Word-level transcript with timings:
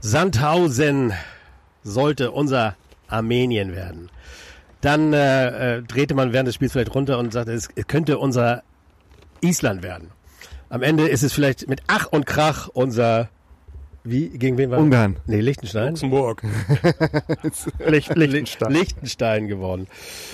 Sandhausen 0.00 1.12
sollte 1.82 2.30
unser 2.30 2.76
Armenien 3.08 3.74
werden. 3.74 4.10
Dann 4.80 5.12
äh, 5.12 5.78
äh, 5.78 5.82
drehte 5.82 6.14
man 6.14 6.32
während 6.32 6.48
des 6.48 6.56
Spiels 6.56 6.72
vielleicht 6.72 6.94
runter 6.94 7.18
und 7.18 7.32
sagte, 7.32 7.52
es 7.52 7.68
könnte 7.86 8.18
unser 8.18 8.62
Island 9.40 9.82
werden. 9.82 10.10
Am 10.68 10.82
Ende 10.82 11.08
ist 11.08 11.22
es 11.22 11.32
vielleicht 11.32 11.68
mit 11.68 11.82
Ach 11.86 12.06
und 12.06 12.26
Krach 12.26 12.68
unser 12.68 13.28
wie, 14.04 14.28
gegen 14.28 14.58
wen 14.58 14.70
war 14.70 14.78
Ungarn. 14.78 15.16
Nee, 15.26 15.40
Liechtenstein. 15.40 15.88
Luxemburg. 15.88 16.42
Licht, 17.86 18.14
Liechtenstein. 18.14 18.72
Liechtenstein 18.72 19.48
geworden. 19.48 19.86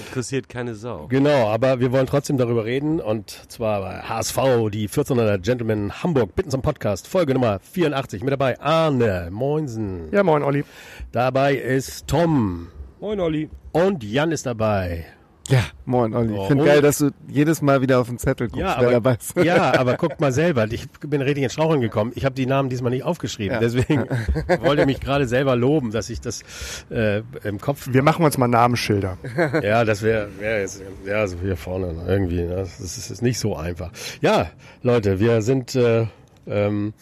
Interessiert 0.07 0.49
keine 0.49 0.75
Sau. 0.75 1.07
Genau, 1.09 1.47
aber 1.49 1.79
wir 1.79 1.93
wollen 1.93 2.07
trotzdem 2.07 2.37
darüber 2.37 2.65
reden 2.65 3.01
und 3.01 3.31
zwar 3.49 3.81
bei 3.81 4.01
HSV, 4.01 4.71
die 4.73 4.89
1400er 4.89 5.39
Gentlemen 5.39 6.03
Hamburg, 6.03 6.35
bitten 6.35 6.51
zum 6.51 6.63
Podcast, 6.63 7.07
Folge 7.07 7.33
Nummer 7.33 7.61
84. 7.61 8.25
Mit 8.25 8.33
dabei 8.33 8.61
Arne 8.61 9.29
Moinsen. 9.31 10.09
Ja, 10.13 10.25
moin, 10.25 10.43
Olli. 10.43 10.65
Dabei 11.13 11.55
ist 11.55 12.09
Tom. 12.09 12.69
Moin, 13.01 13.21
Olli. 13.21 13.51
Und 13.71 14.03
Jan 14.03 14.33
ist 14.33 14.47
dabei. 14.47 15.07
Ja, 15.51 15.65
moin, 15.85 16.15
Olli. 16.15 16.33
Oh, 16.33 16.43
Ich 16.43 16.49
finde 16.49 16.65
oh. 16.65 16.67
geil, 16.67 16.81
dass 16.83 16.99
du 16.99 17.11
jedes 17.29 17.61
Mal 17.63 17.83
wieder 17.83 18.01
auf 18.01 18.09
den 18.09 18.19
Zettel 18.19 18.49
guckst, 18.49 18.61
Ja, 18.61 18.77
wer 18.79 18.89
aber, 18.89 18.93
dabei 18.93 19.15
ist. 19.15 19.37
ja, 19.37 19.79
aber 19.79 19.97
guck 19.97 20.21
mal 20.21 20.33
selber. 20.33 20.67
Ich 20.71 20.89
bin 21.01 21.21
richtig 21.23 21.45
ins 21.45 21.53
Straucheln 21.53 21.81
gekommen. 21.81 22.13
Ich 22.15 22.25
habe 22.25 22.35
die 22.35 22.47
Namen 22.47 22.69
diesmal 22.69 22.91
nicht 22.91 23.05
aufgeschrieben. 23.05 23.55
Ja. 23.55 23.61
Deswegen 23.61 24.05
wollte 24.63 24.83
ich 24.83 24.87
mich 24.87 25.01
gerade 25.01 25.27
selber 25.27 25.57
loben, 25.57 25.91
dass 25.91 26.09
ich 26.11 26.21
das 26.21 26.43
äh, 26.91 27.23
im 27.45 27.61
Kopf 27.61 27.89
Wir 27.91 28.03
machen 28.03 28.25
uns 28.25 28.39
mal 28.39 28.49
Namensschilder. 28.49 29.19
Ja, 29.63 29.85
das 29.85 30.03
wäre 30.03 30.29
wär 30.39 30.61
jetzt, 30.61 30.83
ja, 31.05 31.27
so 31.27 31.37
hier 31.43 31.57
vorne 31.57 31.93
ne, 31.93 32.05
irgendwie. 32.07 32.43
Ne? 32.43 32.57
Das 32.57 32.81
ist, 32.81 32.97
das 32.97 33.11
ist 33.11 33.23
nicht 33.23 33.39
so 33.39 33.57
einfach. 33.57 33.91
Ja, 34.21 34.51
Leute, 34.83 35.19
wir 35.19 35.43
sind 35.43 35.75
äh, 35.75 36.07
ähm, 36.47 36.95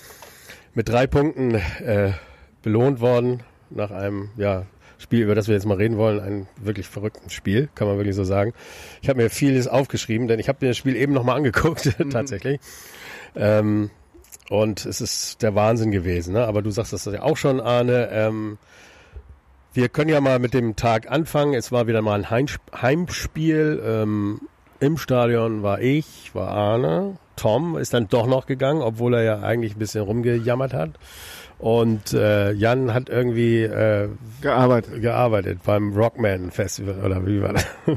mit 0.74 0.88
drei 0.88 1.06
Punkten 1.06 1.54
äh, 1.54 2.12
belohnt 2.62 3.00
worden 3.00 3.42
nach 3.70 3.90
einem 3.90 4.30
ja, 4.36 4.64
Spiel, 4.98 5.22
über 5.22 5.34
das 5.34 5.46
wir 5.48 5.54
jetzt 5.54 5.64
mal 5.66 5.76
reden 5.76 5.96
wollen. 5.96 6.20
Ein 6.20 6.48
wirklich 6.60 6.86
verrückten 6.88 7.30
Spiel, 7.30 7.68
kann 7.74 7.86
man 7.88 7.96
wirklich 7.98 8.16
so 8.16 8.24
sagen. 8.24 8.52
Ich 9.00 9.08
habe 9.08 9.22
mir 9.22 9.30
vieles 9.30 9.68
aufgeschrieben, 9.68 10.26
denn 10.28 10.40
ich 10.40 10.48
habe 10.48 10.58
mir 10.60 10.68
das 10.70 10.76
Spiel 10.76 10.96
eben 10.96 11.12
nochmal 11.12 11.36
angeguckt, 11.36 11.96
tatsächlich. 12.10 12.60
Ähm, 13.36 13.90
und 14.50 14.84
es 14.86 15.00
ist 15.00 15.42
der 15.42 15.54
Wahnsinn 15.54 15.90
gewesen. 15.90 16.32
Ne? 16.34 16.46
Aber 16.46 16.62
du 16.62 16.70
sagst 16.70 16.92
das 16.92 17.04
ja 17.04 17.22
auch 17.22 17.36
schon, 17.36 17.60
Arne. 17.60 18.08
Ähm, 18.10 18.58
wir 19.74 19.88
können 19.88 20.10
ja 20.10 20.20
mal 20.20 20.38
mit 20.38 20.54
dem 20.54 20.74
Tag 20.74 21.10
anfangen. 21.10 21.54
Es 21.54 21.70
war 21.70 21.86
wieder 21.86 22.02
mal 22.02 22.14
ein 22.14 22.26
Heimsp- 22.30 22.80
Heimspiel. 22.82 23.80
Ähm, 23.84 24.40
Im 24.80 24.96
Stadion 24.96 25.62
war 25.62 25.80
ich, 25.80 26.34
war 26.34 26.48
Arne. 26.48 27.18
Tom 27.36 27.76
ist 27.76 27.94
dann 27.94 28.08
doch 28.08 28.26
noch 28.26 28.46
gegangen, 28.46 28.80
obwohl 28.82 29.14
er 29.14 29.22
ja 29.22 29.40
eigentlich 29.42 29.76
ein 29.76 29.78
bisschen 29.78 30.02
rumgejammert 30.02 30.72
hat. 30.74 30.90
Und 31.58 32.12
äh, 32.12 32.52
Jan 32.52 32.94
hat 32.94 33.08
irgendwie 33.08 33.62
äh, 33.62 34.08
Gearbeitet. 34.40 35.02
gearbeitet 35.02 35.58
beim 35.64 35.92
Rockman 35.92 36.52
Festival 36.52 37.04
oder 37.04 37.26
wie 37.26 37.42
war 37.42 37.54
das? 37.54 37.66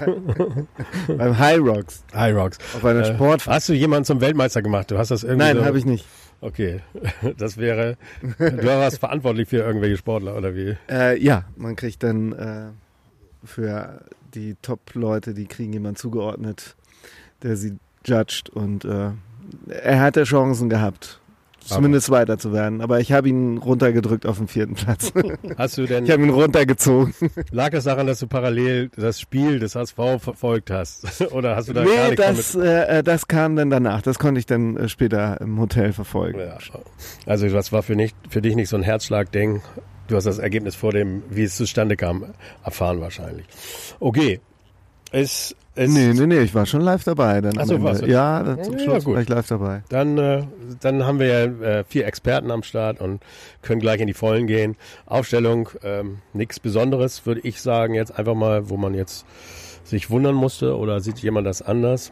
Beim 1.07 1.37
High 1.37 1.59
Rocks. 1.59 2.03
High 2.13 2.35
Rocks. 2.35 2.57
Auf 2.75 2.83
einer 2.83 3.01
Äh, 3.01 3.13
Sportfahrt. 3.13 3.55
Hast 3.57 3.69
du 3.69 3.73
jemanden 3.73 4.05
zum 4.05 4.19
Weltmeister 4.19 4.63
gemacht? 4.63 4.89
Du 4.89 4.97
hast 4.97 5.11
das 5.11 5.23
irgendwie 5.23 5.45
Nein, 5.45 5.57
so, 5.57 5.65
habe 5.65 5.77
ich 5.77 5.85
nicht. 5.85 6.05
Okay, 6.43 6.79
das 7.37 7.57
wäre, 7.57 7.97
du 8.39 8.65
warst 8.65 8.97
verantwortlich 8.97 9.47
für 9.47 9.57
irgendwelche 9.57 9.97
Sportler 9.97 10.35
oder 10.35 10.55
wie? 10.55 10.75
Äh, 10.89 11.23
ja, 11.23 11.43
man 11.55 11.75
kriegt 11.75 12.01
dann 12.01 12.31
äh, 12.33 12.65
für 13.45 14.01
die 14.33 14.55
Top-Leute, 14.63 15.35
die 15.35 15.45
kriegen 15.45 15.71
jemand 15.71 15.99
zugeordnet, 15.99 16.75
der 17.43 17.57
sie 17.57 17.77
judgt 18.07 18.49
und 18.49 18.85
äh, 18.85 19.11
er 19.69 19.99
hatte 19.99 20.23
Chancen 20.23 20.67
gehabt, 20.69 21.19
zumindest 21.63 22.09
weiter 22.09 22.37
zu 22.37 22.53
werden. 22.53 22.81
Aber 22.81 22.99
ich 22.99 23.11
habe 23.11 23.29
ihn 23.29 23.57
runtergedrückt 23.57 24.25
auf 24.25 24.37
den 24.37 24.47
vierten 24.47 24.75
Platz. 24.75 25.11
Hast 25.57 25.77
du 25.77 25.85
denn, 25.85 26.05
ich 26.05 26.11
habe 26.11 26.23
ihn 26.23 26.29
runtergezogen. 26.29 27.13
lag 27.51 27.71
das 27.71 27.85
daran, 27.85 28.07
dass 28.07 28.19
du 28.19 28.27
parallel 28.27 28.89
das 28.95 29.19
Spiel 29.19 29.59
des 29.59 29.75
HSV 29.75 29.95
verfolgt 30.19 30.71
hast? 30.71 31.21
oder 31.31 31.55
hast 31.55 31.69
du 31.69 31.73
da 31.73 31.83
gar 31.83 31.93
nee, 31.93 32.09
nichts 32.11 32.53
das, 32.53 32.55
äh, 32.55 32.99
äh, 32.99 33.03
das 33.03 33.27
kam 33.27 33.55
dann 33.55 33.69
danach. 33.69 34.01
Das 34.01 34.19
konnte 34.19 34.39
ich 34.39 34.45
dann 34.45 34.77
äh, 34.77 34.89
später 34.89 35.39
im 35.41 35.59
Hotel 35.59 35.93
verfolgen. 35.93 36.39
Ja. 36.39 36.57
Also 37.25 37.47
das 37.49 37.71
war 37.71 37.83
für, 37.83 37.95
nicht, 37.95 38.15
für 38.29 38.41
dich 38.41 38.55
nicht 38.55 38.69
so 38.69 38.75
ein 38.75 38.83
Herzschlag-Ding. 38.83 39.61
Du 40.07 40.15
hast 40.15 40.25
das 40.25 40.39
Ergebnis 40.39 40.75
vor 40.75 40.91
dem, 40.91 41.23
wie 41.29 41.43
es 41.43 41.55
zustande 41.55 41.95
kam, 41.95 42.33
erfahren 42.63 42.99
wahrscheinlich. 42.99 43.45
Okay. 43.99 44.41
Es, 45.11 45.55
es, 45.75 45.89
Nee, 45.91 46.13
nee, 46.13 46.25
nee, 46.25 46.39
ich 46.39 46.53
war 46.55 46.65
schon 46.65 46.81
live 46.81 47.03
dabei. 47.03 47.41
Dann 47.41 47.53
Ach 47.57 47.61
am 47.61 47.67
so, 47.67 47.73
Ende. 47.75 47.85
warst 47.85 48.01
du? 48.01 48.05
Ja, 48.07 48.43
dann 48.43 48.63
zum 48.63 48.73
Ja, 48.77 48.79
Schluss 48.79 49.03
gut. 49.03 49.15
war 49.15 49.21
ich 49.21 49.29
live 49.29 49.47
dabei. 49.47 49.83
Dann, 49.89 50.17
äh, 50.17 50.43
dann 50.81 51.05
haben 51.05 51.19
wir 51.19 51.27
ja 51.27 51.43
äh, 51.79 51.83
vier 51.87 52.05
Experten 52.05 52.51
am 52.51 52.63
Start 52.63 52.99
und 53.01 53.21
können 53.61 53.81
gleich 53.81 53.99
in 54.01 54.07
die 54.07 54.13
Vollen 54.13 54.47
gehen. 54.47 54.75
Aufstellung, 55.05 55.69
ähm, 55.83 56.19
nichts 56.33 56.59
Besonderes, 56.59 57.25
würde 57.25 57.41
ich 57.43 57.61
sagen, 57.61 57.93
jetzt 57.93 58.17
einfach 58.17 58.35
mal, 58.35 58.69
wo 58.69 58.77
man 58.77 58.93
jetzt 58.93 59.25
sich 59.83 60.09
wundern 60.09 60.35
musste 60.35 60.77
oder 60.77 60.99
sieht 61.01 61.19
jemand 61.19 61.47
das 61.47 61.61
anders? 61.61 62.11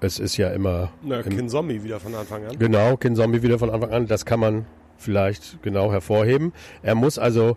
Es 0.00 0.18
ist 0.18 0.36
ja 0.36 0.48
immer 0.50 0.90
Na, 1.04 1.20
im, 1.20 1.36
Kin 1.36 1.48
Zombie 1.48 1.84
wieder 1.84 2.00
von 2.00 2.12
Anfang 2.14 2.44
an. 2.44 2.58
genau, 2.58 2.96
Kin 2.96 3.14
Zombie 3.14 3.42
wieder 3.42 3.58
von 3.60 3.70
Anfang 3.70 3.90
an, 3.92 4.06
das 4.08 4.24
kann 4.24 4.40
man 4.40 4.66
vielleicht 4.98 5.62
genau 5.62 5.92
hervorheben. 5.92 6.52
Er 6.82 6.96
muss 6.96 7.18
also 7.20 7.56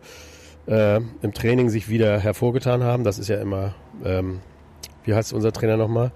äh, 0.67 0.97
im 1.21 1.33
Training 1.33 1.69
sich 1.69 1.89
wieder 1.89 2.19
hervorgetan 2.19 2.83
haben, 2.83 3.03
das 3.03 3.17
ist 3.17 3.29
ja 3.29 3.37
immer, 3.41 3.73
ähm, 4.03 4.39
wie 5.03 5.13
heißt 5.13 5.33
unser 5.33 5.51
Trainer 5.51 5.77
nochmal? 5.77 6.11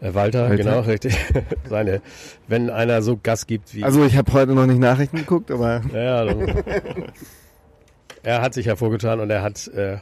Äh, 0.00 0.14
Walter, 0.14 0.50
Walter. 0.50 0.56
genau, 0.56 0.80
richtig. 0.80 1.16
Seine, 1.68 2.02
wenn 2.48 2.70
einer 2.70 3.02
so 3.02 3.18
Gas 3.22 3.46
gibt 3.46 3.74
wie 3.74 3.84
Also 3.84 4.04
ich 4.04 4.16
habe 4.16 4.32
heute 4.32 4.52
noch 4.52 4.66
nicht 4.66 4.78
Nachrichten 4.78 5.18
geguckt, 5.18 5.50
aber 5.50 5.82
ja, 5.94 6.24
dann, 6.24 6.64
er 8.22 8.42
hat 8.42 8.54
sich 8.54 8.66
hervorgetan 8.66 9.20
und 9.20 9.30
er 9.30 9.42
hat, 9.42 9.68
äh, 9.68 9.98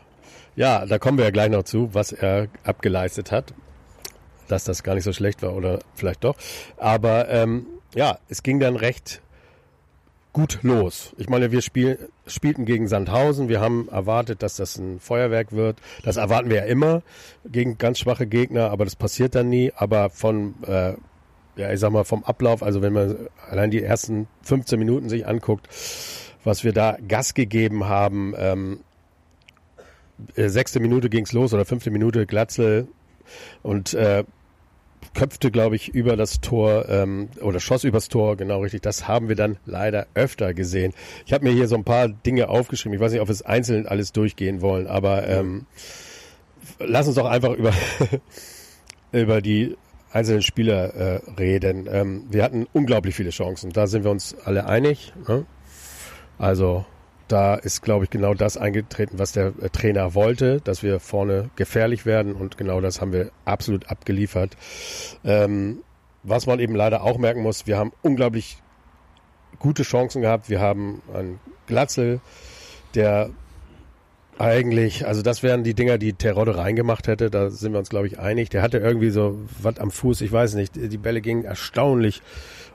ja, 0.57 0.87
da 0.87 0.99
kommen 0.99 1.19
wir 1.19 1.25
ja 1.25 1.31
gleich 1.31 1.51
noch 1.51 1.65
zu, 1.65 1.93
was 1.93 2.13
er 2.13 2.49
abgeleistet 2.65 3.31
hat. 3.31 3.55
Dass 4.49 4.65
das 4.65 4.83
gar 4.83 4.95
nicht 4.95 5.05
so 5.05 5.13
schlecht 5.13 5.43
war 5.43 5.55
oder 5.55 5.79
vielleicht 5.95 6.23
doch. 6.23 6.37
Aber 6.77 7.29
ähm, 7.31 7.67
ja, 7.95 8.19
es 8.29 8.43
ging 8.43 8.61
dann 8.61 8.77
recht 8.77 9.23
gut 10.35 10.59
los. 10.63 11.15
Ich 11.17 11.31
meine, 11.31 11.53
wir 11.53 11.63
spiel, 11.63 12.11
spielten 12.27 12.67
gegen 12.67 12.89
Sandhausen. 12.89 13.49
Wir 13.49 13.61
haben 13.61 13.89
erwartet, 13.89 14.43
dass 14.43 14.57
das 14.57 14.77
ein 14.77 15.01
Feuerwerk 15.01 15.53
wird. 15.53 15.79
Das 16.03 16.19
erwarten 16.19 16.51
wir 16.51 16.57
ja 16.57 16.65
immer 16.65 17.03
gegen 17.47 17.79
ganz 17.79 18.01
schwache 18.01 18.27
Gegner, 18.27 18.71
aber 18.71 18.85
das 18.85 18.97
passiert 18.97 19.35
dann 19.35 19.49
nie. 19.49 19.73
Aber 19.75 20.11
von, 20.11 20.57
äh, 20.67 20.95
ja, 21.57 21.73
ich 21.73 21.81
sag 21.81 21.93
mal, 21.93 22.05
vom 22.05 22.25
Ablauf, 22.25 22.63
also 22.63 22.83
wenn 22.83 22.93
man 22.93 23.17
allein 23.49 23.71
die 23.71 23.83
ersten 23.83 24.27
15 24.43 24.79
Minuten 24.79 25.09
sich 25.09 25.27
anguckt, 25.27 25.69
was 26.43 26.65
wir 26.65 26.73
da 26.73 26.99
Gas 27.09 27.35
gegeben 27.35 27.85
haben, 27.85 28.35
ähm, 28.37 28.81
äh, 30.35 30.49
sechste 30.49 30.81
Minute 30.81 31.09
ging's 31.11 31.33
los 31.33 31.55
oder 31.55 31.65
fünfte 31.65 31.91
Minute 31.91 32.27
Glatzel 32.27 32.89
und 33.63 33.95
äh, 33.95 34.25
köpfte, 35.13 35.51
glaube 35.51 35.77
ich, 35.77 35.89
über 35.89 36.17
das 36.17 36.41
Tor 36.41 36.89
ähm, 36.89 37.29
oder 37.41 37.61
schoss 37.61 37.85
übers 37.85 38.09
Tor, 38.09 38.37
genau 38.37 38.61
richtig. 38.61 38.83
Das 38.83 39.07
haben 39.07 39.29
wir 39.29 39.37
dann 39.37 39.59
leider 39.67 40.07
öfter 40.15 40.55
gesehen. 40.55 40.93
Ich 41.27 41.33
habe 41.33 41.45
mir 41.45 41.53
hier 41.53 41.69
so 41.69 41.77
ein 41.77 41.85
paar 41.85 42.09
Dinge 42.09 42.49
aufgeschrieben. 42.49 42.95
Ich 42.95 43.01
weiß 43.01 43.13
nicht, 43.13 43.21
ob 43.21 43.29
wir 43.29 43.33
es 43.33 43.43
einzeln 43.43 43.87
alles 43.87 44.13
durchgehen 44.13 44.61
wollen, 44.61 44.87
aber 44.87 45.27
ähm, 45.29 45.67
lass 46.79 47.07
uns 47.07 47.17
doch 47.17 47.27
einfach 47.27 47.53
über, 47.53 47.73
über 49.13 49.41
die 49.41 49.77
einzelnen 50.13 50.43
Spieler 50.43 50.95
äh, 50.95 51.21
reden. 51.39 51.89
Ähm, 51.91 52.25
wir 52.31 52.45
hatten 52.45 52.67
unglaublich 52.73 53.15
viele 53.15 53.31
Chancen. 53.31 53.71
Da 53.71 53.87
sind 53.87 54.05
wir 54.05 54.11
uns 54.11 54.37
alle 54.45 54.67
einig. 54.67 55.13
Ne? 55.27 55.45
Also 56.39 56.87
da 57.29 57.55
ist, 57.55 57.83
glaube 57.83 58.05
ich, 58.05 58.11
genau 58.11 58.35
das 58.35 58.57
eingetreten, 58.57 59.19
was 59.19 59.33
der 59.33 59.53
äh, 59.61 59.71
Trainer 59.71 60.15
wollte, 60.15 60.61
dass 60.61 60.83
wir 60.83 61.01
vorne 61.01 61.51
gefährlich 61.57 62.07
werden 62.07 62.35
und 62.35 62.59
genau 62.59 62.81
das 62.81 63.01
haben 63.01 63.13
wir 63.13 63.31
absolut 63.45 63.89
abgeliefert. 63.91 64.57
Ähm, 65.25 65.83
was 66.23 66.47
man 66.47 66.59
eben 66.59 66.75
leider 66.75 67.03
auch 67.03 67.19
merken 67.19 67.43
muss, 67.43 67.67
wir 67.67 67.79
haben 67.79 67.93
unglaublich 68.03 68.59
gute 69.59 69.83
Chancen 69.83 70.23
gehabt. 70.23 70.49
Wir 70.49 70.61
haben 70.61 71.03
einen 71.13 71.41
Glatzel, 71.67 72.21
der 72.95 73.31
eigentlich, 74.39 75.07
also 75.07 75.23
das 75.23 75.43
wären 75.43 75.65
die 75.65 75.75
Dinger, 75.75 75.97
die 75.99 76.13
Terodde 76.13 76.57
reingemacht 76.57 77.07
hätte, 77.07 77.31
da 77.31 77.51
sind 77.51 77.73
wir 77.73 77.79
uns, 77.79 77.89
glaube 77.89 78.07
ich, 78.07 78.19
einig. 78.19 78.51
Der 78.51 78.63
hatte 78.63 78.79
irgendwie 78.79 79.11
so 79.11 79.39
was 79.61 79.79
am 79.79 79.91
Fuß, 79.91 80.23
ich 80.23 80.33
weiß 80.33 80.55
nicht, 80.55 80.75
die 80.77 80.99
Bälle 80.99 81.21
gingen 81.21 81.45
erstaunlich 81.45 82.21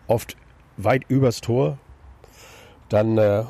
oft 0.07 0.37
weit 0.77 1.03
übers 1.09 1.41
Tor. 1.41 1.77
Dann 2.87 3.17
äh, 3.17 3.43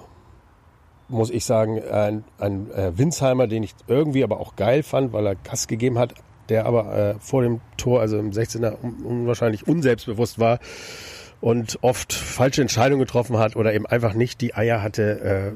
muss 1.09 1.29
ich 1.29 1.43
sagen, 1.45 1.81
ein, 1.83 2.23
ein 2.37 2.71
äh, 2.71 2.97
Winsheimer, 2.97 3.47
den 3.47 3.63
ich 3.63 3.73
irgendwie 3.87 4.23
aber 4.23 4.39
auch 4.39 4.55
geil 4.55 4.83
fand, 4.83 5.11
weil 5.13 5.25
er 5.25 5.35
Gas 5.35 5.67
gegeben 5.67 5.97
hat, 5.99 6.13
der 6.49 6.65
aber 6.65 6.95
äh, 6.95 7.15
vor 7.19 7.41
dem 7.43 7.61
Tor, 7.77 7.99
also 8.01 8.17
im 8.17 8.31
16er, 8.31 8.75
un 8.81 8.95
unwahrscheinlich 9.03 9.67
unselbstbewusst 9.67 10.39
war 10.39 10.59
und 11.41 11.79
oft 11.81 12.13
falsche 12.13 12.61
Entscheidungen 12.61 12.99
getroffen 12.99 13.37
hat 13.37 13.55
oder 13.55 13.73
eben 13.73 13.85
einfach 13.85 14.13
nicht 14.13 14.41
die 14.41 14.53
Eier 14.55 14.81
hatte, 14.81 15.19
äh, 15.19 15.51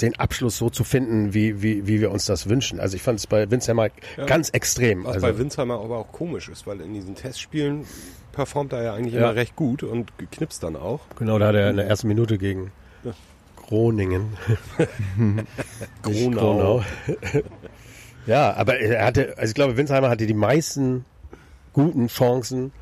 den 0.00 0.16
Abschluss 0.18 0.56
so 0.56 0.70
zu 0.70 0.84
finden, 0.84 1.34
wie, 1.34 1.60
wie, 1.60 1.88
wie 1.88 2.00
wir 2.00 2.12
uns 2.12 2.24
das 2.26 2.48
wünschen. 2.48 2.78
Also 2.78 2.94
ich 2.94 3.02
fand 3.02 3.18
es 3.18 3.26
bei 3.26 3.50
Winsheimer 3.50 3.88
Ja. 4.16 4.26
ganz 4.26 4.50
extrem. 4.50 5.04
Was 5.04 5.14
also, 5.16 5.26
bei 5.26 5.38
Winsheimer 5.38 5.74
aber 5.80 5.98
auch 5.98 6.12
komisch 6.12 6.48
ist, 6.48 6.66
weil 6.68 6.80
in 6.80 6.94
diesen 6.94 7.16
Testspielen 7.16 7.84
performt 8.32 8.72
er 8.72 8.82
ja 8.84 8.94
eigentlich 8.94 9.14
Ja. 9.14 9.20
immer 9.22 9.34
recht 9.34 9.56
gut 9.56 9.82
und 9.82 10.12
knipst 10.30 10.62
dann 10.62 10.76
auch. 10.76 11.00
genau, 11.18 11.38
da 11.40 11.48
hat 11.48 11.56
er 11.56 11.70
in 11.70 11.76
der 11.76 11.86
ersten 11.88 12.06
Minute 12.06 12.38
gegen 12.38 12.70
Groningen. 13.68 14.36
Nicht 15.16 15.46
Gronau. 16.02 16.82
ja, 18.26 18.54
aber 18.54 18.78
er 18.78 19.04
hatte, 19.04 19.36
also 19.36 19.50
ich 19.50 19.54
glaube, 19.54 19.76
Winsheimer 19.76 20.08
hatte 20.08 20.26
die 20.26 20.34
meisten 20.34 21.04
guten 21.74 22.08
Chancen 22.08 22.72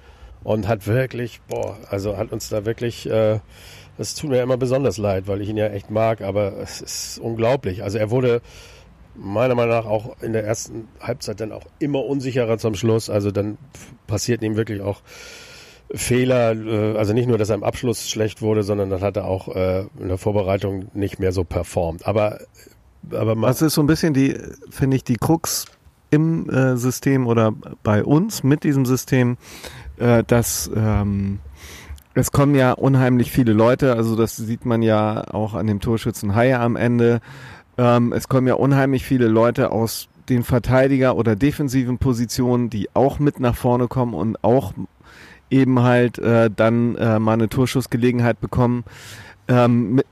und 0.45 0.69
hat 0.69 0.87
wirklich, 0.87 1.41
boah, 1.49 1.77
also 1.91 2.17
hat 2.17 2.31
uns 2.31 2.49
da 2.49 2.65
wirklich, 2.65 3.11
äh, 3.11 3.41
das 3.99 4.15
tut 4.15 4.31
mir 4.31 4.41
immer 4.43 4.57
besonders 4.57 4.97
leid, 4.97 5.27
weil 5.27 5.41
ich 5.41 5.49
ihn 5.49 5.57
ja 5.57 5.67
echt 5.67 5.91
mag, 5.91 6.21
aber 6.21 6.53
es 6.59 6.81
ist 6.81 7.19
unglaublich. 7.19 7.83
Also 7.83 7.99
er 7.99 8.11
wurde 8.11 8.41
meiner 9.17 9.55
Meinung 9.57 9.75
nach 9.75 9.87
auch 9.87 10.21
in 10.23 10.33
der 10.33 10.45
ersten 10.45 10.87
Halbzeit 11.01 11.41
dann 11.41 11.51
auch 11.51 11.65
immer 11.81 12.05
unsicherer 12.05 12.59
zum 12.59 12.75
Schluss. 12.75 13.11
Also 13.11 13.33
dann 13.33 13.59
passierten 14.07 14.47
ihm 14.47 14.57
wirklich 14.57 14.83
auch 14.83 15.01
Fehler, 15.95 16.55
äh, 16.55 16.97
also 16.97 17.13
nicht 17.13 17.29
nur, 17.29 17.39
dass 17.39 17.49
er 17.49 17.57
im 17.57 17.65
Abschluss 17.65 18.09
schlecht 18.09 18.43
wurde, 18.43 18.63
sondern 18.63 18.91
dann 18.91 19.01
hat 19.01 19.17
er 19.17 19.27
auch 19.27 19.55
äh, 19.55 19.87
in 19.99 20.09
der 20.09 20.19
Vorbereitung 20.19 20.87
nicht 20.95 21.19
mehr 21.19 21.33
so 21.33 21.45
performt. 21.45 22.07
Aber, 22.07 22.41
aber 23.11 23.35
man, 23.35 23.49
Das 23.49 23.63
ist 23.63 23.75
so 23.75 23.83
ein 23.83 23.87
bisschen 23.87 24.15
die, 24.15 24.37
finde 24.71 24.97
ich, 24.97 25.05
die 25.05 25.17
Krux 25.17 25.67
im 26.11 26.49
äh, 26.51 26.77
System 26.77 27.27
oder 27.27 27.53
bei 27.83 28.05
uns 28.05 28.43
mit 28.43 28.65
diesem 28.65 28.87
System, 28.87 29.37
äh, 29.99 30.25
dass 30.25 30.71
ähm, 30.75 31.41
es 32.15 32.33
kommen 32.33 32.55
ja 32.55 32.73
unheimlich 32.73 33.31
viele 33.31 33.53
Leute, 33.53 33.95
also 33.95 34.17
das 34.17 34.37
sieht 34.37 34.65
man 34.65 34.83
ja 34.83 35.25
auch 35.35 35.55
an 35.55 35.67
dem 35.67 35.81
Torschützen 35.81 36.35
Haie 36.35 36.59
am 36.59 36.77
Ende. 36.77 37.21
Ähm, 37.77 38.13
es 38.13 38.29
kommen 38.29 38.47
ja 38.47 38.55
unheimlich 38.55 39.05
viele 39.05 39.29
Leute 39.29 39.71
aus 39.71 40.09
den 40.29 40.43
Verteidiger- 40.43 41.17
oder 41.17 41.37
defensiven 41.37 41.99
Positionen, 41.99 42.71
die 42.71 42.89
auch 42.95 43.19
mit 43.19 43.39
nach 43.39 43.55
vorne 43.55 43.87
kommen 43.87 44.15
und 44.15 44.43
auch 44.43 44.73
eben 45.51 45.81
halt 45.81 46.19
äh, 46.19 46.51
dann 46.55 46.97
äh, 46.97 47.19
mal 47.19 47.35
eine 47.35 47.49
Torschussgelegenheit 47.49 48.41
bekommen. 48.41 48.85
Ähm, 49.49 49.97
mit, 49.97 50.07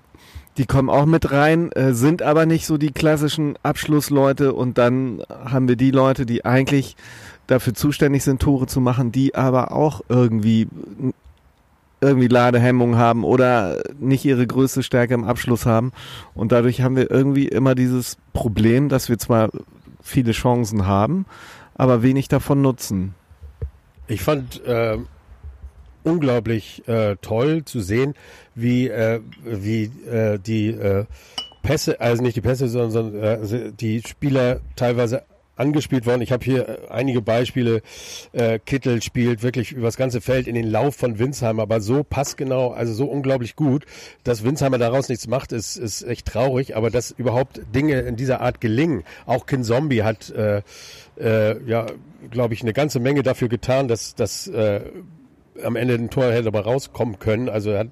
die 0.57 0.67
kommen 0.67 0.89
auch 0.89 1.07
mit 1.07 1.33
rein, 1.33 1.73
äh, 1.73 1.95
sind 1.95 2.23
aber 2.23 2.47
nicht 2.47 2.67
so 2.67 2.79
die 2.79 2.93
klassischen 2.93 3.59
Abschlussleute 3.63 4.53
und 4.53 4.79
dann 4.79 5.23
haben 5.29 5.67
wir 5.67 5.77
die 5.77 5.91
Leute, 5.91 6.27
die 6.27 6.45
eigentlich 6.45 6.97
dafür 7.49 7.75
zuständig 7.75 8.23
sind, 8.23 8.41
Tore 8.41 8.67
zu 8.67 8.81
machen, 8.81 9.11
die 9.11 9.35
aber 9.35 9.73
auch 9.73 10.03
irgendwie 10.09 10.69
irgendwie 12.01 12.29
Ladehemmung 12.29 12.97
haben 12.97 13.25
oder 13.25 13.83
nicht 13.99 14.25
ihre 14.25 14.47
größte 14.47 14.83
Stärke 14.83 15.15
im 15.15 15.25
Abschluss 15.25 15.65
haben. 15.65 15.93
Und 16.35 16.53
dadurch 16.53 16.83
haben 16.83 16.97
wir 16.97 17.11
irgendwie 17.11 17.49
immer 17.49 17.75
dieses 17.75 18.19
Problem, 18.33 18.89
dass 18.89 19.09
wir 19.09 19.19
zwar 19.19 19.49
viele 20.03 20.33
Chancen 20.33 20.87
haben, 20.87 21.25
aber 21.75 22.03
wenig 22.03 22.29
davon 22.29 22.61
nutzen. 22.61 23.15
Ich 24.07 24.23
fand 24.23 24.63
äh, 24.67 24.99
unglaublich 26.05 26.87
äh, 26.87 27.17
toll 27.21 27.65
zu 27.65 27.81
sehen, 27.81 28.15
wie, 28.55 28.89
äh, 28.89 29.21
wie 29.45 29.91
äh, 30.09 30.39
die 30.39 30.69
äh, 30.69 31.05
Pässe, 31.63 32.01
also 32.01 32.23
nicht 32.23 32.37
die 32.37 32.43
Pässe, 32.43 32.69
sondern, 32.69 33.15
äh, 33.15 33.73
die 33.73 34.03
Spieler 34.07 34.61
teilweise 34.77 35.25
angespielt 35.57 36.07
worden. 36.07 36.23
Ich 36.23 36.33
habe 36.33 36.45
hier 36.45 36.69
äh, 36.69 36.79
einige 36.91 37.23
Beispiele. 37.23 37.83
Äh, 38.33 38.59
Kittel 38.59 39.03
spielt 39.03 39.43
wirklich 39.43 39.73
über 39.73 39.87
das 39.87 39.97
ganze 39.97 40.21
Feld 40.21 40.47
in 40.47 40.55
den 40.55 40.69
Lauf 40.71 40.97
von 40.97 41.19
Winsheimer, 41.19 41.63
aber 41.63 41.81
so 41.81 42.03
passgenau, 42.05 42.73
also 42.73 42.93
so 42.93 43.07
unglaublich 43.07 43.57
gut, 43.57 43.85
dass 44.25 44.45
Winsheimer 44.45 44.79
daraus 44.79 45.09
nichts 45.09 45.27
macht, 45.27 45.53
ist, 45.53 45.77
ist 45.77 46.03
echt 46.03 46.27
traurig. 46.27 46.77
Aber 46.77 46.91
dass 46.91 47.11
überhaupt 47.13 47.61
Dinge 47.75 48.01
in 48.01 48.17
dieser 48.17 48.41
Art 48.41 48.61
gelingen, 48.61 49.05
auch 49.27 49.47
Kin 49.47 49.65
Zombie 49.65 50.03
hat, 50.03 50.31
äh, 50.31 50.63
äh, 51.19 51.63
ja, 51.67 51.87
glaube 52.31 52.55
ich, 52.55 52.63
eine 52.63 52.73
ganze 52.73 53.01
Menge 53.01 53.23
dafür 53.23 53.49
getan, 53.49 53.89
dass, 53.89 54.15
dass 54.15 54.49
äh, 54.49 54.81
am 55.63 55.77
Ende 55.77 55.95
ein 55.95 56.11
Tor 56.11 56.33
hätte 56.33 56.49
aber 56.49 56.61
rauskommen 56.61 57.19
können. 57.19 57.49
Also 57.49 57.71
er 57.71 57.81
hat, 57.81 57.89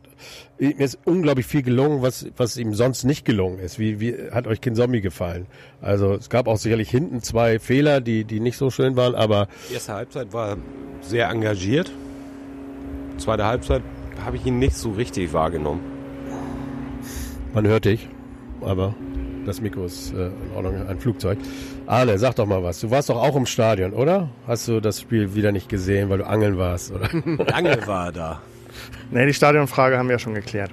mir 0.58 0.78
ist 0.80 0.98
unglaublich 1.04 1.46
viel 1.46 1.62
gelungen, 1.62 2.02
was, 2.02 2.26
was 2.36 2.56
ihm 2.56 2.74
sonst 2.74 3.04
nicht 3.04 3.24
gelungen 3.24 3.58
ist. 3.58 3.78
Wie, 3.78 4.00
wie 4.00 4.14
hat 4.30 4.46
euch 4.46 4.60
Kin 4.60 4.74
Zombie 4.74 5.00
gefallen? 5.00 5.46
Also 5.80 6.14
es 6.14 6.28
gab 6.28 6.48
auch 6.48 6.56
sicherlich 6.56 6.90
hinten 6.90 7.22
zwei 7.22 7.58
Fehler, 7.58 8.00
die, 8.00 8.24
die 8.24 8.40
nicht 8.40 8.56
so 8.56 8.70
schön 8.70 8.96
waren, 8.96 9.14
aber 9.14 9.48
Die 9.70 9.74
erste 9.74 9.94
Halbzeit 9.94 10.32
war 10.32 10.56
sehr 11.00 11.28
engagiert. 11.28 11.90
Zweite 13.18 13.44
Halbzeit 13.44 13.82
habe 14.24 14.36
ich 14.36 14.46
ihn 14.46 14.58
nicht 14.58 14.76
so 14.76 14.92
richtig 14.92 15.32
wahrgenommen. 15.32 15.80
man 17.54 17.66
hört 17.66 17.84
dich. 17.84 18.08
Aber 18.60 18.94
das 19.44 19.60
Mikro 19.60 19.84
ist 19.84 20.12
äh, 20.12 20.26
in 20.26 20.32
Ordnung, 20.54 20.86
ein 20.86 20.98
Flugzeug. 21.00 21.38
Arne, 21.92 22.18
sag 22.18 22.34
doch 22.36 22.46
mal 22.46 22.62
was. 22.62 22.80
Du 22.80 22.90
warst 22.90 23.10
doch 23.10 23.16
auch 23.22 23.36
im 23.36 23.44
Stadion, 23.46 23.92
oder? 23.92 24.28
Hast 24.46 24.66
du 24.68 24.80
das 24.80 25.00
Spiel 25.00 25.34
wieder 25.34 25.52
nicht 25.52 25.68
gesehen, 25.68 26.08
weil 26.08 26.18
du 26.18 26.26
angeln 26.26 26.56
warst, 26.56 26.90
oder? 26.92 27.08
Lange 27.50 27.86
war 27.86 28.06
er 28.06 28.12
da. 28.12 28.40
Ne, 29.10 29.26
die 29.26 29.34
Stadionfrage 29.34 29.98
haben 29.98 30.08
wir 30.08 30.14
ja 30.14 30.18
schon 30.18 30.32
geklärt. 30.34 30.70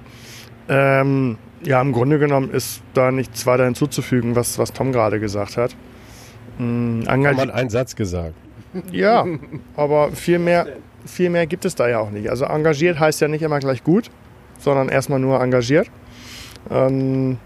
Ähm, 0.68 1.36
ja, 1.62 1.80
im 1.82 1.92
Grunde 1.92 2.18
genommen 2.18 2.50
ist 2.50 2.80
da 2.94 3.10
nichts 3.12 3.44
weiter 3.44 3.64
hinzuzufügen, 3.66 4.34
was, 4.34 4.58
was 4.58 4.72
Tom 4.72 4.92
gerade 4.92 5.20
gesagt 5.20 5.58
hat. 5.58 5.76
Mm, 6.58 7.00
Hat 7.02 7.08
engagiert- 7.14 7.36
man 7.36 7.50
einen 7.50 7.68
Satz 7.70 7.94
gesagt. 7.96 8.34
Ja, 8.90 9.26
aber 9.76 10.12
viel 10.12 10.38
mehr, 10.38 10.66
viel 11.04 11.28
mehr 11.28 11.46
gibt 11.46 11.64
es 11.66 11.74
da 11.74 11.88
ja 11.88 11.98
auch 11.98 12.10
nicht. 12.10 12.30
Also 12.30 12.46
engagiert 12.46 12.98
heißt 12.98 13.20
ja 13.20 13.28
nicht 13.28 13.42
immer 13.42 13.58
gleich 13.58 13.84
gut, 13.84 14.10
sondern 14.58 14.88
erstmal 14.88 15.18
nur 15.18 15.38
engagiert. 15.42 15.90
Ähm, 16.70 17.36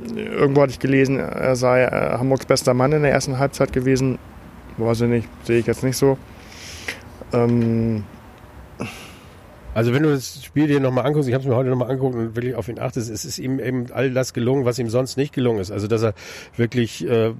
irgendwo 0.00 0.62
hatte 0.62 0.72
ich 0.72 0.78
gelesen, 0.78 1.18
er 1.18 1.56
sei 1.56 1.84
äh, 1.84 2.18
Hamburgs 2.18 2.46
bester 2.46 2.74
Mann 2.74 2.92
in 2.92 3.02
der 3.02 3.12
ersten 3.12 3.38
Halbzeit 3.38 3.72
gewesen. 3.72 4.18
Weiß 4.76 5.00
ich 5.00 5.08
nicht, 5.08 5.28
sehe 5.44 5.58
ich 5.58 5.66
jetzt 5.66 5.82
nicht 5.82 5.96
so. 5.96 6.18
Ähm, 7.32 8.04
Also 9.76 9.92
wenn 9.92 10.02
du 10.02 10.10
das 10.10 10.42
Spiel 10.42 10.68
dir 10.68 10.80
nochmal 10.80 11.04
anguckst, 11.04 11.28
ich 11.28 11.34
habe 11.34 11.42
es 11.42 11.48
mir 11.48 11.54
heute 11.54 11.68
nochmal 11.68 11.90
angeguckt 11.90 12.14
und 12.14 12.34
wirklich 12.34 12.54
auf 12.54 12.66
ihn 12.66 12.78
achtest, 12.78 13.10
es 13.10 13.26
ist 13.26 13.38
ihm 13.38 13.60
eben 13.60 13.92
all 13.92 14.10
das 14.10 14.32
gelungen, 14.32 14.64
was 14.64 14.78
ihm 14.78 14.88
sonst 14.88 15.18
nicht 15.18 15.34
gelungen 15.34 15.58
ist. 15.58 15.70
Also 15.70 15.86
dass 15.86 16.02
er 16.02 16.14
wirklich 16.56 17.06
äh, 17.06 17.34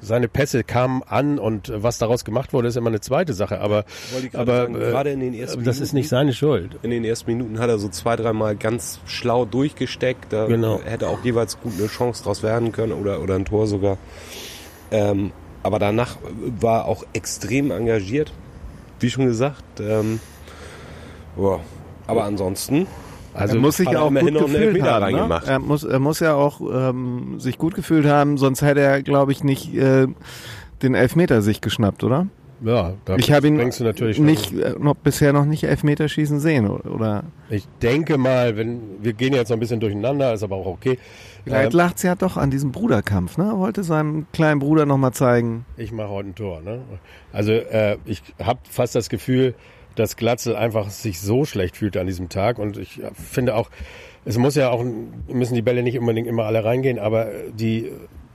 seine 0.00 0.28
Pässe 0.28 0.64
kamen 0.64 1.02
an 1.02 1.38
und 1.38 1.68
äh, 1.68 1.82
was 1.82 1.98
daraus 1.98 2.24
gemacht 2.24 2.52
wurde, 2.52 2.68
ist 2.68 2.76
immer 2.76 2.88
eine 2.90 3.00
zweite 3.00 3.32
Sache. 3.32 3.60
Aber, 3.60 3.84
aber 4.32 4.56
sagen, 4.62 4.74
äh, 4.74 4.78
gerade 4.78 5.10
in 5.10 5.20
den 5.20 5.34
ersten 5.34 5.64
das 5.64 5.76
ist 5.76 5.80
Minuten- 5.92 5.96
nicht 5.96 6.08
seine 6.08 6.32
Schuld. 6.32 6.76
In 6.82 6.90
den 6.90 7.04
ersten 7.04 7.30
Minuten 7.30 7.58
hat 7.58 7.68
er 7.68 7.78
so 7.78 7.88
zwei, 7.88 8.16
dreimal 8.16 8.56
ganz 8.56 9.00
schlau 9.06 9.44
durchgesteckt. 9.44 10.32
Da 10.32 10.46
Genau. 10.46 10.80
hätte 10.84 11.08
auch 11.08 11.22
jeweils 11.24 11.60
gut 11.60 11.72
eine 11.78 11.86
Chance 11.88 12.22
draus 12.24 12.42
werden 12.42 12.72
können 12.72 12.92
oder, 12.92 13.20
oder 13.20 13.34
ein 13.34 13.44
Tor 13.44 13.66
sogar. 13.66 13.96
Ähm, 14.90 15.32
aber 15.62 15.78
danach 15.78 16.16
war 16.60 16.80
er 16.80 16.84
auch 16.86 17.04
extrem 17.12 17.70
engagiert. 17.70 18.32
Wie 18.98 19.10
schon 19.10 19.26
gesagt. 19.26 19.80
Ähm, 19.80 20.20
boah. 21.36 21.60
Aber 22.06 22.24
ansonsten 22.24 22.86
Also 23.34 23.56
er 23.56 23.60
muss 23.60 23.76
sich 23.76 23.90
ja 23.90 24.00
auch 24.00 24.10
gut 24.12 24.38
gefühlt 24.38 24.82
haben. 24.82 25.00
Ne? 25.00 25.18
reingemacht. 25.18 25.46
Er, 25.46 25.58
muss, 25.58 25.84
er 25.84 25.98
muss 25.98 26.20
ja 26.20 26.34
auch 26.34 26.60
ähm, 26.60 27.38
sich 27.38 27.58
gut 27.58 27.74
gefühlt 27.74 28.06
haben, 28.06 28.38
sonst 28.38 28.62
hätte 28.62 28.80
er, 28.80 29.02
glaube 29.02 29.32
ich, 29.32 29.44
nicht 29.44 29.74
äh, 29.74 30.06
den 30.82 30.94
Elfmeter 30.94 31.42
sich 31.42 31.60
geschnappt, 31.60 32.04
oder? 32.04 32.26
ja, 32.62 32.94
da 33.04 33.16
ich 33.16 33.32
habe 33.32 33.48
ihn 33.48 33.56
nicht, 33.56 34.52
äh, 34.52 34.74
noch, 34.78 34.94
bisher 34.94 35.32
noch 35.32 35.44
nicht 35.44 35.64
Elfmeterschießen 35.64 36.40
sehen, 36.40 36.68
oder? 36.68 37.24
Ich 37.48 37.66
denke 37.82 38.18
mal, 38.18 38.56
wenn 38.56 38.80
wir 39.00 39.12
gehen 39.12 39.32
jetzt 39.32 39.48
noch 39.48 39.56
ein 39.56 39.60
bisschen 39.60 39.80
durcheinander, 39.80 40.34
ist 40.34 40.42
aber 40.42 40.56
auch 40.56 40.66
okay. 40.66 40.98
Vielleicht 41.44 41.72
Ähm, 41.72 41.78
lacht's 41.78 42.02
ja 42.02 42.14
doch 42.14 42.36
an 42.36 42.50
diesem 42.50 42.70
Bruderkampf, 42.70 43.38
ne? 43.38 43.44
Er 43.44 43.58
wollte 43.58 43.82
seinem 43.82 44.26
kleinen 44.32 44.60
Bruder 44.60 44.84
nochmal 44.84 45.12
zeigen. 45.12 45.64
ich 45.76 45.92
mache 45.92 46.10
heute 46.10 46.28
ein 46.30 46.34
Tor. 46.34 46.60
Ne? 46.60 46.80
Also 47.32 47.52
äh, 47.52 47.96
ich 48.04 48.22
habe 48.42 48.60
fast 48.68 48.94
das 48.94 49.08
Gefühl, 49.08 49.54
dass 50.00 50.16
Glatzel 50.16 50.56
einfach 50.56 50.90
sich 50.90 51.20
so 51.20 51.44
schlecht 51.44 51.76
fühlte 51.76 52.00
an 52.00 52.06
diesem 52.06 52.28
Tag 52.28 52.58
und 52.58 52.76
ich 52.76 53.00
finde 53.14 53.54
auch, 53.54 53.70
es 54.24 54.36
muss 54.38 54.54
ja 54.54 54.70
auch, 54.70 54.84
müssen 55.28 55.54
die 55.54 55.62
Bälle 55.62 55.82
nicht 55.82 55.98
unbedingt 55.98 56.26
immer 56.26 56.44
alle 56.44 56.64
reingehen, 56.64 56.98
aber 56.98 57.28
die 57.52 57.90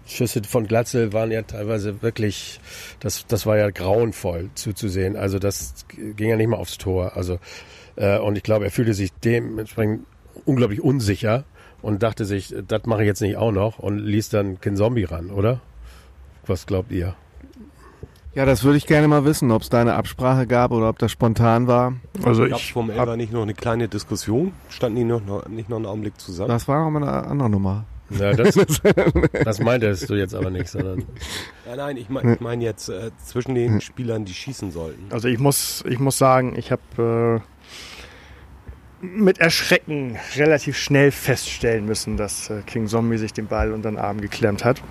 Schüsse 0.05 0.43
von 0.43 0.67
Glatzel 0.67 1.13
waren 1.13 1.31
ja 1.31 1.41
teilweise 1.41 2.01
wirklich, 2.01 2.59
das, 2.99 3.25
das 3.27 3.45
war 3.45 3.57
ja 3.57 3.69
grauenvoll 3.71 4.49
zuzusehen. 4.53 5.15
Also 5.15 5.39
das 5.39 5.85
ging 6.15 6.29
ja 6.29 6.35
nicht 6.35 6.47
mal 6.47 6.57
aufs 6.57 6.77
Tor. 6.77 7.15
Also 7.15 7.39
äh, 7.95 8.19
und 8.19 8.37
ich 8.37 8.43
glaube, 8.43 8.65
er 8.65 8.71
fühlte 8.71 8.93
sich 8.93 9.11
dementsprechend 9.23 10.05
unglaublich 10.45 10.81
unsicher 10.81 11.43
und 11.81 12.03
dachte 12.03 12.25
sich, 12.25 12.53
das 12.67 12.85
mache 12.85 13.01
ich 13.01 13.07
jetzt 13.07 13.21
nicht 13.21 13.37
auch 13.37 13.51
noch 13.51 13.79
und 13.79 13.99
ließ 13.99 14.29
dann 14.29 14.61
Kin 14.61 14.75
Zombie 14.75 15.05
ran, 15.05 15.31
oder? 15.31 15.61
Was 16.45 16.67
glaubt 16.67 16.91
ihr? 16.91 17.15
Ja, 18.35 18.43
das 18.43 18.65
würde 18.65 18.77
ich 18.77 18.85
gerne 18.85 19.07
mal 19.07 19.23
wissen, 19.23 19.49
ob 19.51 19.61
es 19.61 19.69
da 19.69 19.79
eine 19.79 19.93
Absprache 19.93 20.45
gab 20.45 20.71
oder 20.71 20.89
ob 20.89 20.99
das 20.99 21.09
spontan 21.09 21.67
war. 21.67 21.93
also 22.23 22.43
gab 22.43 22.57
es 22.57 22.65
ich 22.65 22.73
vom 22.73 22.89
hab, 22.91 22.99
Elfer 22.99 23.15
nicht 23.15 23.31
noch 23.31 23.43
eine 23.43 23.53
kleine 23.53 23.87
Diskussion? 23.87 24.51
Standen 24.67 24.97
die 24.97 25.03
noch, 25.05 25.25
noch, 25.25 25.47
nicht 25.47 25.69
noch 25.69 25.77
einen 25.77 25.85
Augenblick 25.85 26.19
zusammen? 26.19 26.49
Das 26.49 26.67
war 26.67 26.85
auch 26.85 26.89
mal 26.89 27.01
eine 27.01 27.27
andere 27.27 27.49
Nummer. 27.49 27.85
Ja, 28.09 28.33
das, 28.33 28.55
das 29.45 29.59
meintest 29.61 30.09
du 30.09 30.15
jetzt 30.15 30.35
aber 30.35 30.49
nicht, 30.51 30.67
sondern 30.67 31.05
Nein, 31.65 31.77
nein, 31.77 31.97
ich 31.97 32.09
meine 32.09 32.33
ich 32.35 32.41
mein 32.41 32.59
jetzt 32.59 32.89
äh, 32.89 33.09
zwischen 33.23 33.55
den 33.55 33.79
Spielern, 33.79 34.25
die 34.25 34.33
schießen 34.33 34.69
sollten. 34.69 35.05
Also 35.11 35.29
ich 35.29 35.39
muss, 35.39 35.83
ich 35.87 35.99
muss 35.99 36.17
sagen, 36.17 36.55
ich 36.57 36.71
habe 36.73 37.41
äh, 39.01 39.05
mit 39.05 39.39
Erschrecken 39.39 40.17
relativ 40.35 40.77
schnell 40.77 41.11
feststellen 41.11 41.85
müssen, 41.85 42.17
dass 42.17 42.49
äh, 42.49 42.61
King 42.65 42.87
Zombie 42.87 43.17
sich 43.17 43.31
den 43.31 43.47
Ball 43.47 43.71
unter 43.71 43.89
den 43.89 43.97
Arm 43.97 44.19
geklemmt 44.19 44.65
hat. 44.65 44.83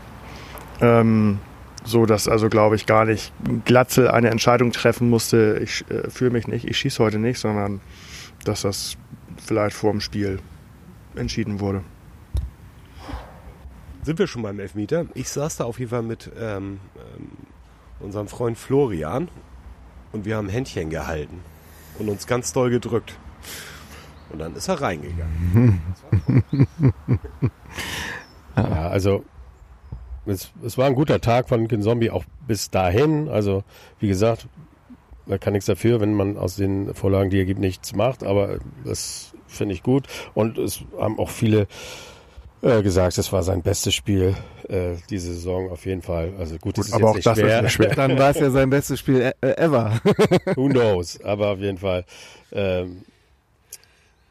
Ähm, 0.81 1.39
so 1.85 2.07
dass 2.07 2.29
also, 2.29 2.49
glaube 2.49 2.77
ich, 2.77 2.87
gar 2.87 3.05
nicht 3.05 3.33
Glatzel 3.65 4.09
eine 4.09 4.31
Entscheidung 4.31 4.73
treffen 4.73 5.11
musste, 5.11 5.61
ich 5.63 5.85
äh, 5.91 6.11
fühle 6.11 6.31
mich 6.31 6.49
nicht, 6.49 6.65
ich 6.67 6.79
schieße 6.79 7.03
heute 7.03 7.19
nicht, 7.19 7.39
sondern 7.39 7.81
dass 8.45 8.63
das 8.63 8.97
vielleicht 9.45 9.77
vor 9.77 9.91
dem 9.91 10.01
Spiel 10.01 10.41
entschieden 11.15 11.61
wurde. 11.61 11.83
Sind 14.03 14.19
wir 14.19 14.27
schon 14.27 14.43
beim 14.43 14.61
Elfmeter? 14.61 15.07
Ich 15.15 15.31
saß 15.31 15.57
da 15.57 15.65
auf 15.65 15.79
jeden 15.79 15.91
Fall 15.91 16.03
mit 16.03 16.31
ähm, 16.39 16.81
ähm, 16.97 17.29
unserem 18.01 18.29
Freund 18.29 18.59
Florian 18.59 19.29
und 20.13 20.25
wir 20.25 20.37
haben 20.37 20.49
Händchen 20.49 20.91
gehalten 20.91 21.41
und 21.99 22.09
uns 22.09 22.27
ganz 22.27 22.53
doll 22.53 22.71
gedrückt. 22.71 23.17
Und 24.31 24.39
dann 24.41 24.55
ist 24.57 24.69
er 24.69 24.81
reingegangen. 24.81 25.81
Ja, 28.57 28.89
also 28.89 29.25
es, 30.27 30.53
es 30.65 30.79
war 30.79 30.87
ein 30.87 30.95
guter 30.95 31.21
Tag 31.21 31.49
von 31.49 31.69
Zombie 31.83 32.11
auch 32.11 32.25
bis 32.47 32.71
dahin. 32.71 33.29
Also 33.29 33.65
wie 34.01 34.09
gesagt, 34.09 34.47
man 35.27 35.41
kann 35.41 35.53
nichts 35.53 35.67
dafür, 35.67 36.01
wenn 36.01 36.15
man 36.15 36.37
aus 36.37 36.57
den 36.57 36.95
Vorlagen, 36.95 37.31
die 37.31 37.39
er 37.39 37.45
gibt, 37.45 37.61
nichts 37.61 37.95
macht. 37.95 38.23
Aber 38.25 38.59
das 38.85 39.33
finde 39.47 39.75
ich 39.75 39.83
gut. 39.83 40.07
Und 40.35 40.59
es 40.59 40.83
haben 40.99 41.19
auch 41.19 41.31
viele 41.31 41.67
äh, 42.63 42.83
gesagt, 42.83 43.19
es 43.19 43.33
war 43.33 43.43
sein 43.43 43.63
bestes 43.63 43.95
Spiel 43.95 44.35
äh, 44.69 44.95
diese 45.11 45.33
Saison 45.35 45.71
auf 45.71 45.87
jeden 45.87 46.03
Fall. 46.03 46.33
Also 46.39 46.57
gut, 46.59 46.79
es 46.79 46.89
ist 46.89 46.93
aber 46.95 47.03
jetzt 47.03 47.11
auch 47.11 47.15
nicht 47.17 47.27
das 47.27 47.39
ist 47.39 47.45
schwer. 47.45 47.63
nicht 47.63 47.73
schwer. 47.73 47.95
Dann 47.95 48.19
war 48.19 48.31
es 48.31 48.39
ja 48.41 48.51
sein 48.51 48.71
bestes 48.71 49.01
Spiel 49.01 49.21
e- 49.21 49.33
äh, 49.47 49.57
ever. 49.57 50.01
Who 50.57 50.69
knows? 50.69 51.21
Aber 51.23 51.49
auf 51.53 51.59
jeden 51.59 51.79
Fall. 51.79 52.05
Ähm, 52.53 53.03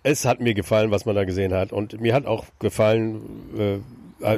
es 0.03 0.25
hat 0.25 0.41
mir 0.41 0.53
gefallen, 0.53 0.91
was 0.91 1.05
man 1.05 1.15
da 1.15 1.23
gesehen 1.23 1.53
hat. 1.53 1.71
Und 1.71 2.01
mir 2.01 2.13
hat 2.13 2.25
auch 2.25 2.45
gefallen, 2.59 3.21
äh, 3.57 3.77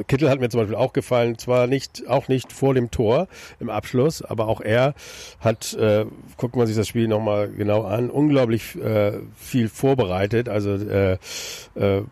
Kittel 0.08 0.28
hat 0.30 0.40
mir 0.40 0.48
zum 0.48 0.60
Beispiel 0.60 0.76
auch 0.76 0.92
gefallen, 0.92 1.38
zwar 1.38 1.66
nicht, 1.66 2.08
auch 2.08 2.28
nicht 2.28 2.52
vor 2.52 2.74
dem 2.74 2.90
Tor 2.90 3.28
im 3.60 3.70
Abschluss, 3.70 4.22
aber 4.22 4.48
auch 4.48 4.60
er 4.60 4.94
hat, 5.40 5.74
äh, 5.74 6.04
guckt 6.36 6.56
man 6.56 6.66
sich 6.66 6.76
das 6.76 6.88
Spiel 6.88 7.08
nochmal 7.08 7.48
genau 7.48 7.82
an, 7.82 8.10
unglaublich 8.10 8.74
äh, 8.76 9.12
viel 9.36 9.68
vorbereitet. 9.68 10.48
Also 10.48 10.74
äh, 10.74 11.18
äh, 11.74 12.02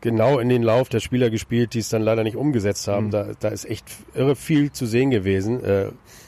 genau 0.00 0.38
in 0.38 0.48
den 0.48 0.62
Lauf 0.62 0.88
der 0.88 1.00
Spieler 1.00 1.28
gespielt, 1.30 1.74
die 1.74 1.80
es 1.80 1.88
dann 1.90 2.02
leider 2.02 2.22
nicht 2.24 2.36
umgesetzt 2.36 2.88
haben. 2.88 3.10
Da, 3.10 3.28
da 3.38 3.48
ist 3.48 3.68
echt 3.68 3.84
irre 4.14 4.34
viel 4.36 4.72
zu 4.72 4.86
sehen 4.86 5.10
gewesen. 5.10 5.62
Äh, 5.64 5.86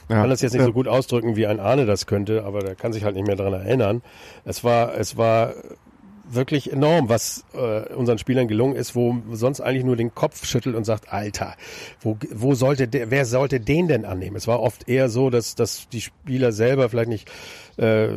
Ja. 0.09 0.17
kann 0.21 0.29
das 0.29 0.41
jetzt 0.41 0.51
nicht 0.51 0.59
Ja. 0.59 0.65
so 0.67 0.73
gut 0.73 0.87
ausdrücken, 0.87 1.37
wie 1.37 1.47
ein 1.47 1.59
Arne 1.61 1.85
das 1.85 2.05
könnte, 2.05 2.43
aber 2.43 2.59
der 2.59 2.75
kann 2.75 2.91
sich 2.93 3.03
halt 3.05 3.15
nicht 3.15 3.25
mehr 3.25 3.37
daran 3.37 3.53
erinnern. 3.53 4.01
Es 4.45 4.63
war, 4.63 4.95
es 4.97 5.15
war 5.17 5.53
wirklich 6.23 6.71
enorm, 6.71 7.09
was 7.09 7.45
äh, 7.53 7.93
unseren 7.93 8.17
Spielern 8.17 8.47
gelungen 8.47 8.75
ist, 8.75 8.95
wo 8.95 9.17
sonst 9.31 9.61
eigentlich 9.61 9.83
nur 9.83 9.95
den 9.95 10.15
Kopf 10.15 10.45
schüttelt 10.45 10.75
und 10.75 10.85
sagt, 10.85 11.11
Alter, 11.11 11.55
wo, 11.99 12.17
wo 12.31 12.55
sollte 12.55 12.87
der, 12.87 13.11
wer 13.11 13.25
sollte 13.25 13.59
den 13.59 13.87
denn 13.87 14.05
annehmen? 14.05 14.35
Es 14.35 14.47
war 14.47 14.61
oft 14.61 14.87
eher 14.87 15.09
so, 15.09 15.29
dass, 15.29 15.55
dass 15.55 15.89
die 15.89 16.01
Spieler 16.01 16.51
selber 16.51 16.89
vielleicht 16.89 17.09
nicht 17.09 17.29
äh, 17.77 18.09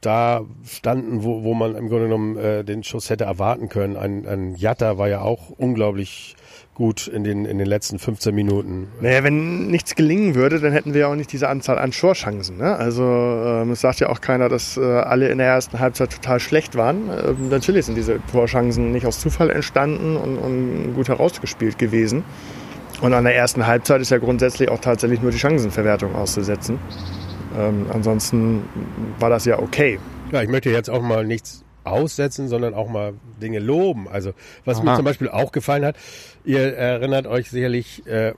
da 0.00 0.44
standen, 0.64 1.24
wo, 1.24 1.42
wo 1.42 1.54
man 1.54 1.74
im 1.74 1.88
Grunde 1.88 2.04
genommen 2.04 2.36
äh, 2.36 2.64
den 2.64 2.84
Schuss 2.84 3.10
hätte 3.10 3.24
erwarten 3.24 3.68
können. 3.68 3.96
Ein, 3.96 4.26
ein 4.26 4.54
Jatta 4.54 4.98
war 4.98 5.08
ja 5.08 5.22
auch 5.22 5.50
unglaublich 5.50 6.36
gut 6.78 7.08
in 7.08 7.24
den, 7.24 7.44
in 7.44 7.58
den 7.58 7.66
letzten 7.66 7.98
15 7.98 8.32
Minuten. 8.32 8.86
Naja, 9.00 9.24
wenn 9.24 9.66
nichts 9.66 9.96
gelingen 9.96 10.36
würde, 10.36 10.60
dann 10.60 10.72
hätten 10.72 10.94
wir 10.94 11.02
ja 11.02 11.06
auch 11.08 11.16
nicht 11.16 11.32
diese 11.32 11.48
Anzahl 11.48 11.76
an 11.76 11.90
Torchancen. 11.90 12.56
Ne? 12.56 12.76
Also 12.76 13.02
ähm, 13.02 13.72
es 13.72 13.80
sagt 13.80 13.98
ja 13.98 14.08
auch 14.08 14.20
keiner, 14.20 14.48
dass 14.48 14.76
äh, 14.76 14.80
alle 14.82 15.28
in 15.28 15.38
der 15.38 15.48
ersten 15.48 15.80
Halbzeit 15.80 16.10
total 16.10 16.38
schlecht 16.38 16.76
waren. 16.76 17.10
Ähm, 17.10 17.48
natürlich 17.50 17.86
sind 17.86 17.96
diese 17.96 18.20
Torchancen 18.30 18.92
nicht 18.92 19.06
aus 19.06 19.18
Zufall 19.18 19.50
entstanden 19.50 20.16
und, 20.16 20.38
und 20.38 20.94
gut 20.94 21.08
herausgespielt 21.08 21.78
gewesen. 21.78 22.22
Und 23.00 23.12
an 23.12 23.24
der 23.24 23.34
ersten 23.34 23.66
Halbzeit 23.66 24.00
ist 24.00 24.10
ja 24.10 24.18
grundsätzlich 24.18 24.70
auch 24.70 24.80
tatsächlich 24.80 25.20
nur 25.20 25.32
die 25.32 25.38
Chancenverwertung 25.38 26.14
auszusetzen. 26.14 26.78
Ähm, 27.58 27.86
ansonsten 27.92 28.62
war 29.18 29.30
das 29.30 29.44
ja 29.44 29.58
okay. 29.58 29.98
Ja, 30.30 30.42
ich 30.42 30.48
möchte 30.48 30.70
jetzt 30.70 30.90
auch 30.90 31.02
mal 31.02 31.26
nichts 31.26 31.64
aussetzen, 31.90 32.48
sondern 32.48 32.74
auch 32.74 32.88
mal 32.88 33.14
Dinge 33.40 33.58
loben. 33.58 34.08
Also 34.08 34.32
was 34.64 34.82
mir 34.82 34.90
Aha. 34.90 34.96
zum 34.96 35.04
Beispiel 35.04 35.28
auch 35.28 35.52
gefallen 35.52 35.84
hat, 35.84 35.96
ihr 36.44 36.76
erinnert 36.76 37.26
euch 37.26 37.50
sicherlich 37.50 38.06
äh, 38.06 38.32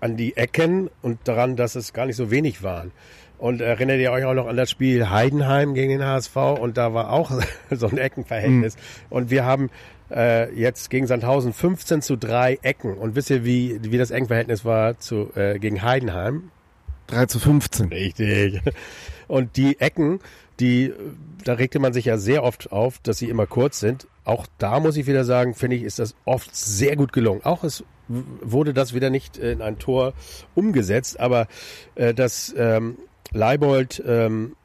an 0.00 0.16
die 0.16 0.36
Ecken 0.36 0.90
und 1.02 1.18
daran, 1.24 1.56
dass 1.56 1.74
es 1.74 1.92
gar 1.92 2.06
nicht 2.06 2.16
so 2.16 2.30
wenig 2.30 2.62
waren. 2.62 2.92
Und 3.38 3.60
erinnert 3.60 3.98
ihr 3.98 4.12
euch 4.12 4.24
auch 4.24 4.34
noch 4.34 4.46
an 4.46 4.56
das 4.56 4.70
Spiel 4.70 5.10
Heidenheim 5.10 5.74
gegen 5.74 5.90
den 5.90 6.04
HSV 6.04 6.36
und 6.36 6.78
da 6.78 6.94
war 6.94 7.12
auch 7.12 7.30
so 7.70 7.88
ein 7.88 7.98
Eckenverhältnis. 7.98 8.76
Und 9.10 9.30
wir 9.30 9.44
haben 9.44 9.70
äh, 10.10 10.52
jetzt 10.54 10.90
gegen 10.90 11.06
Sandhausen 11.06 11.52
15 11.52 12.02
zu 12.02 12.16
3 12.16 12.58
Ecken. 12.62 12.94
Und 12.94 13.14
wisst 13.14 13.30
ihr, 13.30 13.44
wie, 13.44 13.78
wie 13.82 13.98
das 13.98 14.10
Eckenverhältnis 14.10 14.64
war 14.64 14.98
zu, 14.98 15.30
äh, 15.34 15.58
gegen 15.58 15.82
Heidenheim? 15.82 16.50
3 17.08 17.26
zu 17.26 17.38
15. 17.38 17.88
Richtig. 17.88 18.60
Und 19.28 19.56
die 19.56 19.80
Ecken, 19.80 20.20
die, 20.60 20.92
da 21.44 21.54
regte 21.54 21.78
man 21.78 21.92
sich 21.92 22.06
ja 22.06 22.18
sehr 22.18 22.42
oft 22.42 22.72
auf, 22.72 22.98
dass 22.98 23.18
sie 23.18 23.28
immer 23.28 23.46
kurz 23.46 23.80
sind. 23.80 24.06
Auch 24.24 24.46
da 24.58 24.80
muss 24.80 24.96
ich 24.96 25.06
wieder 25.06 25.24
sagen, 25.24 25.54
finde 25.54 25.76
ich, 25.76 25.82
ist 25.82 25.98
das 25.98 26.14
oft 26.24 26.54
sehr 26.54 26.96
gut 26.96 27.12
gelungen. 27.12 27.42
Auch 27.44 27.64
es 27.64 27.84
wurde 28.08 28.72
das 28.72 28.94
wieder 28.94 29.10
nicht 29.10 29.36
in 29.36 29.62
ein 29.62 29.78
Tor 29.78 30.14
umgesetzt, 30.54 31.18
aber 31.18 31.48
äh, 31.94 32.14
dass 32.14 32.54
ähm, 32.56 32.98
Leibold 33.32 34.02
ähm, 34.06 34.56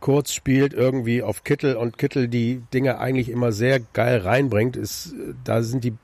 kurz 0.00 0.32
spielt 0.32 0.72
irgendwie 0.72 1.22
auf 1.22 1.44
Kittel 1.44 1.76
und 1.76 1.98
Kittel 1.98 2.28
die 2.28 2.62
Dinge 2.72 2.98
eigentlich 2.98 3.28
immer 3.28 3.52
sehr 3.52 3.80
geil 3.80 4.18
reinbringt, 4.18 4.76
ist, 4.76 5.12
äh, 5.12 5.34
da 5.44 5.62
sind 5.62 5.84
die 5.84 5.94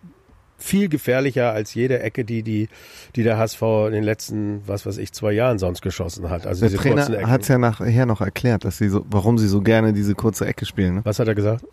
viel 0.62 0.88
gefährlicher 0.88 1.52
als 1.52 1.74
jede 1.74 2.00
Ecke, 2.00 2.24
die, 2.24 2.42
die, 2.42 2.68
die 3.16 3.22
der 3.22 3.38
HSV 3.38 3.62
in 3.86 3.92
den 3.92 4.04
letzten, 4.04 4.62
was 4.66 4.86
weiß 4.86 4.98
ich, 4.98 5.12
zwei 5.12 5.32
Jahren 5.32 5.58
sonst 5.58 5.82
geschossen 5.82 6.30
hat. 6.30 6.46
Also 6.46 6.68
Der 6.68 6.78
Trainer 6.78 7.28
hat 7.28 7.42
es 7.42 7.48
ja 7.48 7.58
nachher 7.58 8.06
noch 8.06 8.20
erklärt, 8.20 8.64
dass 8.64 8.78
sie 8.78 8.88
so, 8.88 9.04
warum 9.08 9.38
sie 9.38 9.48
so 9.48 9.60
gerne 9.60 9.92
diese 9.92 10.14
kurze 10.14 10.46
Ecke 10.46 10.66
spielen. 10.66 10.96
Ne? 10.96 11.00
Was 11.04 11.18
hat 11.18 11.28
er 11.28 11.34
gesagt? 11.34 11.64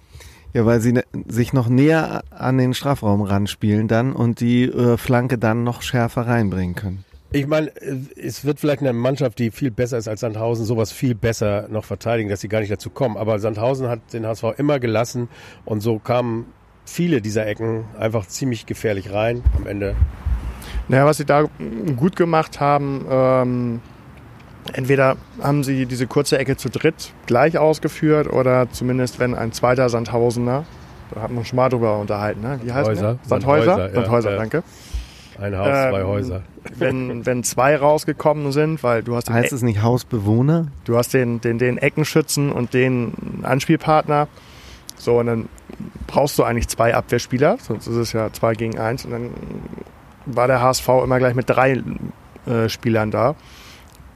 Ja, 0.53 0.65
weil 0.65 0.81
sie 0.81 0.93
ne, 0.93 1.03
sich 1.27 1.53
noch 1.53 1.69
näher 1.69 2.24
an 2.31 2.58
den 2.58 2.74
Strafraum 2.74 3.22
ranspielen 3.22 3.88
dann 3.88 4.13
und 4.13 4.39
die 4.39 4.63
äh, 4.63 4.98
Flanke 4.98 5.38
dann 5.38 5.63
noch 5.63 5.84
schärfer 5.84 6.22
reinbringen 6.22 6.75
können. 6.75 7.05
Ich 7.31 7.46
meine, 7.46 7.67
äh, 7.81 7.98
es 8.15 8.43
wird 8.46 8.60
vielleicht 8.60 8.81
eine 8.81 8.93
Mannschaft, 8.93 9.38
die 9.38 9.51
viel 9.51 9.69
besser 9.69 9.98
ist 10.00 10.08
als 10.08 10.22
Sandhausen, 10.22 10.65
sowas 10.65 10.91
viel 10.91 11.13
besser 11.13 11.67
noch 11.69 11.86
verteidigen, 11.86 12.29
dass 12.29 12.41
sie 12.41 12.48
gar 12.48 12.62
nicht 12.62 12.72
dazu 12.72 12.89
kommen. 12.89 13.17
Aber 13.17 13.38
Sandhausen 13.38 13.88
hat 13.88 14.13
den 14.13 14.25
HSV 14.25 14.46
immer 14.58 14.79
gelassen 14.79 15.29
und 15.65 15.81
so 15.81 16.00
kamen 16.00 16.48
viele 16.89 17.22
dieser 17.22 17.46
Ecken 17.48 17.86
einfach 18.00 18.25
ziemlich 18.27 18.65
gefährlich 18.65 19.12
rein 19.13 19.43
am 19.58 19.67
Ende. 19.67 19.96
Naja, 20.88 21.05
was 21.05 21.17
sie 21.17 21.25
da 21.25 21.46
gut 21.96 22.15
gemacht 22.15 22.60
haben, 22.60 23.05
ähm, 23.10 23.81
entweder 24.74 25.17
haben 25.41 25.63
sie 25.63 25.86
diese 25.86 26.08
kurze 26.08 26.38
Ecke 26.39 26.58
zu 26.58 26.69
dritt 26.69 27.13
gleich 27.27 27.58
ausgeführt 27.58 28.31
oder 28.31 28.69
zumindest 28.72 29.19
wenn 29.19 29.36
ein 29.36 29.51
zweiter 29.51 29.88
Sandhausener, 29.89 30.65
da 31.13 31.22
hat 31.22 31.31
man 31.31 31.46
schon 31.46 31.58
mal 31.58 31.69
drüber 31.69 31.98
unterhalten, 32.00 32.41
ne? 32.41 32.60
Wie 32.63 32.72
heißt 32.74 32.89
Häuser. 32.89 33.01
der? 33.01 33.19
Sandhäuser? 33.27 33.65
Sandhäuser, 33.65 33.88
ja. 33.89 33.96
Sandhäuser, 33.96 34.31
Ja. 34.31 34.38
danke. 34.38 34.63
Ein 35.39 35.58
Haus, 35.58 35.67
zwei 35.67 36.01
Ähm, 36.01 36.08
Häuser. 36.08 36.41
Wenn, 36.77 37.25
wenn 37.25 37.43
zwei 37.43 37.77
rausgekommen 37.77 38.51
sind, 38.51 38.84
weil 38.84 39.03
du 39.03 39.15
hast 39.15 39.29
den, 39.29 39.36
Heißt 39.36 39.53
es 39.53 39.62
nicht 39.62 39.81
Hausbewohner? 39.81 40.67
du 40.84 40.98
hast 40.98 41.13
den, 41.13 41.39
den, 41.39 41.58
den 41.60 41.77
Eckenschützen 41.77 42.51
und 42.51 42.74
den 42.74 43.13
Anspielpartner. 43.43 44.27
So, 44.99 45.19
und 45.19 45.25
dann 45.25 45.49
brauchst 46.07 46.37
du 46.37 46.43
eigentlich 46.43 46.67
zwei 46.67 46.93
Abwehrspieler, 46.93 47.57
sonst 47.59 47.87
ist 47.87 47.95
es 47.95 48.13
ja 48.13 48.31
zwei 48.31 48.53
gegen 48.53 48.77
eins. 48.77 49.05
Und 49.05 49.11
dann 49.11 49.29
war 50.25 50.47
der 50.47 50.61
HSV 50.61 50.87
immer 51.03 51.17
gleich 51.17 51.33
mit 51.33 51.49
drei 51.49 51.81
äh, 52.45 52.69
Spielern 52.69 53.09
da. 53.09 53.35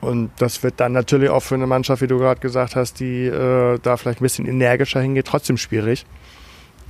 Und 0.02 0.32
das 0.38 0.62
wird 0.64 0.80
dann 0.82 0.92
natürlich 0.92 1.30
auch 1.30 1.40
für 1.40 1.56
eine 1.56 1.66
Mannschaft, 1.66 2.02
wie 2.02 2.08
du 2.08 2.20
gerade 2.20 2.42
gesagt 2.42 2.76
hast, 2.76 3.00
die 3.00 3.26
äh, 3.26 3.80
da 3.82 3.96
vielleicht 3.98 4.20
ein 4.20 4.24
bisschen 4.24 4.46
energischer 4.46 5.00
hingeht, 5.00 5.26
trotzdem 5.26 5.58
schwierig. 5.58 6.06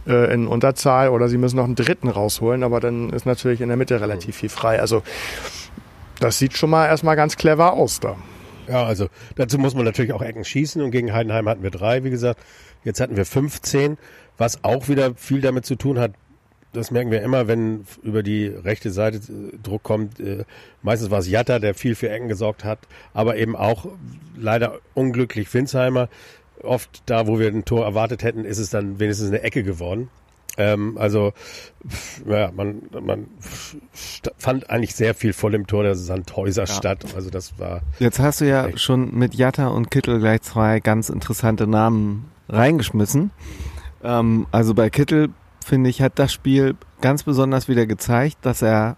Äh, 0.05 0.33
in 0.33 0.47
Unterzahl 0.47 1.09
oder 1.09 1.29
sie 1.29 1.38
müssen 1.38 1.55
noch 1.55 1.63
einen 1.63 1.75
dritten 1.75 2.09
rausholen, 2.09 2.63
aber 2.63 2.81
dann 2.81 3.12
ist 3.12 3.25
natürlich 3.25 3.62
in 3.62 3.69
der 3.69 3.77
Mitte 3.77 4.01
relativ 4.01 4.35
viel 4.35 4.50
frei. 4.50 4.81
Also 4.81 5.01
das 6.19 6.39
sieht 6.39 6.57
schon 6.57 6.71
mal 6.71 6.88
erstmal 6.88 7.15
ganz 7.15 7.38
clever 7.38 7.73
aus 7.73 8.00
da. 8.01 8.17
Ja, 8.67 8.86
also 8.86 9.10
dazu 9.36 9.58
muss 9.58 9.75
man 9.75 9.86
natürlich 9.86 10.13
auch 10.13 10.22
Ecken 10.22 10.46
schießen 10.46 10.82
und 10.82 10.91
gegen 10.91 11.13
Heidenheim 11.13 11.50
hatten 11.50 11.63
wir 11.63 11.72
drei, 11.72 12.03
wie 12.03 12.10
gesagt. 12.10 12.39
Jetzt 12.84 13.00
hatten 13.00 13.15
wir 13.15 13.25
15, 13.25 13.98
was 14.38 14.63
auch 14.63 14.88
wieder 14.89 15.15
viel 15.15 15.41
damit 15.41 15.65
zu 15.65 15.75
tun 15.75 16.00
hat. 16.00 16.13
Das 16.74 16.89
merken 16.89 17.12
wir 17.12 17.22
immer, 17.22 17.48
wenn 17.48 17.86
über 18.01 18.24
die 18.24 18.48
rechte 18.48 18.89
Seite 18.89 19.17
äh, 19.17 19.58
Druck 19.62 19.84
kommt. 19.84 20.20
Äh, 20.20 20.43
Meistens 20.82 21.12
war 21.12 21.20
es 21.20 21.29
Jatta, 21.29 21.60
der 21.60 21.75
viel 21.75 21.96
für 21.96 22.10
Ecken 22.10 22.27
gesorgt 22.27 22.63
hat, 22.63 22.79
aber 23.13 23.38
eben 23.38 23.55
auch 23.55 23.86
leider 24.36 24.79
unglücklich 24.93 25.53
Winsheimer. 25.53 26.10
Oft 26.62 27.03
da, 27.05 27.27
wo 27.27 27.39
wir 27.39 27.48
ein 27.48 27.65
Tor 27.65 27.86
erwartet 27.86 28.24
hätten, 28.24 28.43
ist 28.43 28.58
es 28.58 28.70
dann 28.70 29.00
wenigstens 29.00 29.27
eine 29.29 29.43
Ecke 29.43 29.63
geworden. 29.63 30.10
Ähm, 30.57 30.98
also, 31.00 31.33
ja, 32.27 32.51
man, 32.51 32.83
man 33.01 33.27
fand 34.38 34.69
eigentlich 34.69 34.95
sehr 34.95 35.15
viel 35.15 35.33
vor 35.33 35.50
dem 35.50 35.65
Tor 35.65 35.83
der 35.83 35.95
Sandhäuser 35.95 36.67
statt. 36.67 37.05
Also 37.15 37.29
das 37.29 37.57
war 37.57 37.81
Jetzt 38.00 38.19
hast 38.19 38.41
du 38.41 38.48
ja 38.48 38.67
Echt? 38.67 38.79
schon 38.79 39.15
mit 39.15 39.33
Jatta 39.33 39.67
und 39.67 39.89
Kittel 39.89 40.19
gleich 40.19 40.43
zwei 40.43 40.79
ganz 40.79 41.10
interessante 41.10 41.65
Namen 41.65 42.29
reingeschmissen. 42.50 43.31
Ähm, 44.03 44.45
also 44.51 44.74
bei 44.75 44.89
Kittel, 44.89 45.29
finde 45.65 45.89
ich, 45.89 46.01
hat 46.01 46.19
das 46.19 46.31
Spiel 46.31 46.75
ganz 47.01 47.24
besonders 47.24 47.67
wieder 47.67 47.88
gezeigt, 47.88 48.38
dass 48.43 48.62
er 48.62 48.98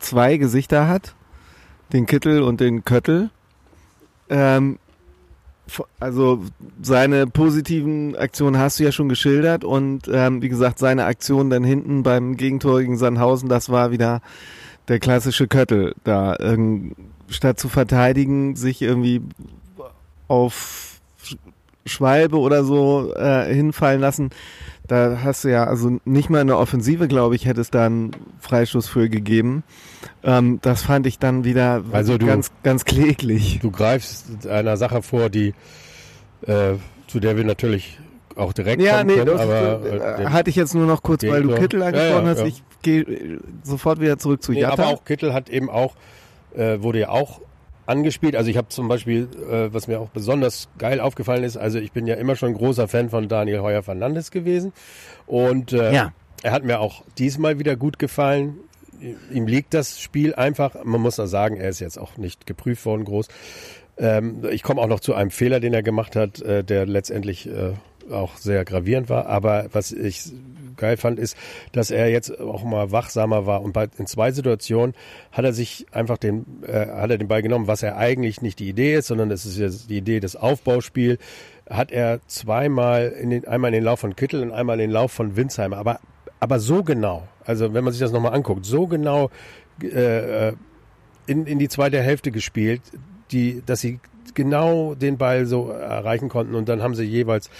zwei 0.00 0.36
Gesichter 0.36 0.88
hat. 0.88 1.14
Den 1.92 2.06
Kittel 2.06 2.42
und 2.42 2.60
den 2.60 2.84
Köttel. 2.84 3.30
Ähm, 4.28 4.78
also 6.00 6.42
seine 6.82 7.26
positiven 7.26 8.16
Aktionen 8.16 8.58
hast 8.58 8.78
du 8.78 8.84
ja 8.84 8.92
schon 8.92 9.08
geschildert 9.08 9.64
und 9.64 10.08
ähm, 10.12 10.42
wie 10.42 10.48
gesagt, 10.48 10.78
seine 10.78 11.04
Aktion 11.04 11.50
dann 11.50 11.64
hinten 11.64 12.02
beim 12.02 12.36
Gegentor 12.36 12.80
gegen 12.80 12.96
Sandhausen, 12.96 13.48
das 13.48 13.68
war 13.68 13.90
wieder 13.90 14.20
der 14.88 14.98
klassische 14.98 15.46
Köttel 15.46 15.94
da. 16.04 16.36
Ähm, 16.40 16.92
statt 17.28 17.60
zu 17.60 17.68
verteidigen, 17.68 18.56
sich 18.56 18.80
irgendwie 18.82 19.20
auf 20.28 21.00
Schwalbe 21.86 22.38
oder 22.38 22.64
so 22.64 23.14
äh, 23.14 23.52
hinfallen 23.52 24.00
lassen. 24.00 24.30
Da 24.88 25.18
hast 25.22 25.44
du 25.44 25.48
ja, 25.50 25.64
also 25.64 25.98
nicht 26.04 26.30
mal 26.30 26.40
in 26.40 26.46
der 26.46 26.58
Offensive, 26.58 27.08
glaube 27.08 27.36
ich, 27.36 27.44
hätte 27.46 27.60
es 27.60 27.70
da 27.70 27.86
einen 27.86 28.10
Freistoß 28.40 28.88
für 28.88 29.08
gegeben. 29.08 29.62
Ähm, 30.24 30.58
das 30.62 30.82
fand 30.82 31.06
ich 31.06 31.18
dann 31.18 31.44
wieder 31.44 31.84
Also 31.92 32.16
du- 32.18 32.26
ganz, 32.26 32.50
ganz 32.62 32.84
kläglich. 32.86 33.58
Du 33.60 33.70
greifst 33.70 34.46
einer 34.48 34.76
Sache 34.78 35.02
vor, 35.02 35.28
die 35.30 35.54
äh, 36.46 36.74
zu 37.06 37.20
der 37.20 37.36
wir 37.36 37.44
natürlich 37.44 37.98
auch 38.36 38.52
direkt 38.52 38.80
Ja, 38.80 38.98
kommen 38.98 39.06
nee, 39.08 39.14
können, 39.16 39.26
das 39.32 39.40
aber 39.40 39.80
äh, 39.84 40.22
äh, 40.22 40.26
hatte 40.28 40.50
ich 40.50 40.56
jetzt 40.56 40.74
nur 40.74 40.86
noch 40.86 41.02
kurz, 41.02 41.22
weil 41.24 41.42
du. 41.42 41.54
Kittel 41.54 41.82
angesprochen 41.82 42.10
Ja, 42.14 42.22
ja, 42.22 42.28
hast. 42.30 42.38
ja. 42.40 42.46
Ich 42.46 42.62
gehe 42.82 43.40
sofort 43.64 44.00
wieder 44.00 44.18
zurück 44.18 44.42
zu 44.42 44.52
Nee, 44.52 44.60
Jatta. 44.60 44.82
aber 44.84 44.86
auch 44.92 45.04
Kittel 45.04 45.34
hat 45.34 45.50
eben 45.50 45.68
auch, 45.68 45.96
äh, 46.56 46.80
wurde 46.80 47.00
ja 47.00 47.08
auch 47.10 47.40
angespielt. 47.88 48.36
Also 48.36 48.50
ich 48.50 48.56
habe 48.56 48.68
zum 48.68 48.86
Beispiel, 48.88 49.28
äh, 49.50 49.72
was 49.72 49.88
mir 49.88 50.00
auch 50.00 50.10
besonders 50.10 50.68
geil 50.78 51.00
aufgefallen 51.00 51.42
ist, 51.44 51.56
also 51.56 51.78
ich 51.78 51.92
bin 51.92 52.06
ja 52.06 52.14
immer 52.16 52.36
schon 52.36 52.54
großer 52.54 52.86
Fan 52.88 53.08
von 53.10 53.28
Daniel 53.28 53.60
Heuer 53.60 53.82
Fernandes 53.82 54.30
gewesen. 54.30 54.72
Und 55.26 55.72
äh, 55.72 55.92
Ja. 55.92 56.12
er 56.42 56.52
hat 56.52 56.64
mir 56.64 56.80
auch 56.80 57.02
diesmal 57.16 57.58
wieder 57.58 57.76
gut 57.76 57.98
gefallen. 57.98 58.56
Ihm 59.32 59.46
liegt 59.46 59.74
das 59.74 60.00
Spiel 60.00 60.34
einfach. 60.34 60.84
Man 60.84 61.00
muss 61.00 61.16
da 61.16 61.26
sagen, 61.26 61.56
er 61.56 61.68
ist 61.70 61.80
jetzt 61.80 61.98
auch 61.98 62.16
nicht 62.16 62.46
geprüft 62.46 62.84
worden 62.84 63.04
groß. 63.04 63.28
Ähm, 63.96 64.44
ich 64.50 64.62
komme 64.62 64.80
auch 64.80 64.86
noch 64.88 65.00
zu 65.00 65.14
einem 65.14 65.30
Fehler, 65.30 65.60
den 65.60 65.72
er 65.72 65.82
gemacht 65.82 66.14
hat, 66.16 66.40
äh, 66.42 66.62
der 66.64 66.84
letztendlich 66.86 67.48
äh, 67.48 67.72
auch 68.12 68.36
sehr 68.36 68.64
gravierend 68.64 69.08
war. 69.08 69.26
Aber 69.26 69.66
was 69.72 69.92
ich 69.92 70.32
geil 70.78 70.96
fand, 70.96 71.18
ist, 71.18 71.36
dass 71.72 71.90
er 71.90 72.08
jetzt 72.08 72.40
auch 72.40 72.64
mal 72.64 72.90
wachsamer 72.90 73.46
war. 73.46 73.62
Und 73.62 73.72
bei, 73.72 73.88
in 73.98 74.06
zwei 74.06 74.32
Situationen 74.32 74.94
hat 75.32 75.44
er 75.44 75.52
sich 75.52 75.86
einfach 75.92 76.16
den, 76.16 76.62
äh, 76.66 76.86
hat 76.86 77.10
er 77.10 77.18
den 77.18 77.28
Ball 77.28 77.42
genommen, 77.42 77.66
was 77.66 77.82
er 77.82 77.96
eigentlich 77.96 78.40
nicht 78.40 78.58
die 78.58 78.68
Idee 78.68 78.94
ist, 78.94 79.08
sondern 79.08 79.30
es 79.30 79.44
ist 79.44 79.58
jetzt 79.58 79.90
die 79.90 79.98
Idee 79.98 80.20
des 80.20 80.36
Aufbauspiels. 80.36 81.20
Hat 81.68 81.92
er 81.92 82.20
zweimal 82.26 83.08
in 83.08 83.30
den, 83.30 83.46
einmal 83.46 83.68
in 83.68 83.74
den 83.74 83.84
Lauf 83.84 84.00
von 84.00 84.16
Kittel 84.16 84.42
und 84.42 84.52
einmal 84.52 84.76
in 84.76 84.88
den 84.88 84.90
Lauf 84.90 85.12
von 85.12 85.36
Winsheimer, 85.36 85.76
aber 85.76 86.00
aber 86.40 86.60
so 86.60 86.84
genau, 86.84 87.26
also 87.44 87.74
wenn 87.74 87.82
man 87.82 87.92
sich 87.92 88.00
das 88.00 88.12
nochmal 88.12 88.32
anguckt, 88.32 88.64
so 88.64 88.86
genau 88.86 89.30
äh, 89.82 90.48
äh, 90.48 90.52
in, 91.26 91.46
in 91.46 91.58
die 91.58 91.68
zweite 91.68 92.00
Hälfte 92.00 92.30
gespielt, 92.30 92.80
die, 93.30 93.62
dass 93.64 93.80
sie 93.80 94.00
genau 94.34 94.94
den 94.94 95.18
Ball 95.18 95.46
so 95.46 95.70
erreichen 95.70 96.28
konnten. 96.28 96.54
Und 96.54 96.68
dann 96.68 96.82
haben 96.82 96.94
sie 96.94 97.04
jeweils 97.04 97.50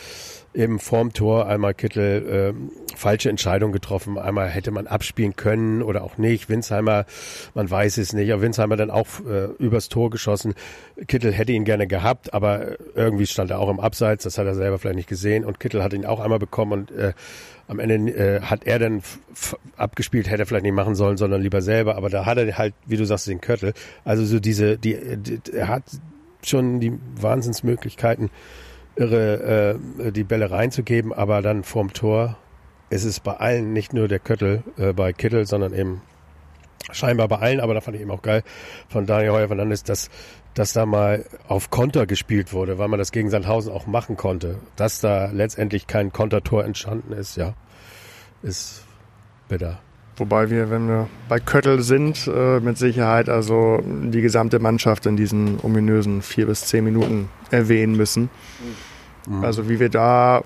eben 0.54 0.78
vorm 0.78 1.12
Tor 1.12 1.46
einmal 1.46 1.74
Kittel 1.74 2.26
ähm, 2.28 2.70
falsche 2.96 3.30
Entscheidung 3.30 3.72
getroffen. 3.72 4.18
Einmal 4.18 4.48
hätte 4.48 4.70
man 4.70 4.86
abspielen 4.86 5.36
können 5.36 5.82
oder 5.82 6.02
auch 6.02 6.18
nicht. 6.18 6.48
Winsheimer, 6.48 7.06
man 7.54 7.70
weiß 7.70 7.98
es 7.98 8.12
nicht. 8.12 8.32
Aber 8.32 8.42
Winsheimer 8.42 8.76
dann 8.76 8.90
auch 8.90 9.06
äh, 9.26 9.46
übers 9.58 9.88
Tor 9.88 10.10
geschossen. 10.10 10.54
Kittel 11.06 11.32
hätte 11.32 11.52
ihn 11.52 11.64
gerne 11.64 11.86
gehabt, 11.86 12.34
aber 12.34 12.76
irgendwie 12.94 13.26
stand 13.26 13.50
er 13.50 13.60
auch 13.60 13.70
im 13.70 13.80
Abseits. 13.80 14.24
Das 14.24 14.38
hat 14.38 14.46
er 14.46 14.54
selber 14.54 14.78
vielleicht 14.78 14.96
nicht 14.96 15.08
gesehen. 15.08 15.44
Und 15.44 15.60
Kittel 15.60 15.82
hat 15.82 15.92
ihn 15.92 16.06
auch 16.06 16.20
einmal 16.20 16.38
bekommen 16.38 16.72
und 16.72 16.90
äh, 16.90 17.12
am 17.68 17.78
Ende 17.78 18.12
äh, 18.14 18.40
hat 18.40 18.64
er 18.64 18.78
dann 18.78 19.02
abgespielt, 19.76 20.28
hätte 20.28 20.42
er 20.42 20.46
vielleicht 20.46 20.64
nicht 20.64 20.74
machen 20.74 20.94
sollen, 20.94 21.18
sondern 21.18 21.42
lieber 21.42 21.60
selber. 21.60 21.96
Aber 21.96 22.08
da 22.08 22.24
hat 22.24 22.38
er 22.38 22.56
halt, 22.56 22.74
wie 22.86 22.96
du 22.96 23.04
sagst, 23.04 23.26
den 23.26 23.40
Köttel. 23.40 23.74
Also 24.04 24.24
so 24.24 24.40
diese, 24.40 24.78
die, 24.78 24.96
die 25.18 25.40
er 25.52 25.68
hat 25.68 25.84
schon 26.42 26.80
die 26.80 26.98
Wahnsinnsmöglichkeiten, 27.20 28.30
irre 28.98 29.78
äh, 29.98 30.12
die 30.12 30.24
Bälle 30.24 30.50
reinzugeben, 30.50 31.12
aber 31.12 31.42
dann 31.42 31.62
vorm 31.64 31.92
Tor 31.92 32.36
ist 32.90 33.04
es 33.04 33.20
bei 33.20 33.34
allen 33.34 33.72
nicht 33.72 33.92
nur 33.92 34.08
der 34.08 34.18
Köttel 34.18 34.62
äh, 34.76 34.92
bei 34.92 35.12
Kittel, 35.12 35.46
sondern 35.46 35.74
eben 35.74 36.02
scheinbar 36.90 37.28
bei 37.28 37.36
allen, 37.36 37.60
aber 37.60 37.74
da 37.74 37.80
fand 37.80 37.96
ich 37.96 38.02
eben 38.02 38.10
auch 38.10 38.22
geil 38.22 38.42
von 38.88 39.06
Daniel 39.06 39.32
Heuer 39.32 39.48
Fernandes, 39.48 39.84
dass, 39.84 40.10
dass 40.54 40.72
da 40.72 40.86
mal 40.86 41.24
auf 41.46 41.70
Konter 41.70 42.06
gespielt 42.06 42.52
wurde, 42.52 42.78
weil 42.78 42.88
man 42.88 42.98
das 42.98 43.12
gegen 43.12 43.30
Sandhausen 43.30 43.72
auch 43.72 43.86
machen 43.86 44.16
konnte. 44.16 44.56
Dass 44.76 45.00
da 45.00 45.30
letztendlich 45.32 45.86
kein 45.86 46.12
Kontertor 46.12 46.64
entstanden 46.64 47.12
ist, 47.12 47.36
ja, 47.36 47.54
ist 48.42 48.84
bitter. 49.48 49.78
Wobei 50.16 50.50
wir, 50.50 50.68
wenn 50.68 50.88
wir 50.88 51.08
bei 51.28 51.38
Köttel 51.38 51.80
sind, 51.82 52.26
äh, 52.26 52.58
mit 52.58 52.76
Sicherheit 52.76 53.28
also 53.28 53.80
die 53.84 54.20
gesamte 54.20 54.58
Mannschaft 54.58 55.06
in 55.06 55.16
diesen 55.16 55.60
ominösen 55.62 56.22
vier 56.22 56.46
bis 56.46 56.66
zehn 56.66 56.84
Minuten 56.84 57.28
erwähnen 57.52 57.96
müssen. 57.96 58.28
Also 59.42 59.68
wie 59.68 59.78
wir 59.80 59.88
da 59.88 60.42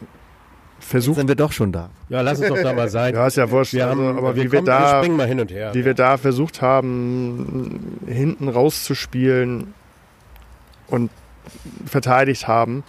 versucht, 0.81 1.18
sind 1.18 1.29
wir 1.29 1.37
doch 1.37 1.53
schon 1.53 1.73
da. 1.73 1.90
Ja, 2.09 2.21
lass 2.21 2.40
uns 2.40 2.49
doch 2.49 2.62
da 2.62 2.73
mal 2.73 2.88
sein. 2.88 3.14
ja 3.14 3.27
ist 3.27 3.37
ja 3.37 3.51
wurscht, 3.51 3.73
wir 3.73 3.87
haben, 3.87 4.01
also, 4.07 4.18
aber 4.18 4.37
wir, 4.37 4.45
wie 4.45 4.53
wir 4.53 4.59
kommen, 4.59 4.66
da, 4.66 4.81
wir 4.81 4.99
springen 4.99 5.16
mal 5.16 5.29
hin 5.29 5.40
und 5.40 5.51
her. 5.51 5.75
wie 5.75 5.85
wir 5.85 5.95
da 5.95 6.16
versucht 6.16 6.61
haben, 6.61 7.99
hinten 8.07 8.49
rauszuspielen 8.49 9.75
und 10.88 11.11
verteidigt 11.87 12.49
haben, 12.49 12.85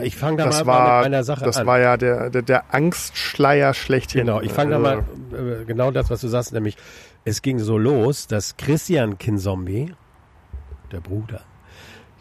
ich 0.00 0.16
fange 0.16 0.38
da 0.38 0.44
das 0.46 0.64
mal, 0.64 0.64
mal 0.64 0.78
war, 0.78 0.98
mit 1.00 1.06
einer 1.06 1.24
Sache 1.24 1.44
das 1.44 1.58
an. 1.58 1.66
war 1.66 1.78
ja 1.78 1.96
der, 1.96 2.30
der, 2.30 2.42
der 2.42 2.74
Angstschleier 2.74 3.74
schlechthin. 3.74 4.26
Genau, 4.26 4.40
ich 4.40 4.52
fange 4.52 4.70
da 4.70 4.76
Also, 4.76 5.02
mal 5.32 5.60
äh, 5.60 5.64
genau 5.64 5.90
das, 5.90 6.08
was 6.10 6.20
du 6.22 6.28
sagst, 6.28 6.52
nämlich 6.52 6.76
es 7.24 7.42
ging 7.42 7.58
so 7.58 7.78
los, 7.78 8.26
dass 8.26 8.56
Christian 8.56 9.18
Kinzombie, 9.18 9.94
der 10.90 11.00
Bruder, 11.00 11.42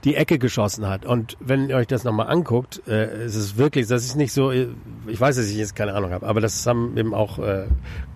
die 0.04 0.16
Ecke 0.16 0.40
geschossen 0.40 0.88
hat. 0.88 1.06
Und 1.06 1.38
wenn 1.40 1.70
ihr 1.70 1.76
euch 1.76 1.88
das 1.88 2.04
nochmal 2.04 2.28
anguckt, 2.28 2.82
äh, 2.88 3.06
es 3.06 3.36
ist 3.36 3.58
wirklich, 3.58 3.88
das 3.88 4.04
ist 4.04 4.16
nicht 4.16 4.34
so, 4.34 4.52
ich 4.52 4.70
weiß, 5.08 5.36
dass 5.36 5.48
ich 5.48 5.58
jetzt 5.58 5.76
keine 5.76 5.94
Ahnung 5.94 6.12
habe, 6.12 6.26
aber 6.26 6.42
das 6.42 6.66
haben 6.66 6.98
eben 6.98 7.14
auch 7.14 7.40
äh, 7.40 7.66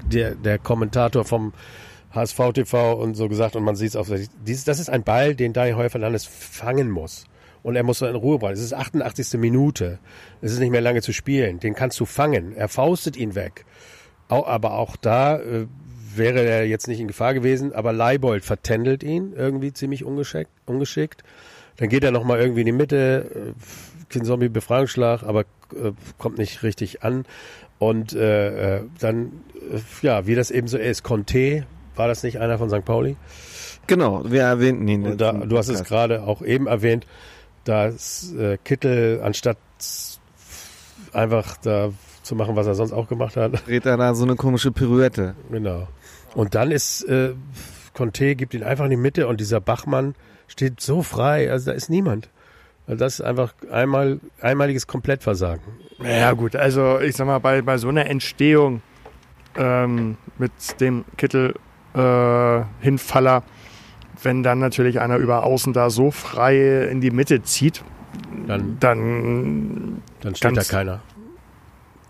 der, 0.05 0.35
der 0.35 0.57
Kommentator 0.57 1.25
vom 1.25 1.53
HSV 2.11 2.53
TV 2.53 2.93
und 2.93 3.15
so 3.15 3.27
gesagt 3.27 3.55
und 3.55 3.63
man 3.63 3.75
sieht 3.75 3.89
es 3.89 3.95
auch, 3.95 4.07
dieses, 4.45 4.63
das 4.63 4.79
ist 4.79 4.89
ein 4.89 5.03
Ball, 5.03 5.35
den 5.35 5.53
Daniel 5.53 5.75
Heuer 5.75 5.89
Fernandes 5.89 6.25
fangen 6.25 6.89
muss. 6.89 7.25
Und 7.61 7.75
er 7.75 7.81
muss 7.81 8.03
in 8.03 8.15
Ruhe 8.15 8.37
bleiben. 8.37 8.53
Es 8.53 8.61
ist 8.61 8.75
88. 8.75 9.39
Minute. 9.39 9.97
Es 10.39 10.51
ist 10.51 10.59
nicht 10.59 10.69
mehr 10.69 10.81
lange 10.81 11.01
zu 11.01 11.11
spielen. 11.13 11.59
Den 11.59 11.73
kannst 11.73 11.99
du 11.99 12.05
fangen. 12.05 12.55
Er 12.55 12.67
faustet 12.67 13.17
ihn 13.17 13.33
weg. 13.33 13.65
Aber 14.27 14.73
auch 14.75 14.95
da 14.95 15.39
äh, 15.39 15.65
wäre 16.15 16.41
er 16.41 16.67
jetzt 16.67 16.87
nicht 16.87 16.99
in 16.99 17.07
Gefahr 17.07 17.33
gewesen. 17.33 17.73
Aber 17.73 17.91
Leibold 17.91 18.45
vertändelt 18.45 19.01
ihn 19.01 19.33
irgendwie 19.35 19.73
ziemlich 19.73 20.03
ungeschickt. 20.03 20.51
ungeschickt. 20.67 21.23
Dann 21.77 21.89
geht 21.89 22.03
er 22.03 22.11
nochmal 22.11 22.39
irgendwie 22.39 22.61
in 22.61 22.67
die 22.67 22.71
Mitte. 22.71 23.53
Äh, 23.55 24.09
Kinzombie 24.09 24.49
Befreiungsschlag, 24.49 25.23
aber 25.23 25.41
äh, 25.41 25.91
kommt 26.17 26.37
nicht 26.37 26.63
richtig 26.63 27.03
an. 27.03 27.25
Und 27.79 28.13
äh, 28.13 28.77
äh, 28.77 28.81
dann, 28.99 29.31
äh, 29.71 29.79
ja, 30.01 30.27
wie 30.27 30.35
das 30.35 30.51
eben 30.51 30.67
so 30.67 30.77
ist, 30.77 31.03
Conte, 31.03 31.65
war 31.95 32.07
das 32.07 32.23
nicht 32.23 32.39
einer 32.39 32.57
von 32.57 32.69
St. 32.69 32.85
Pauli? 32.85 33.17
Genau, 33.87 34.23
wir 34.25 34.41
erwähnten 34.41 34.87
ihn. 34.87 35.05
Und 35.05 35.21
da, 35.21 35.33
du 35.33 35.57
hast 35.57 35.69
es 35.69 35.83
gerade 35.83 36.23
auch 36.23 36.41
eben 36.41 36.67
erwähnt, 36.67 37.05
dass 37.63 38.33
äh, 38.33 38.57
Kittel 38.63 39.21
anstatt 39.23 39.57
einfach 41.13 41.57
da 41.57 41.91
zu 42.23 42.35
machen, 42.35 42.55
was 42.55 42.67
er 42.67 42.75
sonst 42.75 42.91
auch 42.91 43.07
gemacht 43.07 43.37
hat, 43.37 43.67
Dreht 43.67 43.85
er 43.85 43.97
da 43.97 44.15
so 44.15 44.23
eine 44.23 44.35
komische 44.35 44.71
Pirouette. 44.71 45.35
genau. 45.51 45.87
Und 46.33 46.55
dann 46.55 46.71
ist 46.71 47.03
äh, 47.03 47.33
Conte 47.93 48.35
gibt 48.35 48.53
ihn 48.53 48.63
einfach 48.63 48.85
in 48.85 48.91
die 48.91 48.97
Mitte 48.97 49.27
und 49.27 49.39
dieser 49.39 49.61
Bachmann 49.61 50.15
steht 50.47 50.81
so 50.81 51.01
frei, 51.03 51.51
also 51.51 51.71
da 51.71 51.75
ist 51.75 51.89
niemand. 51.89 52.29
Also 52.87 52.99
das 52.99 53.15
ist 53.15 53.21
einfach 53.21 53.53
einmal 53.71 54.19
einmaliges 54.41 54.85
Komplettversagen. 54.87 55.63
Ja 56.03 56.33
gut, 56.33 56.55
also 56.55 56.99
ich 56.99 57.15
sag 57.15 57.25
mal, 57.27 57.39
bei, 57.39 57.61
bei 57.61 57.77
so 57.77 57.89
einer 57.89 58.05
Entstehung 58.07 58.81
ähm, 59.57 60.17
mit 60.37 60.51
dem 60.81 61.05
Kittel 61.17 61.55
äh, 61.95 62.61
Hinfaller, 62.81 63.43
wenn 64.21 64.43
dann 64.43 64.59
natürlich 64.59 64.99
einer 64.99 65.17
über 65.17 65.43
außen 65.43 65.73
da 65.73 65.89
so 65.89 66.11
frei 66.11 66.87
in 66.91 67.01
die 67.01 67.11
Mitte 67.11 67.41
zieht, 67.43 67.83
Dann, 68.47 68.77
dann, 68.79 70.01
dann 70.21 70.35
steht 70.35 70.55
Ganz- 70.55 70.67
da 70.67 70.77
keiner. 70.77 71.01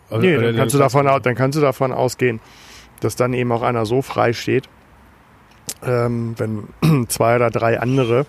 Also, 0.10 0.22
nee, 0.22 0.38
dann, 0.38 0.56
kannst 0.56 0.76
du 0.76 0.80
davon, 0.80 1.06
dann 1.06 1.36
kannst 1.36 1.58
du 1.58 1.62
davon 1.62 1.92
ausgehen, 1.92 2.40
dass 3.00 3.16
dann 3.16 3.34
eben 3.34 3.52
auch 3.52 3.64
einer 3.64 3.86
so 3.86 4.02
frei 4.04 4.34
steht, 4.34 4.70
ähm, 5.84 6.36
wenn 6.38 7.08
zwei 7.10 7.36
oder 7.36 7.50
drei 7.50 7.80
andere 7.80 8.26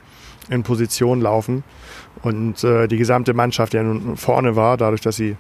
in 0.48 0.62
Position 0.62 1.20
laufen 1.20 1.64
und 2.22 2.62
äh, 2.64 2.86
die 2.88 2.96
gesamte 2.98 3.34
Mannschaft 3.34 3.74
ja 3.74 3.82
nun 3.82 4.16
vorne 4.16 4.56
war, 4.56 4.76
dadurch, 4.76 5.00
dass 5.00 5.16
sie 5.16 5.36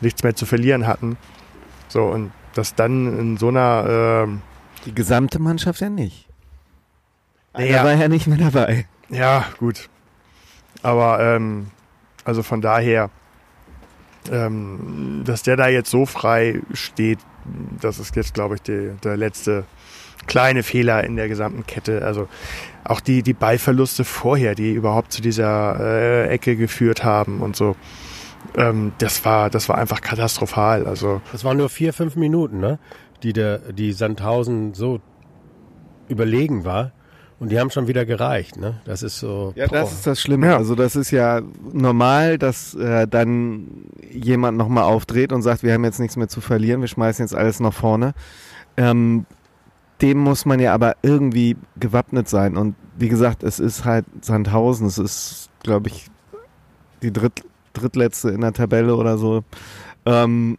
nichts 0.00 0.22
mehr 0.22 0.34
zu 0.34 0.46
verlieren 0.46 0.86
hatten. 0.86 1.16
So, 1.88 2.04
und 2.04 2.32
dass 2.54 2.74
dann 2.74 3.18
in 3.18 3.36
so 3.36 3.48
einer, 3.48 4.24
ähm, 4.26 4.42
Die 4.84 4.94
gesamte 4.94 5.38
Mannschaft 5.38 5.80
ja 5.80 5.88
nicht. 5.90 6.28
Er 7.52 7.60
Naja. 7.60 7.84
war 7.84 7.94
ja 7.94 8.08
nicht 8.08 8.26
mehr 8.26 8.38
dabei. 8.38 8.86
ja, 9.08 9.44
gut. 9.58 9.88
Aber, 10.82 11.20
ähm, 11.20 11.68
also 12.24 12.42
von 12.42 12.60
daher, 12.60 13.10
ähm, 14.30 15.22
dass 15.24 15.42
der 15.42 15.56
da 15.56 15.68
jetzt 15.68 15.90
so 15.90 16.04
frei 16.06 16.60
steht, 16.72 17.18
das 17.80 17.98
ist 17.98 18.14
jetzt, 18.16 18.34
glaube 18.34 18.56
ich, 18.56 18.62
die, 18.62 18.92
der 19.02 19.16
letzte 19.16 19.64
kleine 20.26 20.62
Fehler 20.62 21.04
in 21.04 21.16
der 21.16 21.28
gesamten 21.28 21.66
Kette. 21.66 22.02
Also 22.04 22.28
auch 22.84 23.00
die, 23.00 23.22
die 23.22 23.34
Ballverluste 23.34 24.04
vorher, 24.04 24.54
die 24.54 24.72
überhaupt 24.72 25.12
zu 25.12 25.22
dieser 25.22 25.78
äh, 25.80 26.28
Ecke 26.28 26.56
geführt 26.56 27.04
haben 27.04 27.40
und 27.40 27.56
so. 27.56 27.76
Ähm, 28.56 28.92
das 28.98 29.24
war, 29.24 29.50
das 29.50 29.68
war 29.68 29.78
einfach 29.78 30.00
katastrophal. 30.00 30.86
Also 30.86 31.20
Das 31.32 31.44
waren 31.44 31.56
nur 31.56 31.68
vier, 31.68 31.92
fünf 31.92 32.16
Minuten, 32.16 32.60
ne? 32.60 32.78
Die 33.22 33.32
der, 33.32 33.58
die 33.58 33.92
Sandhausen 33.92 34.74
so 34.74 35.00
überlegen 36.08 36.64
war. 36.64 36.92
Und 37.40 37.52
die 37.52 37.60
haben 37.60 37.70
schon 37.70 37.86
wieder 37.86 38.04
gereicht, 38.04 38.56
ne? 38.56 38.80
Das 38.84 39.02
ist 39.04 39.18
so. 39.18 39.52
Ja, 39.54 39.68
das 39.68 39.90
boah. 39.90 39.96
ist 39.96 40.06
das 40.06 40.20
Schlimme. 40.20 40.48
Ja. 40.48 40.56
Also 40.56 40.74
das 40.74 40.96
ist 40.96 41.12
ja 41.12 41.40
normal, 41.72 42.36
dass 42.36 42.74
äh, 42.74 43.06
dann 43.06 43.84
jemand 44.10 44.58
nochmal 44.58 44.84
aufdreht 44.84 45.32
und 45.32 45.42
sagt, 45.42 45.62
wir 45.62 45.72
haben 45.72 45.84
jetzt 45.84 46.00
nichts 46.00 46.16
mehr 46.16 46.28
zu 46.28 46.40
verlieren, 46.40 46.80
wir 46.80 46.88
schmeißen 46.88 47.24
jetzt 47.24 47.34
alles 47.34 47.60
nach 47.60 47.72
vorne. 47.72 48.14
Ähm, 48.76 49.24
dem 50.00 50.18
muss 50.18 50.44
man 50.44 50.60
ja 50.60 50.74
aber 50.74 50.96
irgendwie 51.02 51.56
gewappnet 51.78 52.28
sein. 52.28 52.56
Und 52.56 52.74
wie 52.96 53.08
gesagt, 53.08 53.42
es 53.42 53.58
ist 53.58 53.84
halt 53.84 54.04
Sandhausen, 54.20 54.86
es 54.86 54.98
ist, 54.98 55.50
glaube 55.62 55.88
ich, 55.88 56.06
die 57.02 57.12
dritt, 57.12 57.42
drittletzte 57.72 58.30
in 58.30 58.40
der 58.40 58.52
Tabelle 58.52 58.94
oder 58.96 59.18
so. 59.18 59.44
Ähm, 60.06 60.58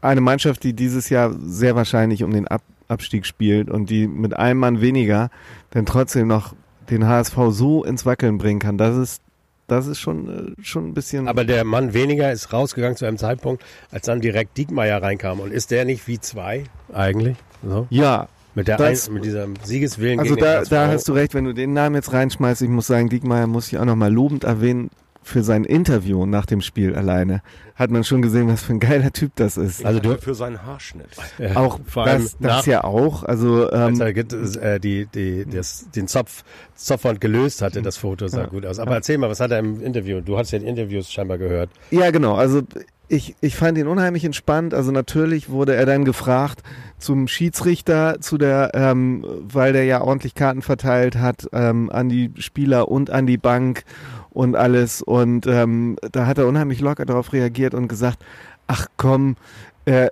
eine 0.00 0.20
Mannschaft, 0.20 0.64
die 0.64 0.72
dieses 0.72 1.08
Jahr 1.10 1.34
sehr 1.40 1.76
wahrscheinlich 1.76 2.22
um 2.24 2.32
den 2.32 2.48
Ab 2.48 2.62
Abstieg 2.88 3.24
spielt 3.24 3.70
und 3.70 3.88
die 3.88 4.08
mit 4.08 4.36
einem 4.36 4.58
Mann 4.58 4.80
weniger 4.80 5.30
dann 5.70 5.86
trotzdem 5.86 6.26
noch 6.26 6.54
den 6.90 7.06
HSV 7.06 7.36
so 7.50 7.84
ins 7.84 8.04
Wackeln 8.04 8.36
bringen 8.38 8.58
kann, 8.58 8.78
das 8.78 8.96
ist, 8.96 9.22
das 9.68 9.86
ist 9.86 10.00
schon, 10.00 10.56
äh, 10.58 10.62
schon 10.62 10.88
ein 10.88 10.94
bisschen. 10.94 11.28
Aber 11.28 11.44
der 11.44 11.64
Mann 11.64 11.94
weniger 11.94 12.32
ist 12.32 12.52
rausgegangen 12.52 12.96
zu 12.96 13.06
einem 13.06 13.16
Zeitpunkt, 13.16 13.64
als 13.92 14.06
dann 14.06 14.20
direkt 14.20 14.58
Diekmeyer 14.58 15.00
reinkam. 15.00 15.38
Und 15.38 15.52
ist 15.52 15.70
der 15.70 15.84
nicht 15.84 16.08
wie 16.08 16.18
zwei 16.18 16.64
eigentlich? 16.92 17.36
So? 17.62 17.86
ja, 17.90 18.28
Mit, 18.54 18.68
der 18.68 18.76
Das- 18.78 19.08
ein, 19.08 19.14
mit 19.14 19.24
diesem 19.24 19.54
Siegeswillen 19.62 20.18
also 20.20 20.34
da, 20.34 20.62
da 20.62 20.88
hast 20.88 21.08
du 21.08 21.12
recht, 21.12 21.34
wenn 21.34 21.44
du 21.44 21.52
den 21.52 21.72
Namen 21.72 21.94
jetzt 21.94 22.12
reinschmeißt. 22.12 22.62
Ich 22.62 22.68
muss 22.68 22.86
sagen, 22.86 23.08
Diekmeyer 23.08 23.46
muss 23.46 23.68
ich 23.68 23.78
auch 23.78 23.84
nochmal 23.84 24.12
lobend 24.12 24.44
erwähnen 24.44 24.90
für 25.22 25.42
sein 25.42 25.64
Interview 25.64 26.26
nach 26.26 26.46
dem 26.46 26.60
Spiel 26.60 26.94
alleine. 26.94 27.42
Hat 27.74 27.90
man 27.90 28.04
schon 28.04 28.20
gesehen, 28.22 28.48
was 28.48 28.62
für 28.62 28.72
ein 28.74 28.80
geiler 28.80 29.12
Typ 29.12 29.32
das 29.36 29.56
ist. 29.56 29.84
Also 29.84 30.00
du, 30.00 30.18
für 30.18 30.34
seinen 30.34 30.62
Haarschnitt. 30.64 31.08
ja, 31.38 31.56
auch 31.56 31.78
vor 31.86 32.06
allem 32.06 32.22
das, 32.22 32.40
nach, 32.40 32.56
das 32.58 32.66
ja 32.66 32.84
auch. 32.84 33.22
Also 33.24 33.68
als 33.68 33.98
ähm, 33.98 34.06
er 34.06 34.12
get- 34.12 34.56
äh, 34.56 34.80
die, 34.80 35.06
die, 35.06 35.46
das, 35.46 35.90
den 35.90 36.08
Zopf, 36.08 36.44
Zopfwand 36.74 37.20
gelöst 37.20 37.62
hatte, 37.62 37.80
das 37.82 37.96
Foto 37.96 38.28
sah 38.28 38.46
gut 38.46 38.66
aus. 38.66 38.78
Aber 38.78 38.94
erzähl 38.94 39.18
mal, 39.18 39.30
was 39.30 39.40
hat 39.40 39.50
er 39.50 39.58
im 39.60 39.80
Interview? 39.82 40.20
Du 40.20 40.36
hast 40.38 40.50
ja 40.50 40.58
die 40.58 40.66
Interviews 40.66 41.10
scheinbar 41.10 41.38
gehört. 41.38 41.70
Ja, 41.90 42.10
genau. 42.10 42.34
Also 42.34 42.62
ich, 43.08 43.34
ich 43.40 43.56
fand 43.56 43.76
ihn 43.78 43.86
unheimlich 43.88 44.24
entspannt. 44.24 44.72
Also 44.74 44.92
natürlich 44.92 45.48
wurde 45.50 45.74
er 45.74 45.84
dann 45.86 46.04
gefragt 46.04 46.62
zum 46.98 47.28
Schiedsrichter, 47.28 48.20
zu 48.20 48.38
der, 48.38 48.70
ähm, 48.74 49.24
weil 49.42 49.72
der 49.72 49.84
ja 49.84 50.00
ordentlich 50.02 50.34
Karten 50.34 50.62
verteilt 50.62 51.16
hat 51.16 51.48
ähm, 51.52 51.90
an 51.90 52.08
die 52.08 52.30
Spieler 52.38 52.88
und 52.88 53.10
an 53.10 53.26
die 53.26 53.38
Bank 53.38 53.84
und 54.30 54.56
alles. 54.56 55.02
Und 55.02 55.46
ähm, 55.46 55.96
da 56.12 56.26
hat 56.26 56.38
er 56.38 56.46
unheimlich 56.46 56.80
locker 56.80 57.04
darauf 57.04 57.32
reagiert 57.32 57.74
und 57.74 57.88
gesagt, 57.88 58.18
ach 58.66 58.86
komm, 58.96 59.36
äh, 59.84 60.10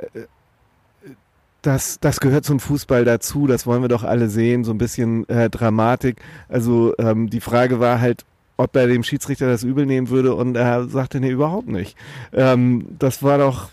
das, 1.62 1.98
das 2.00 2.20
gehört 2.20 2.44
zum 2.44 2.60
Fußball 2.60 3.04
dazu, 3.04 3.46
das 3.46 3.66
wollen 3.66 3.82
wir 3.82 3.88
doch 3.88 4.04
alle 4.04 4.28
sehen, 4.28 4.64
so 4.64 4.72
ein 4.72 4.78
bisschen 4.78 5.28
äh, 5.28 5.50
Dramatik. 5.50 6.20
Also 6.48 6.94
ähm, 6.98 7.30
die 7.30 7.40
Frage 7.40 7.80
war 7.80 8.00
halt, 8.00 8.24
ob 8.56 8.74
er 8.76 8.86
dem 8.86 9.02
Schiedsrichter 9.02 9.48
das 9.48 9.62
übel 9.62 9.86
nehmen 9.86 10.08
würde 10.08 10.34
und 10.34 10.56
er 10.56 10.88
sagte, 10.88 11.20
nee, 11.20 11.30
überhaupt 11.30 11.68
nicht. 11.68 11.96
Ähm, 12.32 12.86
das 12.98 13.22
war 13.22 13.38
doch, 13.38 13.70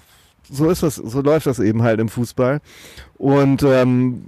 so 0.49 0.69
ist 0.69 0.83
das, 0.83 0.95
so 0.95 1.21
läuft 1.21 1.47
das 1.47 1.59
eben 1.59 1.83
halt 1.83 1.99
im 1.99 2.09
Fußball. 2.09 2.59
Und 3.17 3.63
ähm, 3.63 4.25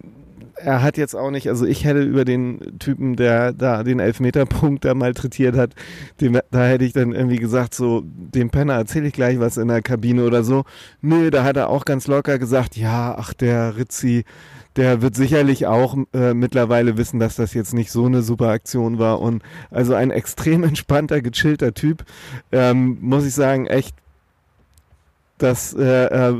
er 0.59 0.81
hat 0.81 0.97
jetzt 0.97 1.15
auch 1.15 1.31
nicht, 1.31 1.49
also 1.49 1.65
ich 1.65 1.85
hätte 1.85 2.01
über 2.01 2.25
den 2.25 2.77
Typen, 2.79 3.15
der 3.15 3.53
da 3.53 3.83
den 3.83 3.99
Elfmeterpunkt 3.99 4.85
da 4.85 4.93
malträtiert 4.93 5.55
hat, 5.55 5.73
dem, 6.21 6.39
da 6.51 6.65
hätte 6.65 6.85
ich 6.85 6.93
dann 6.93 7.13
irgendwie 7.13 7.37
gesagt, 7.37 7.73
so, 7.73 8.03
dem 8.05 8.49
Penner 8.49 8.73
erzähle 8.73 9.07
ich 9.07 9.13
gleich 9.13 9.39
was 9.39 9.57
in 9.57 9.67
der 9.67 9.81
Kabine 9.81 10.25
oder 10.25 10.43
so. 10.43 10.63
Nö, 11.01 11.29
da 11.29 11.43
hat 11.43 11.57
er 11.57 11.69
auch 11.69 11.85
ganz 11.85 12.07
locker 12.07 12.39
gesagt, 12.39 12.77
ja, 12.77 13.15
ach, 13.17 13.33
der 13.33 13.77
Rizzi, 13.77 14.25
der 14.75 15.01
wird 15.01 15.15
sicherlich 15.15 15.65
auch 15.65 15.97
äh, 16.13 16.33
mittlerweile 16.33 16.97
wissen, 16.97 17.19
dass 17.19 17.35
das 17.35 17.53
jetzt 17.53 17.73
nicht 17.73 17.91
so 17.91 18.05
eine 18.05 18.21
super 18.21 18.49
Aktion 18.49 18.99
war. 18.99 19.19
Und 19.21 19.43
also 19.71 19.93
ein 19.95 20.11
extrem 20.11 20.63
entspannter, 20.65 21.21
gechillter 21.21 21.73
Typ, 21.73 22.05
ähm, 22.51 22.97
muss 23.01 23.25
ich 23.25 23.33
sagen, 23.33 23.65
echt, 23.65 23.95
dass 25.37 25.73
äh, 25.73 26.05
äh, 26.05 26.35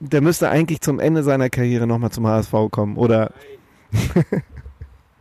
der 0.00 0.20
müsste 0.20 0.48
eigentlich 0.48 0.80
zum 0.80 1.00
Ende 1.00 1.22
seiner 1.22 1.50
Karriere 1.50 1.86
nochmal 1.86 2.10
zum 2.10 2.26
HSV 2.26 2.52
kommen. 2.70 2.96
Oder 2.96 3.32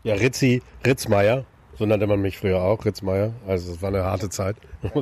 Ja, 0.04 0.15
Ritzi, 0.15 0.63
Ritzmeier, 0.86 1.45
so 1.78 1.86
nannte 1.86 2.08
man 2.08 2.21
mich 2.21 2.38
früher 2.38 2.62
auch, 2.62 2.86
Ritzmeier. 2.86 3.34
Also 3.47 3.71
es 3.71 3.82
war 3.82 3.89
eine 3.89 4.04
harte 4.04 4.30
Zeit. 4.30 4.56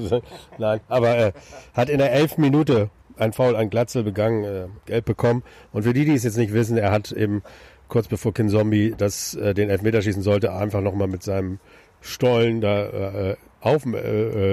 Nein, 0.58 0.82
aber 0.90 1.10
er 1.10 1.34
hat 1.74 1.90
in 1.90 2.00
der 2.00 2.12
elften 2.12 2.42
Minute 2.42 2.90
ein 3.18 3.32
Foul 3.32 3.56
an 3.56 3.70
Glatzel 3.70 4.04
begangen, 4.04 4.44
äh, 4.44 4.68
gelb 4.86 5.06
bekommen. 5.06 5.44
Und 5.72 5.84
für 5.84 5.94
die, 5.94 6.06
die 6.06 6.14
es 6.14 6.24
jetzt 6.24 6.38
nicht 6.38 6.54
wissen, 6.54 6.78
er 6.78 6.92
hat 6.92 7.12
eben 7.12 7.44
kurz 7.88 8.08
bevor 8.08 8.34
Kin 8.34 8.50
Zombie 8.50 8.94
das, 8.98 9.36
äh, 9.36 9.54
den 9.54 9.70
Elfmeter 9.70 10.02
schießen 10.02 10.22
sollte, 10.22 10.54
einfach 10.54 10.82
nochmal 10.82 11.08
mit 11.08 11.24
seinem 11.24 11.60
Stollen 12.02 12.62
da 12.62 12.86
äh, 12.86 13.36
auf 13.62 13.86
äh, 13.86 13.98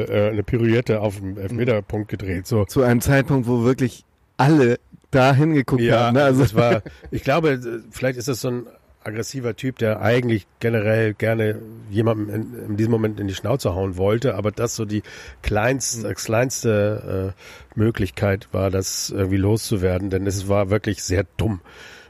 äh, 0.03 0.31
eine 0.31 0.43
Pirouette 0.43 1.01
auf 1.01 1.17
dem 1.19 1.39
Elfmeterpunkt 1.39 2.09
gedreht. 2.09 2.47
So. 2.47 2.65
zu 2.65 2.83
einem 2.83 3.01
Zeitpunkt, 3.01 3.47
wo 3.47 3.65
wirklich 3.65 4.05
alle 4.37 4.79
da 5.11 5.33
hingeguckt 5.35 5.83
Ja, 5.83 6.07
haben. 6.07 6.15
Ne? 6.15 6.25
Also 6.25 6.43
das 6.43 6.55
war, 6.55 6.83
ich 7.11 7.23
glaube, 7.23 7.51
äh, 7.53 7.59
vielleicht 7.91 8.19
ist 8.19 8.29
das 8.29 8.41
so 8.41 8.49
ein 8.49 8.67
aggressiver 9.05 9.55
Typ, 9.55 9.79
der 9.79 10.01
eigentlich 10.03 10.49
generell 10.59 11.15
gerne 11.15 11.61
jemandem 11.91 12.35
in, 12.35 12.71
in 12.71 12.77
diesem 12.77 12.91
Moment 12.91 13.21
in 13.21 13.29
die 13.29 13.35
Schnauze 13.35 13.73
hauen 13.73 13.97
wollte, 13.97 14.35
aber 14.35 14.51
das 14.51 14.75
so 14.75 14.85
die 14.85 15.03
kleinste, 15.43 16.09
Mhm. 16.09 16.15
kleinste 16.15 17.35
äh, 17.37 17.79
Möglichkeit 17.79 18.49
war, 18.51 18.71
das 18.71 19.11
irgendwie 19.11 19.37
loszuwerden, 19.37 20.11
denn 20.11 20.27
es 20.27 20.49
war 20.49 20.71
wirklich 20.71 21.05
sehr 21.05 21.25
dumm. 21.37 21.61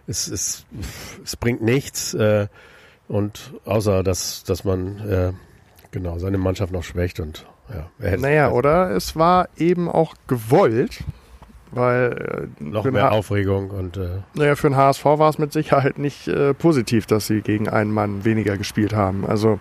Es, 0.07 0.27
es, 0.27 0.65
es 1.23 1.37
bringt 1.37 1.61
nichts 1.63 2.15
äh, 2.15 2.47
und 3.09 3.53
außer 3.67 4.03
dass, 4.03 4.45
dass 4.45 4.65
man 4.65 4.99
äh, 5.07 5.33
genau 5.97 6.19
seine 6.19 6.37
Mannschaft 6.37 6.73
noch 6.73 6.85
schwächt 6.85 7.21
und 7.21 7.47
ja, 7.71 7.89
er 7.99 8.11
hätte 8.11 8.23
Naja, 8.23 8.51
oder 8.51 8.91
es 8.91 9.17
war 9.17 9.49
eben 9.57 9.89
auch 9.89 10.15
gewollt, 10.27 11.03
weil 11.71 12.49
äh, 12.61 12.63
noch 12.63 12.85
mehr 12.85 13.13
Aufregung 13.13 13.71
und 13.71 13.97
äh, 13.97 14.19
Naja, 14.35 14.57
für 14.57 14.69
den 14.69 14.77
HSV 14.77 15.05
war 15.05 15.31
es 15.31 15.39
mit 15.39 15.55
Sicherheit 15.55 15.99
nicht 15.99 16.29
äh, 16.29 16.53
positiv, 16.53 17.07
dass 17.07 17.27
sie 17.27 17.41
gegen 17.41 17.69
einen 17.69 17.93
Mann 17.93 18.27
weniger 18.27 18.59
gespielt 18.59 18.95
haben. 18.95 19.25
Also, 19.27 19.59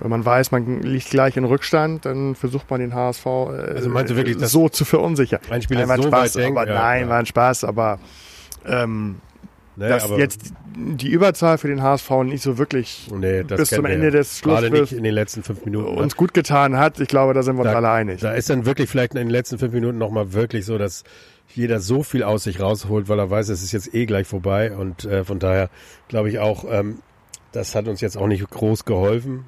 wenn 0.00 0.10
man 0.10 0.26
weiß, 0.26 0.50
man 0.50 0.82
liegt 0.82 1.08
gleich 1.08 1.38
in 1.38 1.44
Rückstand, 1.44 2.04
dann 2.04 2.34
versucht 2.34 2.70
man 2.70 2.80
den 2.80 2.94
HSV 2.94 3.24
äh, 3.24 3.28
Also 3.28 3.88
meinst 3.88 4.10
du 4.10 4.16
wirklich, 4.16 4.38
so 4.40 4.68
zu 4.68 4.84
verunsichern. 4.84 5.40
ein 5.48 5.62
Spieler 5.62 5.86
Nein, 5.86 5.88
war 5.88 5.96
ein 5.96 6.02
so 6.02 6.08
Spaß, 6.08 6.36
aber 6.36 6.66
ja, 6.68 6.74
nein, 6.74 7.02
ja. 7.04 7.08
war 7.08 7.18
ein 7.18 7.26
Spaß, 7.26 7.64
aber 7.64 7.98
ähm, 8.66 9.16
Nee, 9.76 9.88
dass 9.88 10.08
jetzt 10.10 10.52
die 10.76 11.08
Überzahl 11.08 11.58
für 11.58 11.68
den 11.68 11.82
HSV 11.82 12.10
nicht 12.24 12.42
so 12.42 12.58
wirklich 12.58 13.10
Nee, 13.14 13.42
bis 13.42 13.70
zum 13.70 13.84
Ende 13.84 14.06
ja. 14.06 14.10
des 14.12 14.38
Schlusspfiffs 14.38 14.72
nicht 14.72 14.92
in 14.92 15.04
den 15.04 15.14
letzten 15.14 15.42
fünf 15.42 15.64
Minuten. 15.64 15.94
ne? 15.94 16.00
uns 16.00 16.16
gut 16.16 16.32
getan 16.34 16.76
hat, 16.76 17.00
ich 17.00 17.08
glaube, 17.08 17.34
da 17.34 17.42
sind 17.42 17.56
wir 17.56 17.62
uns 17.62 17.70
Da- 17.70 17.76
alle 17.76 17.90
einig. 17.90 18.20
Da 18.20 18.32
ist 18.32 18.50
dann 18.50 18.66
wirklich 18.66 18.88
vielleicht 18.88 19.12
in 19.14 19.18
den 19.18 19.30
letzten 19.30 19.58
fünf 19.58 19.72
Minuten 19.72 19.98
nochmal 19.98 20.32
wirklich 20.32 20.64
so, 20.64 20.78
dass 20.78 21.04
jeder 21.48 21.80
so 21.80 22.02
viel 22.02 22.22
aus 22.22 22.44
sich 22.44 22.60
rausholt, 22.60 23.08
weil 23.08 23.18
er 23.18 23.30
weiß, 23.30 23.48
es 23.48 23.62
ist 23.62 23.72
jetzt 23.72 23.94
eh 23.94 24.06
gleich 24.06 24.26
vorbei. 24.26 24.72
Und 24.76 25.04
äh, 25.04 25.24
von 25.24 25.38
daher 25.38 25.70
glaube 26.08 26.28
ich 26.28 26.38
auch, 26.38 26.64
ähm, 26.70 26.98
das 27.52 27.74
hat 27.74 27.86
uns 27.86 28.00
jetzt 28.00 28.16
auch 28.16 28.26
nicht 28.26 28.48
groß 28.50 28.84
geholfen. 28.84 29.44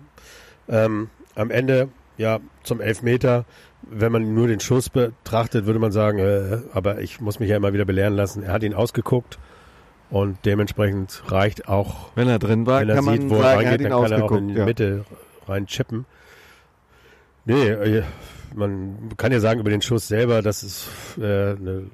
Ähm, 0.68 1.08
am 1.34 1.50
Ende, 1.50 1.88
ja, 2.18 2.40
zum 2.62 2.80
Elfmeter, 2.80 3.44
wenn 3.82 4.12
man 4.12 4.34
nur 4.34 4.46
den 4.48 4.60
Schuss 4.60 4.88
betrachtet, 4.90 5.66
würde 5.66 5.78
man 5.78 5.92
sagen, 5.92 6.18
äh, 6.18 6.58
aber 6.72 7.00
ich 7.00 7.20
muss 7.20 7.38
mich 7.40 7.48
ja 7.50 7.56
immer 7.56 7.72
wieder 7.72 7.84
belehren 7.84 8.14
lassen, 8.14 8.42
er 8.42 8.52
hat 8.52 8.62
ihn 8.62 8.74
ausgeguckt 8.74 9.38
und 10.10 10.38
dementsprechend 10.44 11.22
reicht 11.28 11.68
auch 11.68 12.10
wenn 12.14 12.28
er 12.28 12.38
drin 12.38 12.66
war, 12.66 12.80
wenn 12.80 12.88
er 12.88 12.94
kann 12.96 13.04
man 13.04 13.20
sieht, 13.20 13.30
wo 13.30 13.36
er 13.36 13.42
sagen, 13.42 13.60
er 13.60 13.70
reingeht, 13.70 13.80
ihn 13.80 13.90
dann 13.90 14.02
kann 14.02 14.12
er 14.12 14.24
auch 14.24 14.32
in 14.32 14.48
die 14.48 14.54
ja. 14.54 14.64
Mitte 14.64 15.04
rein 15.46 15.66
chippen. 15.66 16.06
Nee, 17.44 17.68
äh, 17.68 18.02
man 18.54 19.10
kann 19.16 19.32
ja 19.32 19.40
sagen 19.40 19.60
über 19.60 19.70
den 19.70 19.82
Schuss 19.82 20.08
selber, 20.08 20.42
dass 20.42 20.62
es 20.62 20.88
äh, 21.18 21.52
ein 21.52 21.90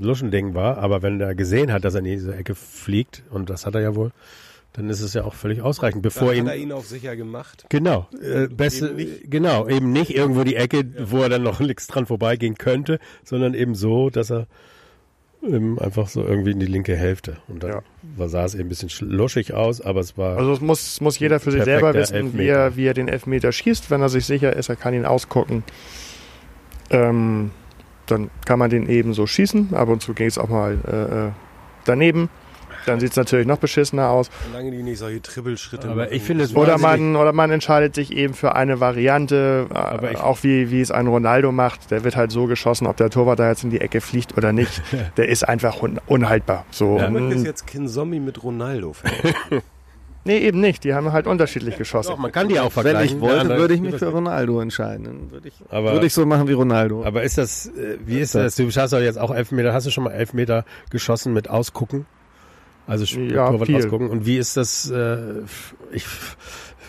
Luschending 0.00 0.54
war, 0.54 0.78
aber 0.78 1.02
wenn 1.02 1.20
er 1.20 1.34
gesehen 1.34 1.72
hat, 1.72 1.84
dass 1.84 1.94
er 1.94 2.00
in 2.00 2.06
diese 2.06 2.34
Ecke 2.34 2.54
fliegt, 2.54 3.22
und 3.30 3.50
das 3.50 3.66
hat 3.66 3.74
er 3.74 3.80
ja 3.80 3.94
wohl, 3.94 4.12
dann 4.72 4.90
ist 4.90 5.00
es 5.00 5.14
ja 5.14 5.24
auch 5.24 5.34
völlig 5.34 5.60
ausreichend, 5.62 6.02
bevor 6.02 6.28
Dann 6.28 6.36
ihn 6.36 6.46
hat 6.46 6.54
er 6.54 6.58
ihn 6.58 6.72
auf 6.72 6.86
sicher 6.86 7.16
gemacht. 7.16 7.66
Genau, 7.68 8.06
äh, 8.22 8.46
beste, 8.48 8.94
genau, 9.24 9.66
eben 9.68 9.92
nicht 9.92 10.14
irgendwo 10.14 10.44
die 10.44 10.56
Ecke, 10.56 10.84
wo 10.98 11.22
er 11.22 11.28
dann 11.28 11.42
noch 11.42 11.60
links 11.60 11.86
dran 11.86 12.06
vorbeigehen 12.06 12.56
könnte, 12.56 12.98
sondern 13.24 13.54
eben 13.54 13.74
so, 13.74 14.10
dass 14.10 14.30
er 14.30 14.40
eben 14.40 14.46
einfach 15.78 16.08
so 16.08 16.24
irgendwie 16.24 16.50
in 16.50 16.58
die 16.60 16.66
linke 16.66 16.96
Hälfte. 16.96 17.36
Und 17.48 17.62
dann 17.62 17.82
Ja. 18.18 18.28
sah 18.28 18.44
es 18.44 18.54
eben 18.54 18.64
ein 18.64 18.68
bisschen 18.68 18.88
sch- 18.88 19.04
luschig 19.04 19.54
aus, 19.54 19.80
aber 19.80 20.00
es 20.00 20.18
war 20.18 20.36
Also 20.36 20.52
es 20.52 20.60
muss, 20.60 21.00
muss 21.00 21.18
jeder 21.18 21.38
für 21.40 21.52
sich 21.52 21.62
selber 21.64 21.94
wissen, 21.94 22.36
wie 22.36 22.46
er, 22.48 22.76
wie 22.76 22.86
er 22.86 22.94
den 22.94 23.08
Elfmeter 23.08 23.52
schießt. 23.52 23.90
Wenn 23.90 24.00
er 24.02 24.08
sich 24.08 24.26
sicher 24.26 24.54
ist, 24.54 24.68
er 24.68 24.76
kann 24.76 24.94
ihn 24.94 25.04
ausgucken, 25.06 25.62
ähm, 26.90 27.50
dann 28.06 28.30
kann 28.46 28.58
man 28.58 28.70
den 28.70 28.88
eben 28.88 29.12
so 29.14 29.26
schießen. 29.26 29.74
Ab 29.74 29.88
und 29.88 30.02
zu 30.02 30.14
ging 30.14 30.26
es 30.26 30.38
auch 30.38 30.48
mal 30.48 30.78
äh, 30.86 31.26
äh, 31.28 31.30
daneben. 31.84 32.28
Dann 32.88 33.00
sieht 33.00 33.10
es 33.10 33.16
natürlich 33.16 33.46
noch 33.46 33.58
beschissener 33.58 34.08
aus. 34.10 34.30
Solange 34.50 34.70
die 34.70 34.82
nicht 34.82 34.98
solche 34.98 35.22
Trippelschritte 35.22 35.88
Aber 35.88 36.02
machen. 36.04 36.08
ich 36.12 36.22
finde 36.22 36.44
es 36.44 36.56
Oder 36.56 36.78
man, 36.78 37.16
oder 37.16 37.32
man 37.32 37.50
entscheidet 37.50 37.94
sich 37.94 38.12
eben 38.12 38.34
für 38.34 38.54
eine 38.54 38.80
Variante, 38.80 39.66
Aber 39.70 40.10
ich- 40.10 40.18
auch 40.18 40.42
wie, 40.42 40.70
wie 40.70 40.80
es 40.80 40.90
ein 40.90 41.06
Ronaldo 41.06 41.52
macht. 41.52 41.90
Der 41.90 42.04
wird 42.04 42.16
halt 42.16 42.30
so 42.32 42.46
geschossen, 42.46 42.86
ob 42.86 42.96
der 42.96 43.10
Torwart 43.10 43.38
da 43.38 43.48
jetzt 43.48 43.64
in 43.64 43.70
die 43.70 43.80
Ecke 43.80 44.00
fliegt 44.00 44.36
oder 44.36 44.52
nicht. 44.52 44.82
Der 45.16 45.28
ist 45.28 45.48
einfach 45.48 45.82
un 45.82 46.00
unhaltbar. 46.06 46.64
So. 46.70 46.98
Ja. 46.98 47.06
Du 47.06 47.12
möchtest 47.12 47.38
Und- 47.40 47.44
jetzt 47.44 47.66
Kin 47.66 47.88
Zombie 47.88 48.20
mit 48.20 48.42
Ronaldo 48.42 48.92
Nee, 50.24 50.38
eben 50.38 50.60
nicht. 50.60 50.84
Die 50.84 50.92
haben 50.92 51.12
halt 51.12 51.26
unterschiedlich 51.26 51.78
geschossen. 51.78 52.10
Doch, 52.10 52.18
man 52.18 52.30
kann 52.32 52.48
die 52.48 52.60
auch 52.60 52.64
Wenn 52.76 52.82
vergleichen. 52.82 53.16
ich 53.16 53.22
wollte, 53.22 53.48
würde 53.56 53.72
ich 53.74 53.80
mich 53.80 53.94
für 53.96 54.08
Ronaldo 54.08 54.60
entscheiden. 54.60 55.04
Dann 55.04 55.30
würde 55.30 55.48
ich, 55.48 55.54
Aber- 55.70 55.92
würde 55.92 56.06
ich 56.06 56.12
so 56.12 56.26
machen 56.26 56.48
wie 56.48 56.52
Ronaldo. 56.52 57.02
Aber 57.04 57.22
ist 57.22 57.38
das, 57.38 57.66
äh, 57.68 57.96
wie 58.04 58.18
ist 58.18 58.34
das? 58.34 58.56
Du 58.56 58.70
schaust 58.70 58.92
doch 58.92 59.00
jetzt 59.00 59.18
auch 59.18 59.30
Elfmeter. 59.34 59.72
Hast 59.72 59.86
du 59.86 59.90
schon 59.90 60.04
mal 60.04 60.10
Elfmeter 60.10 60.64
geschossen 60.90 61.32
mit 61.32 61.48
Ausgucken? 61.48 62.04
Also 62.88 63.04
Ja, 63.20 63.50
Torwart 63.50 63.66
viel. 63.66 63.76
ausgucken. 63.76 64.08
Und 64.08 64.26
wie 64.26 64.38
ist 64.38 64.56
das? 64.56 64.90
Äh, 64.90 65.42
ich, 65.92 66.04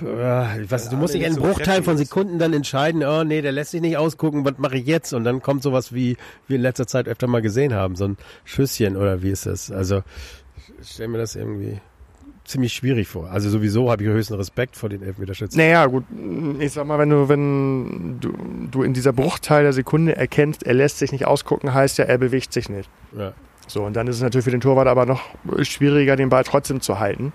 äh, 0.01 0.61
ich 0.63 0.71
weiß, 0.71 0.89
du 0.89 0.95
musst 0.95 1.13
dich 1.13 1.23
in 1.23 1.33
so 1.33 1.41
einem 1.43 1.51
Bruchteil 1.51 1.83
von. 1.83 1.97
Sekunden 1.97 2.39
dann 2.39 2.53
entscheiden. 2.53 3.03
Oh 3.03 3.23
nee, 3.25 3.41
der 3.41 3.51
lässt 3.51 3.71
sich 3.71 3.81
nicht 3.81 3.97
ausgucken. 3.97 4.45
Was 4.45 4.57
mache 4.57 4.77
ich 4.77 4.85
jetzt? 4.85 5.13
Und 5.13 5.25
dann 5.25 5.41
kommt 5.41 5.61
sowas 5.61 5.93
wie 5.93 6.15
wir 6.47 6.55
in 6.55 6.61
letzter 6.61 6.87
Zeit 6.87 7.07
öfter 7.09 7.27
mal 7.27 7.41
gesehen 7.41 7.73
haben, 7.73 7.95
so 7.97 8.05
ein 8.05 8.17
Schüsschen 8.45 8.95
oder 8.95 9.21
wie 9.21 9.29
ist 9.29 9.45
das? 9.45 9.71
Also 9.71 10.01
ich 10.81 10.89
stell 10.89 11.09
mir 11.09 11.17
das 11.17 11.35
irgendwie 11.35 11.81
ziemlich 12.45 12.73
schwierig 12.73 13.07
vor. 13.07 13.29
Also 13.29 13.49
sowieso 13.49 13.91
habe 13.91 14.03
ich 14.03 14.09
höchsten 14.09 14.35
Respekt 14.35 14.77
vor 14.77 14.87
den 14.89 15.03
Elfmeterschützen. 15.03 15.59
Naja, 15.59 15.85
gut, 15.85 16.05
ich 16.59 16.71
sag 16.71 16.87
mal, 16.87 16.97
wenn 16.97 17.09
du, 17.09 17.29
wenn 17.29 18.17
du, 18.21 18.33
du 18.71 18.83
in 18.83 18.93
dieser 18.93 19.13
Bruchteil 19.13 19.63
der 19.63 19.73
Sekunde 19.73 20.15
erkennst, 20.15 20.63
er 20.63 20.73
lässt 20.73 20.97
sich 20.97 21.11
nicht 21.11 21.27
ausgucken, 21.27 21.73
heißt 21.73 21.97
ja, 21.99 22.05
er 22.05 22.17
bewegt 22.17 22.53
sich 22.53 22.69
nicht. 22.69 22.89
Ja. 23.15 23.33
So, 23.69 23.83
und 23.83 23.93
dann 23.95 24.07
ist 24.07 24.15
es 24.17 24.21
natürlich 24.21 24.43
für 24.45 24.51
den 24.51 24.61
Torwart 24.61 24.87
aber 24.87 25.05
noch 25.05 25.21
schwieriger, 25.61 26.15
den 26.15 26.29
Ball 26.29 26.43
trotzdem 26.43 26.81
zu 26.81 26.99
halten. 26.99 27.31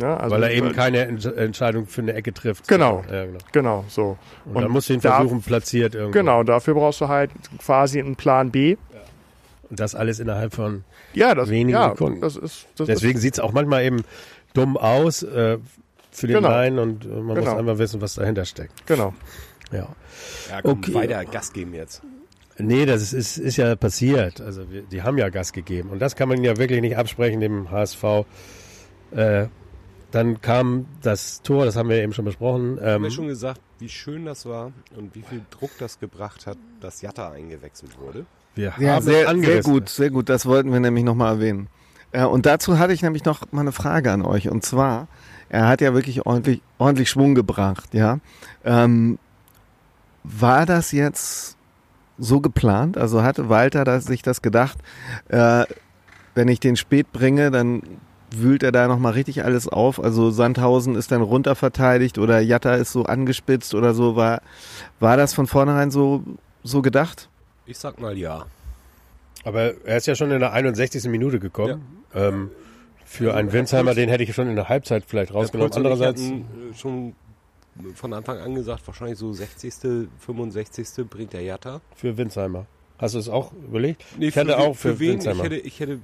Ja, 0.00 0.16
also 0.18 0.34
Weil 0.34 0.44
er 0.44 0.50
eben 0.52 0.72
keine 0.72 1.00
Ent 1.06 1.24
Entscheidung 1.24 1.86
für 1.86 2.02
eine 2.02 2.12
Ecke 2.14 2.32
trifft. 2.32 2.68
Genau. 2.68 3.02
Ja, 3.10 3.24
genau. 3.26 3.38
Genau, 3.52 3.84
so. 3.88 4.16
Und, 4.44 4.56
Und 4.56 4.62
dann 4.62 4.70
musst 4.70 4.88
du 4.88 4.94
ihn 4.94 5.00
da- 5.00 5.16
versuchen, 5.16 5.42
platziert 5.42 5.94
irgendwo. 5.94 6.18
Genau, 6.18 6.42
dafür 6.44 6.74
brauchst 6.74 7.00
du 7.00 7.08
halt 7.08 7.30
quasi 7.58 7.98
einen 8.00 8.16
Plan 8.16 8.50
B. 8.50 8.76
Und 9.70 9.80
das 9.80 9.94
alles 9.94 10.18
innerhalb 10.20 10.54
von. 10.54 10.84
Ja, 11.14 11.34
das, 11.34 11.48
Wenige 11.50 11.78
ja, 11.78 11.90
Sekunden. 11.90 12.20
das 12.20 12.36
ist, 12.36 12.66
das 12.76 12.86
Deswegen 12.86 13.18
sieht 13.18 13.34
es 13.34 13.40
auch 13.40 13.52
manchmal 13.52 13.84
eben 13.84 14.02
dumm 14.54 14.76
aus 14.76 15.22
äh, 15.22 15.58
für 16.10 16.26
den 16.26 16.36
Genau. 16.36 16.48
Laien 16.50 16.78
und 16.78 17.04
äh, 17.04 17.08
man 17.08 17.24
muss 17.28 17.38
Genau. 17.38 17.56
einfach 17.56 17.78
wissen, 17.78 18.00
was 18.02 18.14
dahinter 18.14 18.44
steckt. 18.44 18.86
genau. 18.86 19.14
Ja. 19.72 19.88
Ja, 20.50 20.60
komm, 20.62 20.72
Okay. 20.80 20.92
weiter 20.94 21.24
Gas 21.24 21.52
geben 21.54 21.72
jetzt. 21.72 22.02
Nee, 22.66 22.86
das 22.86 23.02
ist, 23.02 23.12
ist, 23.12 23.38
ist 23.38 23.56
ja 23.56 23.76
passiert. 23.76 24.40
Also 24.40 24.70
wir, 24.70 24.82
die 24.82 25.02
haben 25.02 25.18
ja 25.18 25.28
Gas 25.28 25.52
gegeben. 25.52 25.90
Und 25.90 25.98
das 26.00 26.16
kann 26.16 26.28
man 26.28 26.42
ja 26.42 26.56
wirklich 26.56 26.80
nicht 26.80 26.96
absprechen, 26.96 27.40
dem 27.40 27.70
HSV. 27.70 28.04
Äh, 29.12 29.46
dann 30.10 30.40
kam 30.40 30.86
das 31.02 31.42
Tor, 31.42 31.64
das 31.64 31.76
haben 31.76 31.88
wir 31.88 31.96
eben 32.02 32.12
schon 32.12 32.24
besprochen. 32.24 32.74
Ich 32.76 32.82
habe 32.82 32.90
Ähm, 32.96 33.04
ja 33.04 33.10
schon 33.10 33.26
gesagt, 33.28 33.60
wie 33.78 33.88
schön 33.88 34.24
das 34.26 34.44
war 34.46 34.72
und 34.96 35.14
wie 35.14 35.22
viel 35.22 35.40
Druck 35.50 35.70
das 35.78 35.98
gebracht 35.98 36.46
hat, 36.46 36.58
dass 36.80 37.00
Jatta 37.02 37.30
eingewechselt 37.30 37.98
wurde. 37.98 38.26
wir 38.54 38.72
Ja, 38.78 38.94
haben 38.94 39.02
sehr, 39.02 39.34
sehr 39.38 39.62
gut, 39.62 39.88
sehr 39.88 40.10
gut. 40.10 40.28
Das 40.28 40.44
wollten 40.46 40.70
wir 40.72 40.80
nämlich 40.80 41.04
nochmal 41.04 41.34
erwähnen. 41.34 41.68
Äh, 42.12 42.24
und 42.24 42.44
dazu 42.46 42.78
hatte 42.78 42.92
ich 42.92 43.02
nämlich 43.02 43.24
noch 43.24 43.50
mal 43.52 43.62
eine 43.62 43.72
Frage 43.72 44.12
an 44.12 44.22
euch. 44.22 44.48
Und 44.50 44.64
zwar, 44.64 45.08
er 45.48 45.66
hat 45.68 45.80
ja 45.80 45.94
wirklich 45.94 46.26
ordentlich, 46.26 46.60
ordentlich 46.78 47.08
Schwung 47.08 47.34
gebracht, 47.34 47.94
ja. 47.94 48.18
Ähm, 48.64 49.18
war 50.24 50.66
das 50.66 50.92
jetzt 50.92 51.56
so 52.22 52.40
geplant? 52.40 52.96
Also 52.96 53.22
hatte 53.22 53.48
Walter 53.48 53.84
das, 53.84 54.04
sich 54.04 54.22
das 54.22 54.42
gedacht, 54.42 54.78
äh, 55.28 55.64
wenn 56.34 56.48
ich 56.48 56.60
den 56.60 56.76
spät 56.76 57.12
bringe, 57.12 57.50
dann 57.50 57.82
wühlt 58.30 58.62
er 58.62 58.72
da 58.72 58.88
nochmal 58.88 59.12
richtig 59.12 59.44
alles 59.44 59.68
auf. 59.68 60.02
Also 60.02 60.30
Sandhausen 60.30 60.94
ist 60.94 61.12
dann 61.12 61.20
runterverteidigt 61.20 62.18
oder 62.18 62.40
Jatta 62.40 62.76
ist 62.76 62.92
so 62.92 63.04
angespitzt 63.04 63.74
oder 63.74 63.92
so. 63.92 64.16
War, 64.16 64.40
war 65.00 65.16
das 65.16 65.34
von 65.34 65.46
vornherein 65.46 65.90
so, 65.90 66.22
so 66.62 66.80
gedacht? 66.80 67.28
Ich 67.66 67.78
sag 67.78 68.00
mal 68.00 68.16
ja. 68.16 68.46
Aber 69.44 69.72
er 69.84 69.96
ist 69.96 70.06
ja 70.06 70.14
schon 70.14 70.30
in 70.30 70.40
der 70.40 70.52
61. 70.52 71.04
Minute 71.04 71.40
gekommen. 71.40 71.82
Ähm, 72.14 72.50
für 73.04 73.34
einen 73.34 73.52
Winsheimer, 73.52 73.94
den 73.94 74.08
hätte 74.08 74.22
ich 74.22 74.34
schon 74.34 74.48
in 74.48 74.56
der 74.56 74.68
Halbzeit 74.68 75.04
vielleicht 75.06 75.34
rausgenommen. 75.34 75.72
Andererseits, 75.74 76.22
äh, 76.22 76.42
schon 76.74 77.14
von 77.94 78.12
Anfang 78.12 78.38
an 78.38 78.54
gesagt, 78.54 78.86
wahrscheinlich 78.86 79.18
so 79.18 79.32
60., 79.32 80.08
65. 80.18 80.88
bringt 81.08 81.32
der 81.32 81.42
Jatta. 81.42 81.80
für 81.96 82.16
Winsheimer. 82.16 82.66
Hast 82.98 83.14
du 83.14 83.18
es 83.18 83.28
auch 83.28 83.52
überlegt? 83.52 84.04
Nee, 84.16 84.28
ich 84.28 84.36
hatte 84.36 84.50
für, 84.50 84.58
auch 84.58 84.76
für 84.76 84.94
für, 84.94 85.00
wen? 85.00 85.18
Ich 85.18 85.42
hätte, 85.42 85.56
ich 85.56 85.80
hätte, 85.80 85.98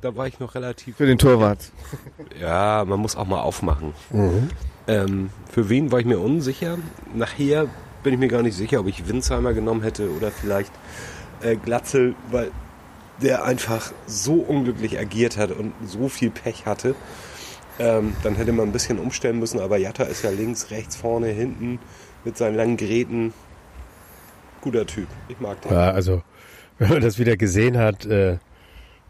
da 0.00 0.16
war 0.16 0.26
ich 0.26 0.40
noch 0.40 0.56
relativ. 0.56 0.96
Für 0.96 1.06
den 1.06 1.18
Torwart. 1.18 1.70
Ja, 2.40 2.84
man 2.84 2.98
muss 2.98 3.14
auch 3.14 3.26
mal 3.26 3.40
aufmachen. 3.40 3.94
Mhm. 4.10 4.50
Ähm, 4.88 5.30
für 5.50 5.68
wen 5.68 5.92
war 5.92 6.00
ich 6.00 6.06
mir 6.06 6.18
unsicher? 6.18 6.78
Nachher 7.14 7.68
bin 8.02 8.14
ich 8.14 8.18
mir 8.18 8.28
gar 8.28 8.42
nicht 8.42 8.56
sicher, 8.56 8.80
ob 8.80 8.88
ich 8.88 9.08
Winsheimer 9.08 9.52
genommen 9.52 9.82
hätte 9.82 10.10
oder 10.10 10.32
vielleicht 10.32 10.72
äh, 11.40 11.54
Glatzel, 11.56 12.16
weil 12.30 12.50
der 13.22 13.44
einfach 13.44 13.92
so 14.06 14.34
unglücklich 14.34 14.98
agiert 14.98 15.36
hat 15.36 15.52
und 15.52 15.72
so 15.86 16.08
viel 16.08 16.30
Pech 16.30 16.66
hatte. 16.66 16.96
Ähm, 17.78 18.14
dann 18.22 18.36
hätte 18.36 18.52
man 18.52 18.68
ein 18.68 18.72
bisschen 18.72 18.98
umstellen 18.98 19.38
müssen, 19.38 19.58
aber 19.60 19.76
Jatta 19.78 20.04
ist 20.04 20.22
ja 20.22 20.30
links, 20.30 20.70
rechts, 20.70 20.96
vorne, 20.96 21.28
hinten 21.28 21.78
mit 22.24 22.36
seinen 22.36 22.56
langen 22.56 22.76
Gräten. 22.76 23.32
Guter 24.60 24.86
Typ. 24.86 25.08
Ich 25.28 25.40
mag 25.40 25.60
den. 25.62 25.72
Ja, 25.72 25.90
also, 25.90 26.22
wenn 26.78 26.88
man 26.90 27.02
das 27.02 27.18
wieder 27.18 27.36
gesehen 27.36 27.76
hat, 27.76 28.06
äh, 28.06 28.38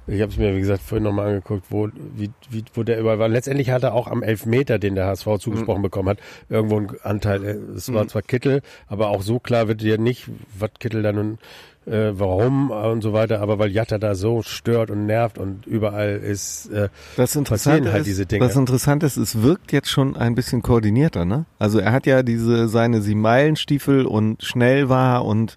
ich 0.06 0.20
habe 0.20 0.30
es 0.30 0.36
mir, 0.36 0.54
wie 0.54 0.60
gesagt, 0.60 0.82
vorhin 0.82 1.04
nochmal 1.04 1.28
angeguckt, 1.28 1.66
wo, 1.70 1.88
wie, 2.14 2.30
wie, 2.50 2.62
wo 2.74 2.82
der 2.82 2.98
überall 3.00 3.18
war. 3.18 3.28
Letztendlich 3.28 3.70
hat 3.70 3.84
er 3.84 3.94
auch 3.94 4.06
am 4.06 4.22
Elfmeter, 4.22 4.78
den 4.78 4.94
der 4.96 5.06
HSV 5.06 5.38
zugesprochen 5.38 5.80
bekommen 5.82 6.10
hat, 6.10 6.18
irgendwo 6.50 6.76
einen 6.76 6.90
Anteil. 7.02 7.44
Äh, 7.44 7.54
Es 7.76 7.92
war 7.92 8.06
zwar 8.08 8.22
Kittel, 8.22 8.60
aber 8.86 9.08
auch 9.08 9.22
so 9.22 9.38
klar 9.38 9.66
wird 9.68 9.80
dir 9.80 9.96
nicht, 9.98 10.28
was 10.58 10.70
Kittel 10.78 11.02
da 11.02 11.12
nun, 11.12 11.38
äh, 11.86 12.12
warum 12.14 12.70
und 12.70 13.02
so 13.02 13.12
weiter, 13.12 13.40
aber 13.40 13.58
weil 13.58 13.70
Jatta 13.70 13.98
da 13.98 14.14
so 14.14 14.42
stört 14.42 14.90
und 14.90 15.06
nervt 15.06 15.38
und 15.38 15.66
überall 15.66 16.16
ist, 16.16 16.70
äh, 16.70 16.88
Das 17.16 17.34
passieren 17.44 17.86
halt 17.90 18.00
ist, 18.02 18.06
diese 18.06 18.26
Dinge. 18.26 18.46
das 18.46 18.56
Interessante 18.56 19.04
ist, 19.06 19.16
es 19.16 19.42
wirkt 19.42 19.70
jetzt 19.72 19.90
schon 19.90 20.16
ein 20.16 20.34
bisschen 20.34 20.62
koordinierter, 20.62 21.24
ne? 21.24 21.44
Also 21.58 21.78
er 21.78 21.92
hat 21.92 22.06
ja 22.06 22.22
diese 22.22 22.68
seine 22.68 23.02
Sieben-Meilen-Stiefel 23.02 24.06
und 24.06 24.42
schnell 24.42 24.88
war 24.88 25.24
und 25.24 25.56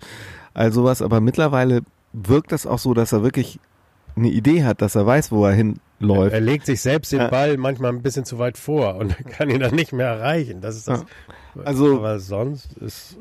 all 0.54 0.72
sowas, 0.72 1.02
aber 1.02 1.22
mittlerweile 1.22 1.82
wirkt 2.14 2.52
das 2.52 2.66
auch 2.66 2.80
so, 2.80 2.94
dass 2.94 3.14
er 3.14 3.24
wirklich 3.24 3.60
eine 4.16 4.30
Idee 4.30 4.64
hat, 4.64 4.82
dass 4.82 4.96
er 4.96 5.06
weiß, 5.06 5.32
wo 5.32 5.46
er 5.46 5.54
hinläuft. 5.54 6.34
Er 6.34 6.42
legt 6.42 6.66
sich 6.66 6.82
selbst 6.82 7.12
den. 7.12 7.30
Ball 7.30 7.56
manchmal 7.58 7.92
ein 7.94 8.02
bisschen 8.02 8.26
zu 8.26 8.40
weit 8.40 8.58
vor 8.58 8.96
und 8.96 9.16
kann 9.30 9.50
ihn 9.50 9.60
dann 9.60 9.76
nicht 9.76 9.94
mehr 9.94 10.08
erreichen. 10.08 10.60
Das 10.60 10.76
ist 10.76 10.88
das. 10.88 11.06
Also- 11.64 11.98
aber 11.98 12.20
sonst 12.20 12.74
ist. 12.78 13.18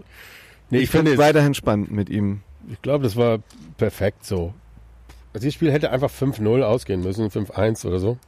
Nee, 0.71 0.79
ich 0.79 0.85
ich, 0.85 0.91
finde, 0.91 1.13
es 1.13 1.19
weiterhin 1.19 1.55
spannend 1.55 1.93
mit 1.93 2.09
ihm. 2.11 2.41
Ich 2.71 2.81
glaube, 2.83 3.05
das 3.05 3.17
war 3.17 3.39
perfekt 3.77 4.25
so. 4.25 4.55
Also 5.33 5.45
Dieses 5.45 5.55
Spiel 5.55 5.73
hätte 5.73 5.91
einfach 5.91 6.11
5-0 6.11 6.63
ausgehen 6.63 7.03
müssen, 7.03 7.29
5-1 7.29 7.87
oder 7.87 7.99
so. 7.99 8.19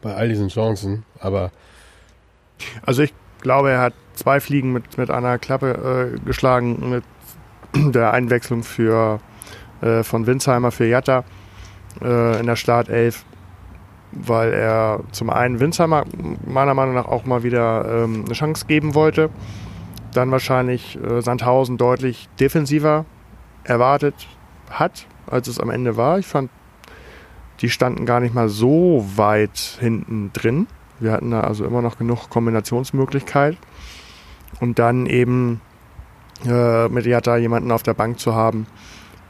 Bei 0.00 0.14
all 0.14 0.28
diesen 0.28 0.48
Chancen. 0.48 1.04
Aber 1.18 1.50
Also 2.86 3.02
ich 3.02 3.12
glaube, 3.40 3.70
er 3.70 3.80
hat 3.80 3.94
zwei 4.14 4.40
Fliegen 4.40 4.72
mit, 4.72 4.98
mit 4.98 5.10
einer 5.10 5.38
Klappe 5.38 6.14
äh, 6.16 6.18
geschlagen 6.24 6.90
mit 6.90 7.04
der 7.94 8.12
Einwechslung 8.12 8.62
für, 8.62 9.20
äh, 9.80 10.02
von 10.02 10.26
Winsheimer 10.26 10.70
für 10.70 10.86
Jatta 10.86 11.24
äh, 12.02 12.40
in 12.40 12.46
der 12.46 12.56
Startelf, 12.56 13.24
weil 14.12 14.52
er 14.52 15.00
zum 15.12 15.30
einen 15.30 15.60
Winsheimer 15.60 16.04
meiner 16.46 16.74
Meinung 16.74 16.94
nach 16.94 17.06
auch 17.06 17.24
mal 17.24 17.42
wieder 17.42 18.04
ähm, 18.04 18.24
eine 18.24 18.34
Chance 18.34 18.66
geben 18.66 18.94
wollte, 18.94 19.30
dann 20.18 20.32
wahrscheinlich 20.32 20.98
äh, 21.02 21.22
Sandhausen 21.22 21.78
deutlich 21.78 22.28
defensiver 22.40 23.04
erwartet 23.62 24.14
hat, 24.68 25.06
als 25.26 25.46
es 25.46 25.60
am 25.60 25.70
Ende 25.70 25.96
war. 25.96 26.18
Ich 26.18 26.26
fand, 26.26 26.50
die 27.60 27.70
standen 27.70 28.04
gar 28.04 28.18
nicht 28.18 28.34
mal 28.34 28.48
so 28.48 29.06
weit 29.14 29.78
hinten 29.78 30.32
drin. 30.32 30.66
Wir 30.98 31.12
hatten 31.12 31.30
da 31.30 31.42
also 31.42 31.64
immer 31.64 31.82
noch 31.82 31.98
genug 31.98 32.30
Kombinationsmöglichkeit. 32.30 33.56
Und 34.60 34.80
dann 34.80 35.06
eben 35.06 35.60
äh, 36.44 36.88
mit 36.88 37.06
Jatta 37.06 37.36
jemanden 37.36 37.70
auf 37.70 37.84
der 37.84 37.94
Bank 37.94 38.18
zu 38.18 38.34
haben, 38.34 38.66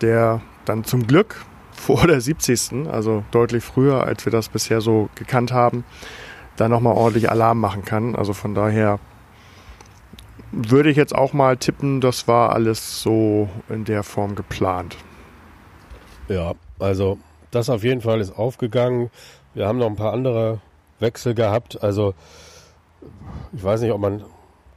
der 0.00 0.40
dann 0.64 0.84
zum 0.84 1.06
Glück 1.06 1.44
vor 1.72 2.06
der 2.06 2.22
70. 2.22 2.88
also 2.90 3.24
deutlich 3.30 3.62
früher, 3.62 4.04
als 4.04 4.24
wir 4.24 4.32
das 4.32 4.48
bisher 4.48 4.80
so 4.80 5.10
gekannt 5.14 5.52
haben, 5.52 5.84
da 6.56 6.68
nochmal 6.68 6.94
ordentlich 6.94 7.30
Alarm 7.30 7.60
machen 7.60 7.84
kann. 7.84 8.16
Also 8.16 8.32
von 8.32 8.54
daher 8.54 8.98
würde 10.52 10.90
ich 10.90 10.96
jetzt 10.96 11.14
auch 11.14 11.32
mal 11.32 11.56
tippen, 11.56 12.00
das 12.00 12.28
war 12.28 12.52
alles 12.52 13.02
so 13.02 13.48
in 13.68 13.84
der 13.84 14.02
Form 14.02 14.34
geplant. 14.34 14.96
ja, 16.28 16.52
also 16.78 17.18
das 17.50 17.70
auf 17.70 17.82
jeden 17.82 18.00
Fall 18.00 18.20
ist 18.20 18.36
aufgegangen. 18.36 19.10
Wir 19.54 19.66
haben 19.66 19.78
noch 19.78 19.86
ein 19.86 19.96
paar 19.96 20.12
andere 20.12 20.60
Wechsel 21.00 21.34
gehabt. 21.34 21.82
Also 21.82 22.14
ich 23.52 23.62
weiß 23.62 23.80
nicht, 23.80 23.92
ob 23.92 24.00
man 24.00 24.24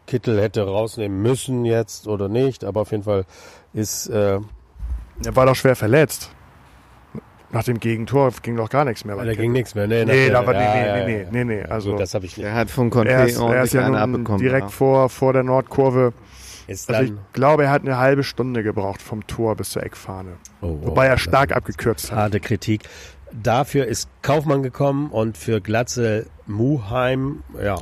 Kittel 0.08 0.42
hätte 0.42 0.64
rausnehmen 0.64 1.22
müssen 1.22 1.66
jetzt 1.66 2.08
oder 2.08 2.28
nicht, 2.28 2.64
aber 2.64 2.82
auf 2.82 2.92
jeden 2.92 3.04
Fall 3.04 3.26
ist 3.74 4.08
äh, 4.08 4.40
Er 5.24 5.36
war 5.36 5.46
doch 5.46 5.56
schwer 5.56 5.76
verletzt. 5.76 6.32
Nach 7.54 7.64
dem 7.64 7.80
Gegentor 7.80 8.32
ging 8.42 8.56
doch 8.56 8.70
gar 8.70 8.86
nichts 8.86 9.04
mehr. 9.04 9.18
Da 9.18 9.34
ging 9.34 9.52
nichts 9.52 9.76
mehr. 9.76 9.88
Nee, 9.88 10.06
Nee, 10.06 10.30
da 10.30 10.46
war, 10.46 10.54
nee, 10.54 10.60
nee, 10.60 10.88
ja, 10.88 11.06
nee, 11.06 11.22
ja. 11.24 11.28
nee, 11.32 11.44
nee, 11.44 11.64
also 11.64 11.92
Gut, 11.92 12.00
das 12.00 12.14
habe 12.14 12.26
ich 12.26 12.38
nicht. 12.38 12.46
Der 12.46 12.56
hat 12.56 12.72
von 12.72 12.90
Conte 12.90 13.12
er 13.12 13.26
ist, 13.26 13.32
er 13.32 13.36
ist 13.36 13.40
ordentlich 13.42 13.74
ja 13.74 13.88
nun 13.88 13.98
abbekommen. 13.98 14.40
direkt 14.42 14.64
ja. 14.64 14.70
vor, 14.70 15.10
vor 15.10 15.34
der 15.34 15.44
Nordkurve. 15.44 16.14
Ist 16.68 16.90
Also 16.90 17.04
ich 17.04 17.34
glaube, 17.34 17.66
er 17.66 17.72
hat 17.72 17.82
eine 17.82 17.98
halbe 17.98 18.24
Stunde 18.24 18.64
gebraucht 18.64 19.02
vom 19.02 19.28
Tor 19.28 19.56
bis 19.56 19.72
zur 19.72 19.84
Eckfahne. 19.84 20.32
oh, 20.62 20.78
Wobei 20.82 21.08
er 21.08 21.18
stark 21.18 21.52
abgekürzt 21.52 22.12
hat. 22.12 22.18
Harte 22.18 22.40
Kritik. 22.40 22.84
Dafür 23.34 23.86
ist 23.86 24.10
Kaufmann 24.22 24.64
gekommen 24.64 25.10
und 25.10 25.38
für 25.38 25.60
Glatze 25.62 26.28
Muheim, 26.48 27.44
ja. 27.62 27.76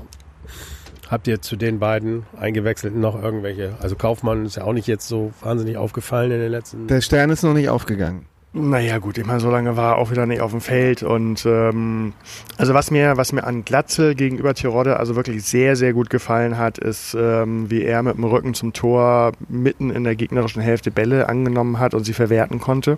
Habt 1.10 1.28
ihr 1.28 1.42
zu 1.42 1.56
den 1.56 1.80
beiden 1.80 2.26
Eingewechselten 2.40 3.00
noch 3.00 3.22
irgendwelche? 3.22 3.76
Also 3.80 3.96
Kaufmann 3.96 4.46
ist 4.46 4.58
ja 4.58 4.64
auch 4.64 4.74
nicht 4.74 4.88
jetzt 4.88 5.08
so 5.08 5.32
wahnsinnig 5.42 5.76
aufgefallen 5.78 6.32
in 6.32 6.40
den 6.40 6.52
letzten. 6.52 6.88
Der 6.88 7.02
Stern 7.02 7.32
ist 7.32 7.44
noch 7.44 7.54
nicht 7.56 7.70
aufgegangen. 7.70 8.26
Naja, 8.52 8.98
gut, 8.98 9.20
ich 9.20 9.28
meine, 9.28 9.40
so 9.40 9.52
lange 9.52 9.78
war 9.78 9.94
er 9.94 9.98
auch 10.00 10.10
wieder 10.10 10.26
nicht 10.26 10.42
auf 10.42 10.50
dem 10.50 10.62
Feld. 10.62 11.04
Und 11.04 11.46
ähm, 11.46 12.14
also 12.58 12.74
was 12.74 12.90
mir, 12.90 13.16
was 13.16 13.32
mir 13.32 13.44
an 13.44 13.64
Glatzel 13.64 14.16
gegenüber 14.16 14.56
Tirode 14.56 14.98
also 14.98 15.16
wirklich 15.16 15.44
sehr, 15.44 15.76
sehr 15.76 15.94
gut 15.94 16.10
gefallen 16.10 16.58
hat, 16.58 16.80
ist, 16.80 17.16
ähm, 17.20 17.70
wie 17.70 17.84
er 17.84 18.02
mit 18.02 18.18
dem 18.18 18.24
Rücken 18.24 18.56
zum 18.56 18.74
Tor 18.74 19.34
mitten 19.50 19.92
in 19.92 20.04
der 20.04 20.16
gegnerischen 20.16 20.64
Hälfte 20.64 20.90
Bälle 20.90 21.30
angenommen 21.30 21.78
hat 21.78 21.94
und 21.94 22.06
sie 22.06 22.14
verwerten 22.14 22.60
konnte. 22.60 22.98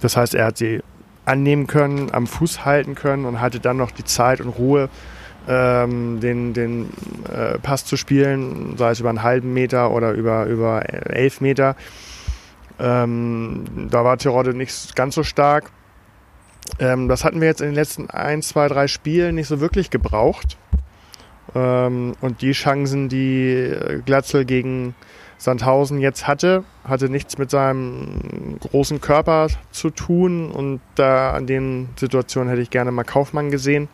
Das 0.00 0.18
heißt, 0.18 0.34
er 0.34 0.44
hat 0.44 0.58
sie 0.58 0.82
annehmen 1.24 1.66
können, 1.66 2.10
am 2.12 2.26
Fuß 2.26 2.66
halten 2.66 2.94
können 2.94 3.24
und 3.24 3.40
hatte 3.40 3.60
dann 3.60 3.78
noch 3.78 3.90
die 3.90 4.04
Zeit 4.04 4.42
und 4.42 4.50
Ruhe, 4.50 4.90
ähm, 5.48 6.20
den, 6.20 6.52
den 6.52 6.90
äh, 7.32 7.58
Pass 7.60 7.86
zu 7.86 7.96
spielen, 7.96 8.76
sei 8.76 8.90
es 8.90 9.00
über 9.00 9.08
einen 9.08 9.22
halben 9.22 9.54
Meter 9.54 9.90
oder 9.90 10.12
über, 10.12 10.44
über 10.44 10.82
elf 10.86 11.40
Meter. 11.40 11.76
Ähm, 12.78 13.64
da 13.90 14.04
war 14.04 14.18
Tirode 14.18 14.54
nicht 14.54 14.94
ganz 14.96 15.14
so 15.14 15.22
stark. 15.22 15.70
Ähm, 16.78 17.08
das 17.08 17.24
hatten 17.24 17.40
wir 17.40 17.48
jetzt 17.48 17.60
in 17.60 17.68
den 17.68 17.74
letzten 17.74 18.10
ein, 18.10 18.42
zwei, 18.42 18.68
drei 18.68 18.88
Spielen 18.88 19.36
nicht 19.36 19.48
so 19.48 19.60
wirklich 19.60 19.90
gebraucht. 19.90 20.58
Ähm, 21.54 22.14
und 22.20 22.42
die 22.42 22.52
Chancen, 22.52 23.08
die 23.08 23.52
äh, 23.52 24.02
Glatzel 24.04 24.44
gegen 24.44 24.94
Sandhausen 25.38 26.00
jetzt 26.00 26.26
hatte, 26.26 26.64
hatte 26.84 27.08
nichts 27.08 27.38
mit 27.38 27.50
seinem 27.50 28.58
großen 28.60 29.00
Körper 29.00 29.48
zu 29.70 29.90
tun. 29.90 30.50
Und 30.50 30.80
da 30.96 31.32
an 31.32 31.46
den 31.46 31.88
Situationen 31.96 32.48
hätte 32.48 32.62
ich 32.62 32.70
gerne 32.70 32.90
mal 32.90 33.04
Kaufmann 33.04 33.50
gesehen. 33.50 33.88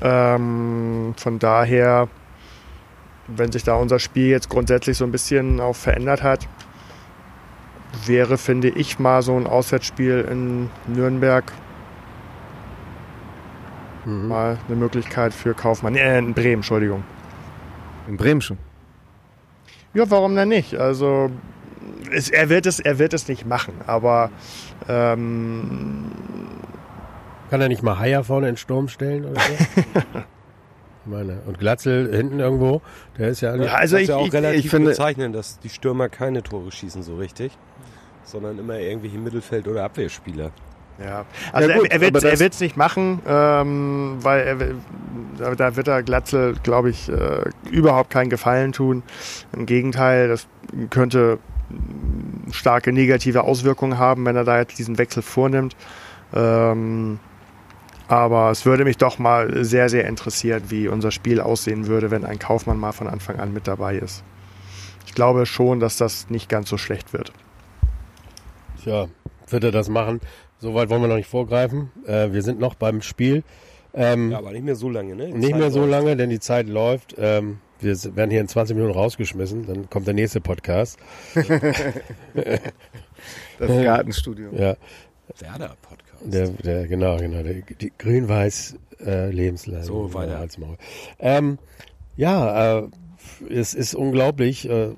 Ähm, 0.00 1.14
von 1.16 1.38
daher, 1.38 2.08
wenn 3.26 3.52
sich 3.52 3.64
da 3.64 3.74
unser 3.74 3.98
Spiel 3.98 4.28
jetzt 4.28 4.48
grundsätzlich 4.48 4.96
so 4.96 5.04
ein 5.04 5.12
bisschen 5.12 5.60
auch 5.60 5.76
verändert 5.76 6.22
hat, 6.22 6.48
wäre, 8.06 8.38
finde 8.38 8.68
ich, 8.68 8.98
mal 8.98 9.22
so 9.22 9.36
ein 9.36 9.46
Auswärtsspiel 9.46 10.26
in 10.30 10.70
Nürnberg 10.86 11.52
Mhm. 14.04 14.28
mal 14.28 14.58
eine 14.66 14.76
Möglichkeit 14.76 15.34
für 15.34 15.54
Kaufmann. 15.54 15.94
Äh, 15.94 16.18
in 16.18 16.32
Bremen, 16.34 16.54
Entschuldigung. 16.56 17.04
In 18.08 18.16
Bremen 18.16 18.40
schon. 18.40 18.58
Ja, 19.92 20.10
warum 20.10 20.34
denn 20.36 20.48
nicht? 20.48 20.74
Also 20.76 21.30
es, 22.10 22.30
er, 22.30 22.48
wird 22.48 22.66
es, 22.66 22.80
er 22.80 22.98
wird 22.98 23.12
es 23.12 23.28
nicht 23.28 23.46
machen, 23.46 23.74
aber 23.86 24.30
ähm, 24.88 26.06
Kann 27.50 27.60
er 27.60 27.68
nicht 27.68 27.82
mal 27.82 27.98
Haier 27.98 28.24
vorne 28.24 28.48
in 28.48 28.54
den 28.54 28.58
Sturm 28.58 28.88
stellen 28.88 29.24
oder 29.26 29.40
so? 29.40 30.20
Meine, 31.06 31.38
und 31.46 31.58
Glatzel 31.58 32.14
hinten 32.14 32.40
irgendwo, 32.40 32.82
der 33.18 33.28
ist 33.30 33.40
ja, 33.40 33.56
Ja, 33.56 33.74
also 33.74 33.96
ich- 33.96 34.08
ja 34.08 34.16
auch 34.16 34.26
ich- 34.26 34.32
relativ 34.34 34.64
ich 34.66 34.70
finde- 34.70 34.90
bezeichnend, 34.90 35.34
dass 35.34 35.58
die 35.58 35.70
Stürmer 35.70 36.08
keine 36.08 36.42
Tore 36.42 36.70
schießen 36.70 37.02
so 37.02 37.16
richtig, 37.16 37.56
sondern 38.24 38.58
immer 38.58 38.78
irgendwelche 38.78 39.18
Mittelfeld- 39.18 39.66
oder 39.66 39.84
Abwehrspieler. 39.84 40.50
ja. 41.02 41.24
Also 41.52 41.70
Ja, 41.70 41.78
gut, 41.78 41.90
er, 41.90 42.02
er 42.02 42.10
das- 42.10 42.40
wird's 42.40 42.60
nicht 42.60 42.76
machen, 42.76 43.20
ähm, 43.26 44.18
weil 44.20 44.40
er, 44.46 44.60
will- 44.60 44.76
da- 45.56 45.74
wird 45.76 45.88
er 45.88 46.02
Glatzel, 46.02 46.54
glaube 46.62 46.90
ich, 46.90 47.08
äh, 47.08 47.44
überhaupt 47.70 48.10
keinen 48.10 48.28
Gefallen 48.28 48.72
tun. 48.72 49.02
Im 49.56 49.64
Gegenteil, 49.64 50.28
das 50.28 50.46
könnte 50.90 51.38
starke 52.50 52.92
negative 52.92 53.44
Auswirkungen 53.44 53.96
haben, 53.98 54.26
wenn 54.26 54.36
er 54.36 54.44
da 54.44 54.58
jetzt 54.58 54.78
diesen 54.78 54.98
Wechsel 54.98 55.22
vornimmt. 55.22 55.74
Ähm, 56.34 57.18
aber 58.10 58.50
es 58.50 58.66
würde 58.66 58.84
mich 58.84 58.96
doch 58.96 59.18
mal 59.18 59.64
sehr, 59.64 59.88
sehr 59.88 60.06
interessieren, 60.06 60.64
wie 60.68 60.88
unser 60.88 61.12
Spiel 61.12 61.40
aussehen 61.40 61.86
würde, 61.86 62.10
wenn 62.10 62.24
ein 62.24 62.38
Kaufmann 62.40 62.76
mal 62.78 62.90
von 62.92 63.06
Anfang 63.06 63.38
an 63.38 63.52
mit 63.52 63.68
dabei 63.68 63.96
ist. 63.96 64.24
Ich 65.06 65.14
glaube 65.14 65.46
schon, 65.46 65.78
dass 65.80 65.96
das 65.96 66.28
nicht 66.28 66.48
ganz 66.48 66.68
so 66.68 66.76
schlecht 66.76 67.12
wird. 67.12 67.32
Tja, 68.82 69.06
wird 69.48 69.64
er 69.64 69.70
das 69.70 69.88
machen? 69.88 70.20
Soweit 70.58 70.90
wollen 70.90 71.02
wir 71.02 71.08
noch 71.08 71.16
nicht 71.16 71.28
vorgreifen. 71.30 71.90
Äh, 72.06 72.32
wir 72.32 72.42
sind 72.42 72.58
noch 72.58 72.74
beim 72.74 73.00
Spiel. 73.00 73.44
Ähm, 73.94 74.32
Ja, 74.32 74.38
aber 74.38 74.52
nicht 74.52 74.64
mehr 74.64 74.76
so 74.76 74.90
lange, 74.90 75.14
ne? 75.14 75.26
Die 75.28 75.32
nicht 75.34 75.50
Zeit 75.50 75.58
mehr 75.60 75.70
so 75.70 75.80
läuft. 75.80 75.90
lange, 75.90 76.16
denn 76.16 76.30
die 76.30 76.40
Zeit 76.40 76.68
läuft. 76.68 77.14
Ähm, 77.18 77.58
wir 77.80 77.96
werden 78.16 78.30
hier 78.30 78.40
in 78.40 78.48
20 78.48 78.76
Minuten 78.76 78.94
rausgeschmissen. 78.94 79.66
Dann 79.66 79.88
kommt 79.88 80.06
der 80.06 80.14
nächste 80.14 80.40
Podcast. 80.40 80.98
Das 83.58 83.68
Gartenstudio. 83.84 84.50
Ja, 84.52 84.76
Werder-Podcast. 85.38 85.99
Der, 86.22 86.48
der, 86.48 86.86
genau, 86.86 87.16
genau. 87.16 87.42
Der, 87.42 87.54
die 87.54 87.92
grün-weiß 87.96 88.76
äh, 89.04 89.30
Lebenslang. 89.30 89.82
So, 89.82 90.12
weiter. 90.14 90.38
Als 90.38 90.58
Maul. 90.58 90.76
Ähm, 91.18 91.58
ja, 92.16 92.78
äh, 92.78 92.88
es 93.48 93.74
ist 93.74 93.94
unglaublich. 93.94 94.68
Äh, 94.68 94.90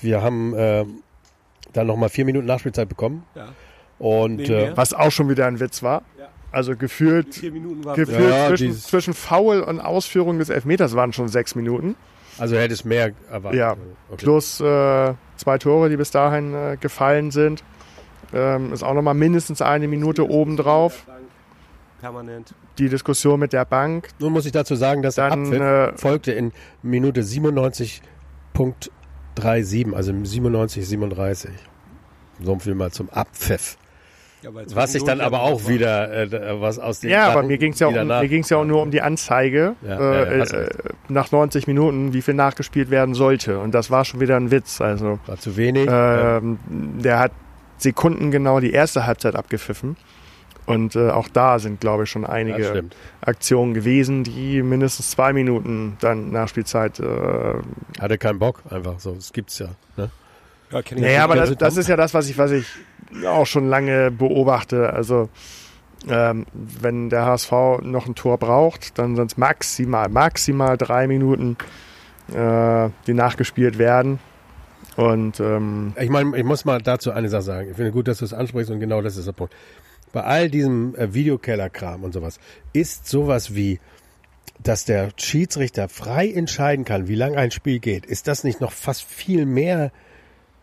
wir 0.00 0.22
haben 0.22 0.54
äh, 0.54 0.84
dann 1.72 1.86
nochmal 1.86 2.08
vier 2.08 2.24
Minuten 2.24 2.46
Nachspielzeit 2.46 2.88
bekommen. 2.88 3.24
Ja. 3.34 3.48
Und 3.98 4.36
Nehmen 4.36 4.50
äh. 4.50 4.76
Was 4.76 4.94
auch 4.94 5.10
schon 5.10 5.28
wieder 5.28 5.46
ein 5.46 5.60
Witz 5.60 5.82
war. 5.82 6.02
Ja. 6.18 6.28
Also 6.52 6.76
gefühlt, 6.76 7.40
gefühlt 7.42 8.30
Ja, 8.30 8.48
zwischen, 8.48 8.74
zwischen 8.74 9.14
Foul 9.14 9.60
und 9.60 9.78
Ausführung 9.78 10.38
des 10.38 10.48
Elfmeters 10.48 10.96
waren 10.96 11.12
schon 11.12 11.28
sechs 11.28 11.54
Minuten. 11.54 11.94
also 12.38 12.56
hätte 12.56 12.74
es 12.74 12.84
mehr 12.84 13.12
erwartet. 13.30 13.58
Ja. 13.58 13.72
Okay. 14.08 14.24
Plus 14.24 14.60
äh, 14.60 15.14
zwei 15.36 15.58
Tore, 15.58 15.90
die 15.90 15.96
bis 15.96 16.10
dahin 16.10 16.54
äh, 16.54 16.76
gefallen 16.80 17.30
sind. 17.30 17.62
Ähm, 18.32 18.72
ist 18.72 18.82
auch 18.82 18.94
nochmal 18.94 19.14
mindestens 19.14 19.60
eine 19.62 19.86
Minute 19.88 20.28
obendrauf. 20.28 21.04
Permanent. 22.00 22.54
Die 22.78 22.88
Diskussion 22.88 23.38
mit 23.40 23.52
der 23.52 23.64
Bank. 23.66 24.08
Nun 24.18 24.32
muss 24.32 24.46
ich 24.46 24.52
dazu 24.52 24.74
sagen, 24.74 25.02
dass 25.02 25.16
der 25.16 25.28
Dann 25.30 25.44
Abpfiff 25.46 25.60
äh, 25.60 25.92
folgte 25.98 26.32
in 26.32 26.52
Minute 26.82 27.20
97.37, 27.22 29.94
also 29.94 30.12
97, 30.24 30.86
37. 30.88 31.50
So 32.42 32.58
viel 32.58 32.74
mal 32.74 32.90
zum 32.90 33.10
Abpfiff. 33.10 33.76
Ja, 34.42 34.48
Was 34.74 34.92
sich 34.92 35.04
dann 35.04 35.20
aber 35.20 35.42
auch 35.42 35.68
wieder 35.68 36.10
äh, 36.10 36.58
was 36.62 36.78
aus 36.78 37.00
dem 37.00 37.10
ja, 37.10 37.28
aber 37.28 37.42
mir 37.42 37.58
ging 37.58 37.74
es 37.74 37.78
ja, 37.78 37.88
um, 37.88 38.06
nach- 38.06 38.22
mir 38.22 38.28
ging's 38.28 38.48
ja 38.48 38.56
auch 38.56 38.64
nur 38.64 38.80
um 38.80 38.90
die 38.90 39.02
Anzeige, 39.02 39.74
Ja, 39.86 39.98
äh, 39.98 40.24
ja, 40.30 40.34
ja, 40.36 40.40
hast 40.40 40.52
äh, 40.54 40.70
nach 41.08 41.30
90 41.30 41.66
Minuten, 41.66 42.14
wie 42.14 42.22
viel 42.22 42.32
nachgespielt 42.32 42.88
werden 42.88 43.14
sollte. 43.14 43.58
Und 43.58 43.74
das 43.74 43.90
war 43.90 44.06
schon 44.06 44.20
wieder 44.20 44.36
ein 44.36 44.50
Witz. 44.50 44.80
Also 44.80 45.18
war 45.26 45.36
zu 45.36 45.58
wenig. 45.58 45.84
Ja. 45.84 46.38
Ähm, 46.38 46.58
der 46.70 47.18
hat 47.18 47.32
sekundengenau 47.82 48.60
die 48.60 48.72
erste 48.72 49.06
Halbzeit 49.06 49.34
abgepfiffen. 49.34 49.96
Und 50.66 50.94
äh, 50.94 51.10
auch 51.10 51.28
da 51.28 51.58
sind, 51.58 51.80
glaube 51.80 52.04
ich, 52.04 52.10
schon 52.10 52.24
einige. 52.24 52.84
Aktionen 53.22 53.74
gewesen, 53.74 54.22
die 54.24 54.62
mindestens 54.62 55.10
zwei 55.10 55.32
Minuten 55.32 55.96
dann 56.00 56.30
Nachspielzeit. 56.30 57.00
Äh, 57.00 57.54
Hatte 57.98 58.18
keinen 58.18 58.38
Bock, 58.38 58.62
einfach 58.70 59.00
so. 59.00 59.14
Das 59.14 59.32
gibt's 59.32 59.58
ja. 59.58 59.70
Ne? 59.96 60.10
Ja, 60.70 60.82
kenn 60.82 60.98
ich 60.98 61.04
naja, 61.04 61.24
aber 61.24 61.34
das, 61.34 61.56
das 61.56 61.76
ist 61.76 61.88
ja 61.88 61.96
das, 61.96 62.14
was 62.14 62.28
ich, 62.28 62.38
was 62.38 62.52
ich 62.52 62.66
auch 63.26 63.46
schon 63.46 63.68
lange 63.68 64.10
beobachte. 64.10 64.92
Also 64.92 65.28
ähm, 66.08 66.46
wenn 66.52 67.10
der 67.10 67.26
HSV 67.26 67.52
noch 67.82 68.06
ein 68.06 68.14
Tor 68.14 68.38
braucht, 68.38 68.98
dann 68.98 69.16
sind 69.16 69.32
es 69.32 69.36
maximal, 69.36 70.08
maximal 70.08 70.78
drei 70.78 71.06
Minuten, 71.06 71.56
äh, 72.32 72.88
die 73.06 73.14
nachgespielt 73.14 73.78
werden. 73.78 74.18
Und 74.96 75.40
ähm, 75.40 75.94
Ich 76.00 76.10
meine, 76.10 76.36
ich 76.36 76.44
muss 76.44 76.64
mal 76.64 76.80
dazu 76.80 77.12
eine 77.12 77.28
Sache 77.28 77.42
sagen. 77.42 77.70
Ich 77.70 77.76
finde 77.76 77.92
gut, 77.92 78.08
dass 78.08 78.18
du 78.18 78.24
es 78.24 78.34
ansprichst 78.34 78.70
und 78.70 78.80
genau 78.80 79.02
das 79.02 79.16
ist 79.16 79.26
der 79.26 79.32
Punkt. 79.32 79.54
Bei 80.12 80.22
all 80.22 80.50
diesem 80.50 80.94
äh, 80.96 81.14
Videokellerkram 81.14 82.02
und 82.02 82.12
sowas 82.12 82.40
ist 82.72 83.08
sowas 83.08 83.54
wie, 83.54 83.78
dass 84.62 84.84
der 84.84 85.10
Schiedsrichter 85.16 85.88
frei 85.88 86.28
entscheiden 86.30 86.84
kann, 86.84 87.08
wie 87.08 87.14
lang 87.14 87.36
ein 87.36 87.50
Spiel 87.50 87.78
geht. 87.78 88.04
Ist 88.06 88.26
das 88.26 88.44
nicht 88.44 88.60
noch 88.60 88.72
fast 88.72 89.04
viel 89.04 89.46
mehr 89.46 89.92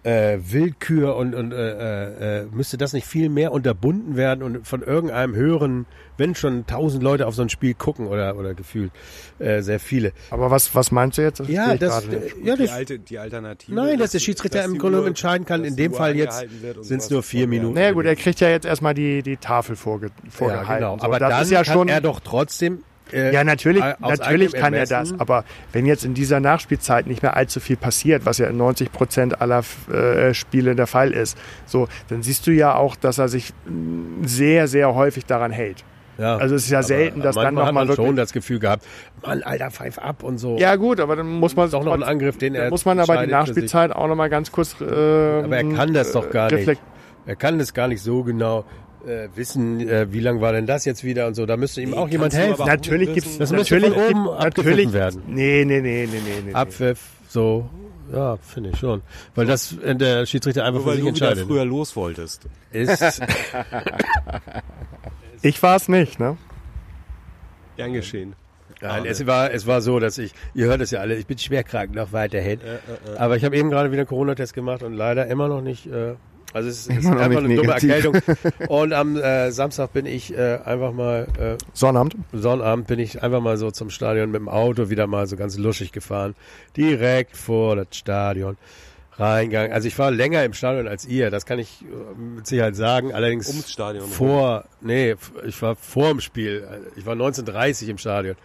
äh, 0.07 0.39
Willkür 0.41 1.17
und, 1.17 1.35
und 1.35 1.51
äh, 1.51 2.41
äh, 2.41 2.45
müsste 2.51 2.77
das 2.77 2.93
nicht 2.93 3.05
viel 3.05 3.27
mehr 3.27 3.51
unterbunden 3.51 4.15
werden 4.15 4.41
und 4.41 4.65
von 4.65 4.81
irgendeinem 4.81 5.35
höheren, 5.35 5.85
wenn 6.17 6.33
schon 6.33 6.65
tausend 6.65 7.03
Leute 7.03 7.27
auf 7.27 7.35
so 7.35 7.41
ein 7.41 7.49
Spiel 7.49 7.73
gucken 7.73 8.07
oder, 8.07 8.37
oder 8.37 8.53
gefühlt 8.53 8.91
äh, 9.39 9.61
sehr 9.61 9.79
viele. 9.81 10.13
aber 10.29 10.49
was, 10.49 10.73
was 10.73 10.91
meinst 10.91 11.17
du 11.17 11.23
jetzt? 11.23 11.41
Das 11.41 11.49
Ja, 11.49 11.75
das, 11.75 12.07
ja, 12.41 12.55
die, 12.55 12.63
das, 12.63 12.71
alte, 12.71 12.99
die 12.99 13.19
Alternative. 13.19 13.75
Nein, 13.75 13.99
dass 13.99 14.11
der 14.11 14.19
Schiedsrichter 14.19 14.63
im 14.63 14.73
die 14.73 14.79
Grunde 14.79 15.01
Uhr- 15.01 15.07
entscheiden 15.07 15.45
kann. 15.45 15.61
dass 15.61 15.71
In 15.71 15.75
die 15.75 15.83
dem 15.83 15.93
Fall 15.93 16.15
jetzt 16.15 16.39
sind's 16.81 16.87
sowas 17.05 17.09
nur 17.09 17.23
vier 17.23 17.47
Minuten. 17.47 17.73
Naja 17.73 17.91
gut, 17.91 18.05
er 18.05 18.15
kriegt 18.15 18.39
ja 18.39 18.49
jetzt 18.49 18.65
erstmal 18.65 18.93
die, 18.93 19.21
die 19.23 19.35
Tafel 19.35 19.75
vorge 19.75 20.09
vorgehalten. 20.29 20.69
Ja, 20.71 20.75
genau. 20.77 20.97
So, 20.99 21.03
Aber 21.03 21.19
das 21.19 21.29
dann 21.31 21.43
ist 21.43 21.51
ja 21.51 21.63
kann 21.63 21.73
schon, 21.73 21.87
er 21.89 21.99
doch 21.99 22.21
trotzdem 22.21 22.83
äh, 23.13 23.33
Ja, 23.33 23.43
natürlich, 23.43 23.83
natürlich 23.99 24.53
kann 24.53 24.73
er 24.73 24.81
das. 24.81 24.91
Ermessen- 24.91 25.19
Aber 25.19 25.43
wenn 25.73 25.85
jetzt 25.85 26.05
in 26.05 26.13
dieser 26.13 26.39
Nachspielzeit 26.39 27.07
nicht 27.07 27.21
mehr 27.23 27.35
allzu 27.35 27.59
viel 27.59 27.77
passiert, 27.77 28.25
was 28.25 28.37
ja 28.37 28.47
in 28.47 28.57
90 28.57 28.91
Prozent 28.91 29.41
aller 29.41 29.63
äh, 29.91 30.33
Spiele 30.33 30.75
der 30.75 30.87
Fall 30.87 31.11
ist, 31.11 31.37
so, 31.65 31.87
dann 32.09 32.23
siehst 32.23 32.45
du 32.47 32.51
ja 32.51 32.75
auch, 32.75 32.95
dass 32.95 33.17
er 33.17 33.27
sich 33.29 33.53
mh, 33.65 34.27
sehr, 34.27 34.67
sehr 34.67 34.93
häufig 34.95 35.25
daran 35.25 35.51
hält. 35.51 35.83
Ja, 36.19 36.35
Also 36.37 36.55
es 36.55 36.63
ist 36.65 36.71
ja 36.71 36.81
selten, 36.81 37.21
dass 37.21 37.35
dann 37.35 37.53
manchmal 37.53 37.61
noch 37.61 37.67
hat 37.67 37.73
mal 37.75 37.85
man 37.85 37.95
schon 37.95 38.05
wirklich- 38.05 38.15
das 38.17 38.33
Gefühl 38.33 38.57
gehabt, 38.59 38.83
Mann, 39.23 39.43
Alter, 39.43 39.69
pfeif 39.69 39.99
ab 39.99 40.23
und 40.23 40.39
so. 40.39 40.57
Ja 40.57 40.75
gut, 40.75 40.99
aber 40.99 41.15
dann 41.15 41.27
muss 41.27 41.55
man 41.55 41.69
doch 41.69 41.83
noch 41.83 41.93
ein 41.93 42.01
Angriff, 42.01 42.39
den 42.39 42.55
er 42.55 42.71
muss 42.71 42.85
man 42.85 42.99
aber 42.99 43.23
die. 43.23 43.31
Nachspielzeit 43.31 43.91
auch 43.91 44.07
noch 44.07 44.15
mal 44.15 44.27
ganz 44.29 44.51
kurz. 44.51 44.75
Äh, 44.81 44.85
Aber 44.85 45.55
er 45.57 45.63
kann 45.75 45.93
das 45.93 46.11
doch 46.13 46.31
gar 46.31 46.45
nicht. 46.49 46.61
reflekt- 46.61 46.81
Er 47.27 47.35
kann 47.35 47.59
das 47.59 47.71
gar 47.73 47.87
nicht 47.87 48.01
so 48.01 48.23
genau 48.23 48.65
äh, 49.05 49.27
wissen, 49.35 49.79
äh, 49.87 50.11
wie 50.11 50.19
lang 50.19 50.41
war 50.41 50.53
denn 50.53 50.65
das 50.65 50.85
jetzt 50.85 51.03
wieder 51.03 51.27
und 51.27 51.33
so. 51.35 51.45
Da 51.45 51.57
müsste 51.57 51.81
ihm 51.81 51.91
Nee, 51.91 51.97
auch 51.97 52.09
jemand 52.09 52.33
du 52.33 52.37
helfen. 52.37 52.65
Natürlich 52.65 53.13
gibt's 53.13 53.37
Das 53.37 53.51
müsste 53.51 53.75
natürlich 53.79 53.93
von 53.93 54.03
oben 54.09 54.23
gibt- 54.31 54.39
natürlich 54.43 54.93
werden. 54.93 55.21
Nee, 55.27 55.63
nee, 55.65 55.81
nee, 55.81 56.07
nee, 56.11 56.19
nee, 56.23 56.41
nee. 56.47 56.53
Abpfiff, 56.53 56.99
so, 57.27 57.69
ja, 58.13 58.37
finde 58.37 58.69
ich 58.71 58.77
schon. 58.79 59.01
Weil 59.35 59.45
das 59.45 59.73
äh, 59.83 59.95
der 59.95 60.25
Schiedsrichter 60.25 60.63
einfach 60.65 60.79
Nur 60.79 60.83
für 60.83 60.89
weil 60.89 60.95
sich 60.95 61.05
du 61.05 61.15
wieder 61.15 61.27
entscheidet. 61.27 61.47
früher 61.47 61.65
los 61.65 61.95
wolltest. 61.95 62.47
Ist, 62.71 63.01
Ich 65.41 65.61
war 65.61 65.75
es 65.75 65.87
nicht, 65.87 66.19
ne? 66.19 66.37
Gern 67.75 67.93
geschehen. 67.93 68.33
nein, 68.81 69.05
es 69.05 69.25
war, 69.27 69.51
es 69.51 69.67
war 69.67 69.81
so, 69.81 69.99
dass 69.99 70.17
ich, 70.17 70.33
ihr 70.55 70.65
hört 70.65 70.81
es 70.81 70.91
ja 70.91 70.99
alle, 70.99 71.15
ich 71.15 71.27
bin 71.27 71.37
schwer 71.37 71.63
krank 71.63 71.93
noch 71.93 72.11
weiterhin. 72.11 72.59
Aber 73.17 73.37
ich 73.37 73.45
habe 73.45 73.55
eben 73.55 73.69
gerade 73.69 73.91
wieder 73.91 74.01
einen 74.01 74.07
Corona-Test 74.07 74.53
gemacht 74.53 74.81
und 74.83 74.93
leider 74.93 75.27
immer 75.27 75.47
noch 75.47 75.61
nicht, 75.61 75.85
äh, 75.87 76.15
also 76.53 76.69
es 76.69 76.87
ist, 76.87 76.89
es 76.97 76.97
ist 76.99 77.05
einfach 77.07 77.39
eine 77.39 77.47
nicht 77.47 77.59
dumme 77.59 77.75
negativ. 77.75 77.91
Erkältung. 77.91 78.21
Und 78.67 78.93
am 78.93 79.17
äh, 79.17 79.51
Samstag 79.51 79.93
bin 79.93 80.05
ich 80.05 80.35
äh, 80.35 80.59
einfach 80.63 80.93
mal, 80.93 81.27
äh, 81.39 81.57
Sonnabend. 81.73 82.15
Sonnabend 82.33 82.87
bin 82.87 82.99
ich 82.99 83.21
einfach 83.21 83.41
mal 83.41 83.57
so 83.57 83.71
zum 83.71 83.89
Stadion 83.89 84.31
mit 84.31 84.39
dem 84.39 84.49
Auto 84.49 84.89
wieder 84.89 85.07
mal 85.07 85.27
so 85.27 85.35
ganz 85.35 85.57
luschig 85.57 85.91
gefahren. 85.91 86.35
Direkt 86.75 87.35
vor 87.35 87.75
das 87.75 87.87
Stadion 87.91 88.57
reingegangen. 89.17 89.71
Also 89.71 89.87
ich 89.87 89.97
war 89.97 90.11
länger 90.11 90.43
im 90.43 90.53
Stadion 90.53 90.87
als 90.87 91.05
ihr, 91.05 91.31
das 91.31 91.45
kann 91.45 91.59
ich 91.59 91.83
äh, 91.83 92.19
mit 92.19 92.47
Sicherheit 92.47 92.75
sagen. 92.75 93.13
Allerdings 93.13 93.49
Ums 93.49 93.71
Stadion 93.71 94.07
vor, 94.07 94.65
nee, 94.81 95.15
ich 95.45 95.61
war 95.61 95.75
vor 95.75 96.09
dem 96.09 96.21
Spiel. 96.21 96.67
Ich 96.95 97.05
war 97.05 97.13
1930 97.13 97.89
im 97.89 97.97
Stadion. 97.97 98.35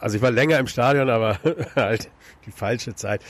Also 0.00 0.16
ich 0.16 0.22
war 0.22 0.30
länger 0.30 0.58
im 0.58 0.66
Stadion, 0.66 1.10
aber 1.10 1.38
halt 1.76 2.10
die 2.46 2.52
falsche 2.52 2.94
Zeit. 2.94 3.22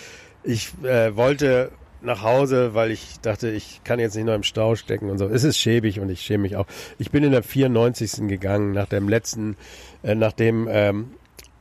Ich 0.42 0.72
äh, 0.82 1.16
wollte 1.16 1.70
nach 2.04 2.22
Hause, 2.22 2.74
weil 2.74 2.90
ich 2.90 3.20
dachte, 3.20 3.50
ich 3.50 3.80
kann 3.84 3.98
jetzt 3.98 4.14
nicht 4.14 4.24
noch 4.24 4.34
im 4.34 4.42
Stau 4.42 4.74
stecken 4.76 5.10
und 5.10 5.18
so. 5.18 5.26
Es 5.26 5.44
ist 5.44 5.58
schäbig 5.58 6.00
und 6.00 6.08
ich 6.10 6.20
schäme 6.20 6.42
mich 6.42 6.56
auch. 6.56 6.66
Ich 6.98 7.10
bin 7.10 7.24
in 7.24 7.32
der 7.32 7.42
94. 7.42 8.28
gegangen, 8.28 8.72
nach 8.72 8.88
dem 8.88 9.08
letzten, 9.08 9.56
äh, 10.02 10.14
nachdem, 10.14 10.68
ähm, 10.70 11.10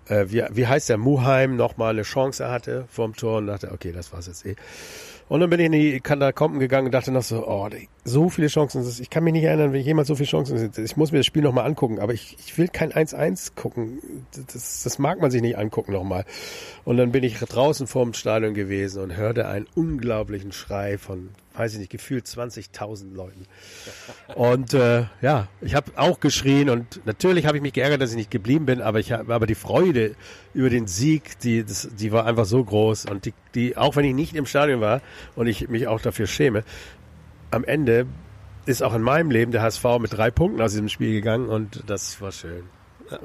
äh, 0.08 0.26
wie, 0.30 0.44
wie 0.52 0.68
heißt 0.68 0.90
der, 0.90 0.98
Muheim 0.98 1.56
noch 1.56 1.78
mal 1.78 1.92
eine 1.92 2.04
Chance 2.04 2.50
hatte 2.50 2.86
vorm 2.90 3.16
Tor 3.16 3.38
und 3.38 3.48
dachte, 3.48 3.72
okay, 3.72 3.92
das 3.92 4.12
war's 4.14 4.28
jetzt 4.28 4.46
eh. 4.46 4.56
Und 5.30 5.40
dann 5.40 5.50
bin 5.50 5.60
ich 5.60 5.66
in 5.66 5.72
die 5.72 6.00
Katakomben 6.00 6.60
gegangen 6.60 6.88
und 6.88 6.92
dachte 6.92 7.12
noch 7.12 7.24
so, 7.24 7.48
oh, 7.48 7.70
so 8.04 8.30
viele 8.30 8.48
Chancen. 8.48 8.86
Ich 9.00 9.10
kann 9.10 9.24
mich 9.24 9.34
nicht 9.34 9.44
erinnern, 9.44 9.72
wenn 9.72 9.80
ich 9.80 9.86
jemals 9.86 10.08
so 10.08 10.16
viele 10.16 10.28
Chancen 10.28 10.60
hatte. 10.60 10.82
Ich 10.82 10.98
muss 10.98 11.12
mir 11.12 11.20
das 11.20 11.26
Spiel 11.26 11.42
nochmal 11.42 11.66
angucken, 11.66 12.00
aber 12.00 12.14
ich, 12.14 12.38
ich 12.40 12.58
will 12.58 12.68
kein 12.68 12.92
1-1 12.92 13.56
gucken. 13.56 14.26
Das, 14.32 14.84
das 14.84 15.00
mag 15.00 15.22
man 15.22 15.32
sich 15.32 15.42
nicht 15.42 15.58
angucken 15.58 15.94
nochmal. 15.94 16.26
Und 16.84 16.98
dann 16.98 17.12
bin 17.12 17.24
ich 17.24 17.40
draußen 17.40 17.88
vorm 17.88 18.14
Stadion 18.14 18.54
gewesen 18.54 19.02
und 19.02 19.16
hörte 19.16 19.48
einen 19.48 19.68
unglaublichen 19.76 20.52
Schrei 20.52 20.98
von, 20.98 21.30
weiß 21.56 21.74
ich 21.74 21.80
nicht, 21.80 21.92
gefühlt 21.92 22.26
20.000 22.26 23.14
Leuten. 23.14 23.46
Und 24.36 24.74
äh, 24.74 25.06
ja, 25.22 25.48
ich 25.62 25.76
habe 25.76 25.92
auch 25.96 26.20
geschrien 26.20 26.70
und 26.70 27.06
natürlich 27.06 27.46
habe 27.46 27.58
ich 27.58 27.64
mich 27.64 27.74
geärgert, 27.74 28.02
dass 28.02 28.12
ich 28.12 28.18
nicht 28.18 28.32
geblieben 28.32 28.66
bin, 28.66 28.82
aber 28.82 29.00
ich 29.00 29.12
habe 29.12 29.34
aber 29.34 29.46
die 29.46 29.56
Freude 29.56 30.16
über 30.54 30.70
den 30.70 30.88
Sieg, 30.88 31.40
die 31.40 31.64
das, 31.64 31.90
die 31.98 32.12
war 32.12 32.26
einfach 32.26 32.46
so 32.46 32.64
groß 32.64 33.06
und 33.06 33.26
die, 33.26 33.34
die 33.54 33.78
auch 33.78 33.96
wenn 33.96 34.06
ich 34.06 34.16
nicht 34.16 34.36
im 34.36 34.46
Stadion 34.46 34.82
war 34.82 35.02
und 35.36 35.48
ich 35.48 35.70
mich 35.70 35.88
auch 35.88 36.02
dafür 36.02 36.28
schäme, 36.28 36.64
am 37.52 37.64
Ende 37.64 38.08
ist 38.66 38.82
auch 38.82 38.94
in 38.94 39.02
meinem 39.02 39.30
Leben 39.30 39.52
der 39.52 39.62
HSV 39.62 39.84
mit 40.00 40.14
drei 40.14 40.32
Punkten 40.32 40.62
aus 40.62 40.72
diesem 40.72 40.90
Spiel 40.90 41.14
gegangen 41.14 41.50
und 41.50 41.84
das 41.88 42.20
war 42.22 42.32
schön, 42.32 42.64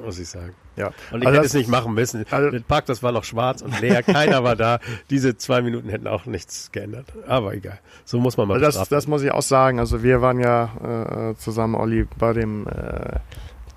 muss 0.03 0.19
ich 0.19 0.27
sagen. 0.29 0.53
Ja. 0.75 0.87
Und 0.87 0.93
ich 0.95 1.13
Also 1.13 1.27
hätte 1.27 1.37
das- 1.37 1.45
es 1.47 1.53
nicht 1.53 1.69
machen 1.69 1.93
müssen. 1.93 2.25
also- 2.31 2.49
Der 2.51 2.59
Park, 2.61 2.85
das 2.85 3.03
war 3.03 3.11
noch 3.11 3.23
schwarz 3.23 3.61
und 3.61 3.79
leer, 3.81 4.01
keiner 4.03 4.43
war 4.43 4.55
da. 4.55 4.79
Diese 5.09 5.37
zwei 5.37 5.61
Minuten 5.61 5.89
hätten 5.89 6.07
auch 6.07 6.25
nichts 6.25 6.71
geändert. 6.71 7.07
Aber 7.27 7.53
egal. 7.53 7.79
So 8.05 8.19
muss 8.19 8.37
man 8.37 8.47
mal 8.47 8.63
Also 8.63 8.79
das, 8.79 8.89
das 8.89 9.07
muss 9.07 9.21
ich 9.23 9.31
auch 9.31 9.41
sagen. 9.41 9.79
Also 9.79 10.03
wir 10.03 10.21
waren 10.21 10.39
ja 10.39 11.31
äh, 11.31 11.35
zusammen, 11.37 11.75
Olli, 11.75 12.07
bei 12.17 12.33
dem 12.33 12.67
äh, 12.67 13.19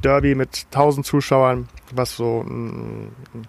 Derby 0.04 0.34
mit 0.34 0.66
1000 0.70 1.04
Zuschauern, 1.06 1.68
was 1.92 2.16
so 2.16 2.40
ein, 2.42 3.08
ein 3.34 3.48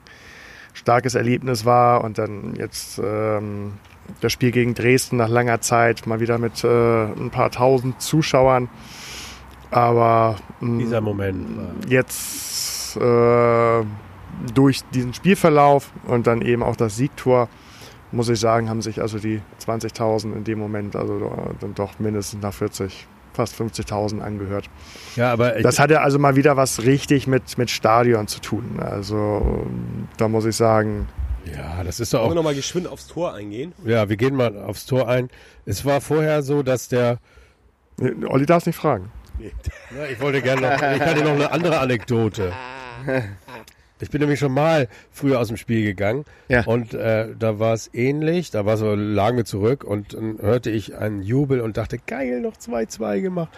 starkes 0.74 1.16
Erlebnis 1.16 1.66
war. 1.66 2.04
Und 2.04 2.18
dann 2.18 2.56
jetzt 2.56 3.00
ähm, 3.04 3.74
das 4.22 4.32
Spiel 4.32 4.52
gegen 4.52 4.74
Dresden 4.74 5.18
nach 5.18 5.30
langer 5.30 5.62
Zeit 5.62 6.06
mal 6.08 6.20
wieder 6.20 6.38
mit 6.38 6.64
äh, 6.64 7.04
ein 7.06 7.30
paar 7.32 7.52
tausend 7.52 8.02
Zuschauern. 8.02 8.70
Aber 9.74 10.36
mh, 10.60 10.80
Dieser 10.80 11.02
Moment 11.02 11.58
war. 11.58 11.90
jetzt 11.90 12.98
äh, 12.98 13.86
durch 14.54 14.82
diesen 14.94 15.14
Spielverlauf 15.14 15.92
und 16.08 16.28
dann 16.28 16.42
eben 16.42 16.64
auch 16.64 16.76
das 16.76 16.96
Siegtor, 16.96 17.50
muss 18.12 18.30
ich 18.30 18.40
sagen, 18.40 18.70
haben 18.70 18.82
sich 18.82 19.02
also 19.02 19.18
die 19.20 19.42
20.000 19.66 20.34
in 20.36 20.44
dem 20.44 20.60
Moment 20.60 20.96
also 20.96 21.16
äh, 21.18 21.54
dann 21.60 21.74
doch 21.76 21.98
mindestens 22.00 22.42
nach 22.42 22.54
40, 22.54 23.08
fast 23.34 23.60
50.000 23.60 24.20
angehört. 24.22 24.70
Ja, 25.16 25.32
aber 25.34 25.52
Das 25.62 25.80
hatte 25.80 26.02
also 26.02 26.20
mal 26.20 26.36
wieder 26.36 26.56
was 26.58 26.84
richtig 26.84 27.26
mit, 27.28 27.58
mit 27.58 27.70
Stadion 27.72 28.28
zu 28.28 28.40
tun. 28.42 28.80
Also 28.80 29.66
da 30.18 30.28
muss 30.28 30.46
ich 30.46 30.56
sagen, 30.56 31.08
ja, 31.46 31.84
das 31.84 32.00
ist 32.00 32.14
doch 32.14 32.20
Wollen 32.20 32.28
wir 32.30 32.32
auch. 32.32 32.36
nochmal 32.36 32.56
geschwind 32.56 32.88
aufs 32.88 33.08
Tor 33.08 33.34
eingehen? 33.34 33.74
Ja, 33.84 34.08
wir 34.08 34.16
gehen 34.18 34.36
mal 34.36 34.58
aufs 34.64 34.86
Tor 34.86 35.10
ein. 35.10 35.30
Es 35.66 35.84
war 35.84 36.00
vorher 36.00 36.42
so, 36.44 36.64
dass 36.64 36.88
der. 36.88 37.18
Olli 38.28 38.46
darf 38.46 38.66
nicht 38.66 38.76
fragen. 38.78 39.12
Ja, 39.40 40.06
ich 40.12 40.20
wollte 40.22 40.42
gerne 40.42 40.62
noch. 40.62 40.74
Ich 40.74 41.02
hatte 41.02 41.24
noch 41.24 41.32
eine 41.32 41.52
andere 41.52 41.80
Anekdote. 41.80 42.52
Ich 44.00 44.10
bin 44.10 44.20
nämlich 44.22 44.40
schon 44.40 44.54
mal 44.54 44.88
früher 45.12 45.40
aus 45.40 45.48
dem 45.48 45.58
Spiel 45.58 45.84
gegangen 45.86 46.26
Ja. 46.50 46.66
und 46.66 46.94
äh, 46.94 47.30
da 47.38 47.60
war 47.60 47.74
es 47.74 47.90
ähnlich. 47.94 48.52
Da 48.52 48.66
war 48.66 48.78
so, 48.78 48.96
lagen 48.96 49.38
wir 49.38 49.46
zurück 49.46 49.84
und 49.84 50.14
dann 50.14 50.40
hörte 50.42 50.70
ich 50.70 50.96
einen 50.96 51.22
Jubel 51.22 51.62
und 51.62 51.78
dachte, 51.78 51.98
geil, 52.06 52.42
noch 52.42 52.56
2-2 52.58 53.22
gemacht. 53.22 53.50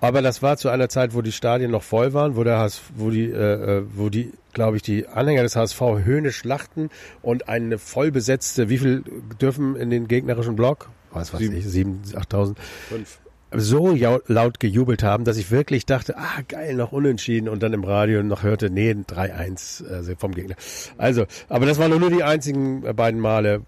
Aber 0.00 0.22
das 0.22 0.42
war 0.42 0.56
zu 0.56 0.68
einer 0.68 0.88
Zeit, 0.88 1.14
wo 1.14 1.22
die 1.22 1.32
Stadien 1.32 1.70
noch 1.72 1.82
voll 1.82 2.12
waren, 2.12 2.36
wo 2.36 2.44
der 2.44 2.58
HSV, 2.58 2.82
wo 2.96 3.10
die, 3.10 3.24
äh, 3.30 3.78
äh, 3.78 3.82
wo 3.94 4.08
die, 4.10 4.32
glaube 4.52 4.76
ich, 4.76 4.82
die 4.82 5.06
Anhänger 5.08 5.42
des 5.42 5.56
HSV 5.56 5.80
höhnisch 6.04 6.36
schlachten 6.36 6.88
und 7.20 7.48
eine 7.48 7.78
voll 7.78 8.10
besetzte, 8.12 8.68
wie 8.68 8.78
viel 8.78 9.02
dürfen 9.40 9.74
in 9.76 9.90
den 9.90 10.06
gegnerischen 10.08 10.54
Block? 10.56 10.88
Was 11.12 11.32
weiß 11.34 11.40
ich, 11.40 11.64
7.000, 11.64 12.14
8.000 12.16 12.56
Fünf. 12.88 13.18
So 13.52 13.96
laut 14.26 14.60
gejubelt 14.60 15.02
haben, 15.02 15.24
dass 15.24 15.36
ich 15.36 15.50
wirklich 15.50 15.86
dachte, 15.86 16.16
ah 16.16 16.42
geil, 16.46 16.74
noch 16.74 16.92
unentschieden 16.92 17.48
und 17.48 17.62
dann 17.62 17.72
im 17.72 17.84
Radio 17.84 18.22
noch 18.22 18.42
hörte, 18.42 18.70
nee, 18.70 18.92
3-1 18.92 19.88
also 19.88 20.14
vom 20.16 20.34
Gegner. 20.34 20.56
Also, 20.98 21.26
aber 21.48 21.66
das 21.66 21.78
waren 21.78 21.98
nur 21.98 22.10
die 22.10 22.22
einzigen 22.22 22.84
äh, 22.84 22.92
beiden 22.92 23.20
Male, 23.20 23.62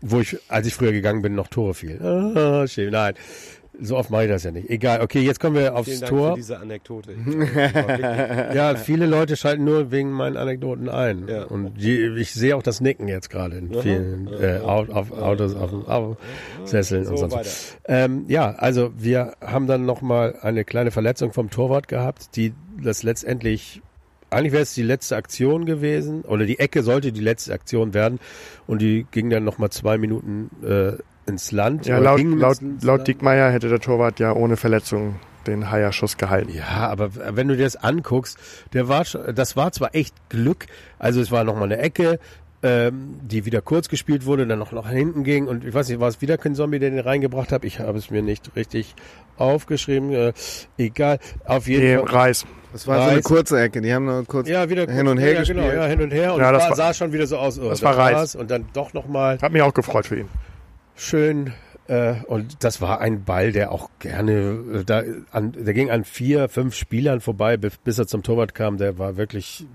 wo 0.00 0.20
ich, 0.20 0.36
als 0.48 0.66
ich 0.66 0.74
früher 0.74 0.92
gegangen 0.92 1.22
bin, 1.22 1.34
noch 1.34 1.48
Tore 1.48 1.74
fielen. 1.74 2.02
Ah, 2.02 2.66
schön, 2.66 2.92
nein. 2.92 3.14
So 3.84 3.96
oft 3.96 4.10
mache 4.10 4.24
ich 4.24 4.28
das 4.30 4.44
ja 4.44 4.52
nicht. 4.52 4.70
Egal, 4.70 5.00
okay, 5.00 5.20
jetzt 5.20 5.40
kommen 5.40 5.56
wir 5.56 5.74
aufs 5.74 5.88
Vielen 5.88 6.00
Dank 6.02 6.10
Tor. 6.12 6.30
für 6.30 6.36
diese 6.36 6.58
Anekdote. 6.60 7.10
Ja, 8.54 8.74
viele 8.76 9.06
Leute 9.06 9.36
schalten 9.36 9.64
nur 9.64 9.90
wegen 9.90 10.10
meinen 10.12 10.36
Anekdoten 10.36 10.88
ein. 10.88 11.26
Ja. 11.28 11.44
Und 11.44 11.74
die, 11.80 12.06
ich 12.18 12.32
sehe 12.32 12.56
auch 12.56 12.62
das 12.62 12.80
Nicken 12.80 13.08
jetzt 13.08 13.30
gerade 13.30 13.56
in 13.56 13.72
vielen 13.80 14.28
äh, 14.28 14.60
Au- 14.62 14.86
auf, 14.92 15.10
Autos, 15.12 15.54
auf, 15.54 15.72
auf 15.88 16.16
Sesseln 16.64 17.06
und 17.06 17.16
So, 17.16 17.28
sonst. 17.28 17.34
weiter. 17.34 17.50
Ähm, 17.86 18.24
ja, 18.28 18.50
also 18.52 18.92
wir 18.96 19.34
haben 19.40 19.66
dann 19.66 19.84
nochmal 19.86 20.36
eine 20.42 20.64
kleine 20.64 20.90
Verletzung 20.90 21.32
vom 21.32 21.50
Torwart 21.50 21.88
gehabt, 21.88 22.36
die 22.36 22.52
das 22.82 23.02
letztendlich, 23.02 23.82
eigentlich 24.30 24.52
wäre 24.52 24.62
es 24.62 24.74
die 24.74 24.82
letzte 24.82 25.16
Aktion 25.16 25.66
gewesen, 25.66 26.22
oder 26.22 26.46
die 26.46 26.58
Ecke 26.58 26.82
sollte 26.82 27.12
die 27.12 27.20
letzte 27.20 27.52
Aktion 27.52 27.94
werden 27.94 28.18
und 28.66 28.80
die 28.80 29.06
ging 29.10 29.28
dann 29.30 29.44
nochmal 29.44 29.70
zwei 29.70 29.98
Minuten 29.98 30.50
äh, 30.66 30.92
ins 31.26 31.52
Land. 31.52 31.86
Ja, 31.86 31.98
laut, 31.98 32.18
ging 32.18 32.36
laut, 32.38 32.60
ins 32.60 32.82
laut 32.82 32.98
Land. 32.98 33.08
Diekmeyer 33.08 33.50
hätte 33.50 33.68
der 33.68 33.80
Torwart 33.80 34.18
ja 34.20 34.32
ohne 34.32 34.56
Verletzung 34.56 35.16
den 35.46 35.70
Haierschuss 35.70 36.16
gehalten. 36.16 36.52
Ja, 36.54 36.88
aber 36.88 37.10
wenn 37.36 37.48
du 37.48 37.56
dir 37.56 37.64
das 37.64 37.76
anguckst, 37.76 38.38
der 38.72 38.88
war, 38.88 39.04
schon- 39.04 39.34
das 39.34 39.56
war 39.56 39.72
zwar 39.72 39.94
echt 39.94 40.14
Glück, 40.28 40.66
also 40.98 41.20
es 41.20 41.30
war 41.32 41.42
nochmal 41.44 41.64
eine 41.64 41.78
Ecke, 41.78 42.20
ähm, 42.64 43.16
die 43.22 43.44
wieder 43.44 43.60
kurz 43.60 43.88
gespielt 43.88 44.24
wurde, 44.24 44.46
dann 44.46 44.60
noch 44.60 44.70
nach 44.70 44.88
hinten 44.88 45.24
ging 45.24 45.48
und 45.48 45.64
ich 45.64 45.74
weiß 45.74 45.88
nicht, 45.88 45.98
war 45.98 46.06
es 46.08 46.20
wieder 46.20 46.38
kein 46.38 46.54
Zombie, 46.54 46.78
der 46.78 46.90
den 46.90 47.00
reingebracht 47.00 47.50
hat? 47.50 47.64
Ich 47.64 47.80
habe 47.80 47.98
es 47.98 48.08
mir 48.10 48.22
nicht 48.22 48.54
richtig 48.54 48.94
aufgeschrieben. 49.36 50.12
Äh, 50.12 50.32
egal, 50.78 51.18
auf 51.44 51.66
jeden 51.66 51.82
Nee, 51.84 51.96
Fall. 51.98 52.06
Reis. 52.06 52.46
Das 52.72 52.86
war 52.86 53.02
so 53.04 53.10
eine 53.10 53.22
kurze 53.22 53.60
Ecke. 53.60 53.80
Die 53.82 53.92
haben 53.92 54.04
nur 54.06 54.24
kurz. 54.24 54.48
Ja, 54.48 54.70
wieder 54.70 54.86
Hin 54.90 55.08
und 55.08 55.18
her 55.18 55.32
ja, 55.32 55.40
gespielt. 55.40 55.58
Genau, 55.60 55.72
ja, 55.74 55.86
hin 55.86 56.00
und 56.02 56.10
her 56.12 56.34
und 56.34 56.40
Ja, 56.40 56.52
es 56.52 56.58
das 56.58 56.62
war, 56.62 56.70
war- 56.70 56.76
sah 56.76 56.94
schon 56.94 57.12
wieder 57.12 57.26
so 57.26 57.36
aus. 57.36 57.58
Oh, 57.58 57.68
das 57.68 57.82
war 57.82 57.98
Reis. 57.98 58.14
war's. 58.14 58.34
Und 58.36 58.50
dann 58.50 58.66
doch 58.72 58.92
nochmal 58.94 59.38
Hat 59.42 59.52
mich 59.52 59.60
auch 59.62 59.74
gefreut 59.74 60.06
für 60.06 60.20
ihn. 60.20 60.28
Schön 60.94 61.52
Äh, 61.88 62.14
und 62.26 62.62
das 62.62 62.80
war 62.80 63.00
ein 63.00 63.24
Ball, 63.24 63.52
der 63.52 63.72
auch 63.72 63.90
gerne, 63.98 64.32
äh, 64.72 64.84
da, 64.84 65.02
an, 65.32 65.52
der 65.52 65.74
ging 65.74 65.90
an 65.90 66.04
vier, 66.04 66.48
fünf 66.48 66.74
Spielern 66.74 67.20
vorbei, 67.20 67.56
bis, 67.56 67.76
bis 67.76 67.98
er 67.98 68.06
zum 68.06 68.22
Torwart 68.22 68.54
kam. 68.54 68.78
Der 68.78 68.98
war 68.98 69.16
wirklich, 69.16 69.66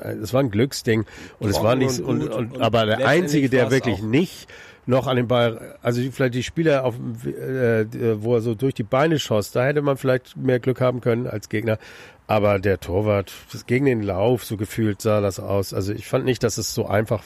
äh, 0.00 0.12
es 0.12 0.32
war 0.32 0.40
ein 0.40 0.50
Glücksding. 0.50 1.04
Und 1.40 1.50
es 1.50 1.60
war 1.62 1.74
nicht, 1.74 2.00
und 2.00 2.22
und, 2.22 2.28
und, 2.30 2.52
und 2.52 2.62
aber 2.62 2.86
der 2.86 3.06
einzige, 3.06 3.48
der 3.48 3.70
wirklich 3.70 4.02
nicht 4.02 4.48
noch 4.86 5.06
an 5.06 5.16
den 5.16 5.26
Ball, 5.26 5.76
also 5.82 6.00
vielleicht 6.12 6.34
die 6.34 6.42
Spieler, 6.42 6.84
auf, 6.84 6.94
äh, 7.26 8.22
wo 8.22 8.36
er 8.36 8.40
so 8.40 8.54
durch 8.54 8.74
die 8.74 8.82
Beine 8.82 9.18
schoss, 9.18 9.50
da 9.50 9.64
hätte 9.64 9.82
man 9.82 9.96
vielleicht 9.96 10.36
mehr 10.36 10.60
Glück 10.60 10.80
haben 10.80 11.00
können 11.00 11.26
als 11.26 11.48
Gegner. 11.48 11.78
Aber 12.26 12.58
der 12.58 12.80
Torwart, 12.80 13.32
gegen 13.66 13.86
den 13.86 14.02
Lauf, 14.02 14.44
so 14.44 14.56
gefühlt 14.56 15.02
sah 15.02 15.20
das 15.20 15.40
aus. 15.40 15.74
Also 15.74 15.92
ich 15.92 16.06
fand 16.06 16.24
nicht, 16.24 16.42
dass 16.42 16.58
es 16.58 16.74
so 16.74 16.86
einfach 16.86 17.22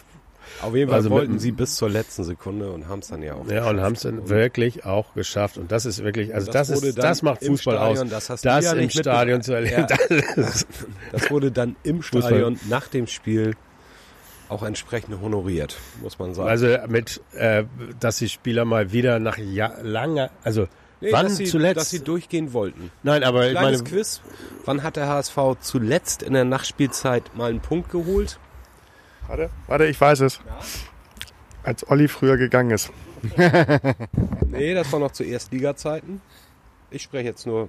Auf 0.62 0.74
jeden 0.74 0.88
Fall 0.88 0.96
Also 0.96 1.08
mit- 1.10 1.18
wollten 1.18 1.38
sie 1.38 1.52
bis 1.52 1.76
zur 1.76 1.88
letzten 1.90 2.24
Sekunde 2.24 2.70
und 2.72 2.88
haben 2.88 3.00
es 3.00 3.08
dann 3.08 3.22
ja 3.22 3.34
auch 3.34 3.46
Ja, 3.48 3.68
und 3.68 3.80
haben 3.80 3.94
es 3.94 4.02
dann 4.02 4.28
wirklich 4.28 4.84
auch 4.84 5.14
geschafft. 5.14 5.58
Und 5.58 5.70
das 5.72 5.86
ist 5.86 6.02
wirklich, 6.02 6.34
also 6.34 6.50
das, 6.50 6.74
wurde 6.74 6.88
ist, 6.88 6.98
das 6.98 7.22
macht 7.22 7.42
im 7.42 7.52
Fußball 7.56 7.76
Stadion, 7.76 8.04
aus. 8.06 8.10
das 8.10 8.30
hast 8.30 8.44
du 8.44 8.48
das 8.48 8.64
ja 8.64 8.72
im 8.72 8.90
Stadion 8.90 9.42
zu 9.42 9.52
erleben. 9.52 9.86
Das 9.88 10.00
ist, 10.10 10.66
Das 11.12 11.30
wurde 11.30 11.50
dann 11.52 11.76
im 11.82 12.02
Stadion 12.02 12.58
nach 12.68 12.88
dem 12.88 13.06
Spiel 13.06 13.54
auch 14.48 14.62
entsprechend 14.62 15.20
honoriert, 15.20 15.76
muss 16.02 16.18
man 16.18 16.32
sagen. 16.34 16.48
also 16.48 16.66
mit, 16.88 17.20
äh, 17.34 17.64
dass 18.00 18.16
die 18.16 18.28
Spieler 18.30 18.64
mal 18.64 18.92
wieder 18.92 19.18
nach 19.18 19.36
ja, 19.38 19.74
langer, 19.82 20.30
also 20.42 20.66
Nee, 21.00 21.12
wann 21.12 21.26
dass 21.26 21.36
sie, 21.36 21.44
zuletzt? 21.44 21.76
Dass 21.76 21.90
sie 21.90 22.00
durchgehen 22.00 22.52
wollten. 22.52 22.90
Nein, 23.04 23.22
aber 23.22 23.46
ich 23.46 23.52
Kleines 23.52 23.82
meine, 23.82 23.90
Quiz. 23.90 24.20
Wann 24.64 24.82
hat 24.82 24.96
der 24.96 25.06
HSV 25.06 25.36
zuletzt 25.60 26.22
in 26.24 26.32
der 26.32 26.44
Nachspielzeit 26.44 27.36
mal 27.36 27.50
einen 27.50 27.60
Punkt 27.60 27.90
geholt? 27.92 28.40
Warte, 29.28 29.50
warte, 29.66 29.86
ich 29.86 30.00
weiß 30.00 30.20
es. 30.20 30.40
Als 31.62 31.88
Olli 31.88 32.08
früher 32.08 32.36
gegangen 32.36 32.70
ist. 32.70 32.90
Nee, 34.50 34.74
das 34.74 34.90
war 34.92 35.00
noch 35.00 35.10
zu 35.12 35.24
Erstliga-Zeiten. 35.24 36.22
Ich 36.90 37.02
spreche 37.02 37.26
jetzt 37.26 37.46
nur 37.46 37.68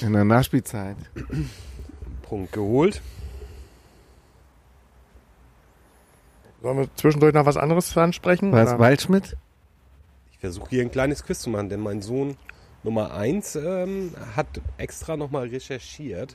In 0.00 0.12
der 0.14 0.24
Nachspielzeit. 0.24 0.96
Punkt 2.22 2.52
geholt. 2.52 3.02
Sollen 6.62 6.78
wir 6.78 6.88
zwischendurch 6.94 7.34
noch 7.34 7.46
was 7.46 7.56
anderes 7.56 7.96
ansprechen? 7.96 8.52
War 8.52 8.64
es? 8.64 8.78
Waldschmidt? 8.78 9.36
Ich 10.32 10.38
versuche 10.38 10.70
hier 10.70 10.82
ein 10.82 10.90
kleines 10.90 11.22
Quiz 11.22 11.40
zu 11.40 11.50
machen, 11.50 11.68
denn 11.68 11.80
mein 11.80 12.00
Sohn 12.00 12.36
Nummer 12.82 13.12
1 13.14 13.56
ähm, 13.56 14.14
hat 14.36 14.46
extra 14.78 15.16
nochmal 15.16 15.48
recherchiert. 15.48 16.34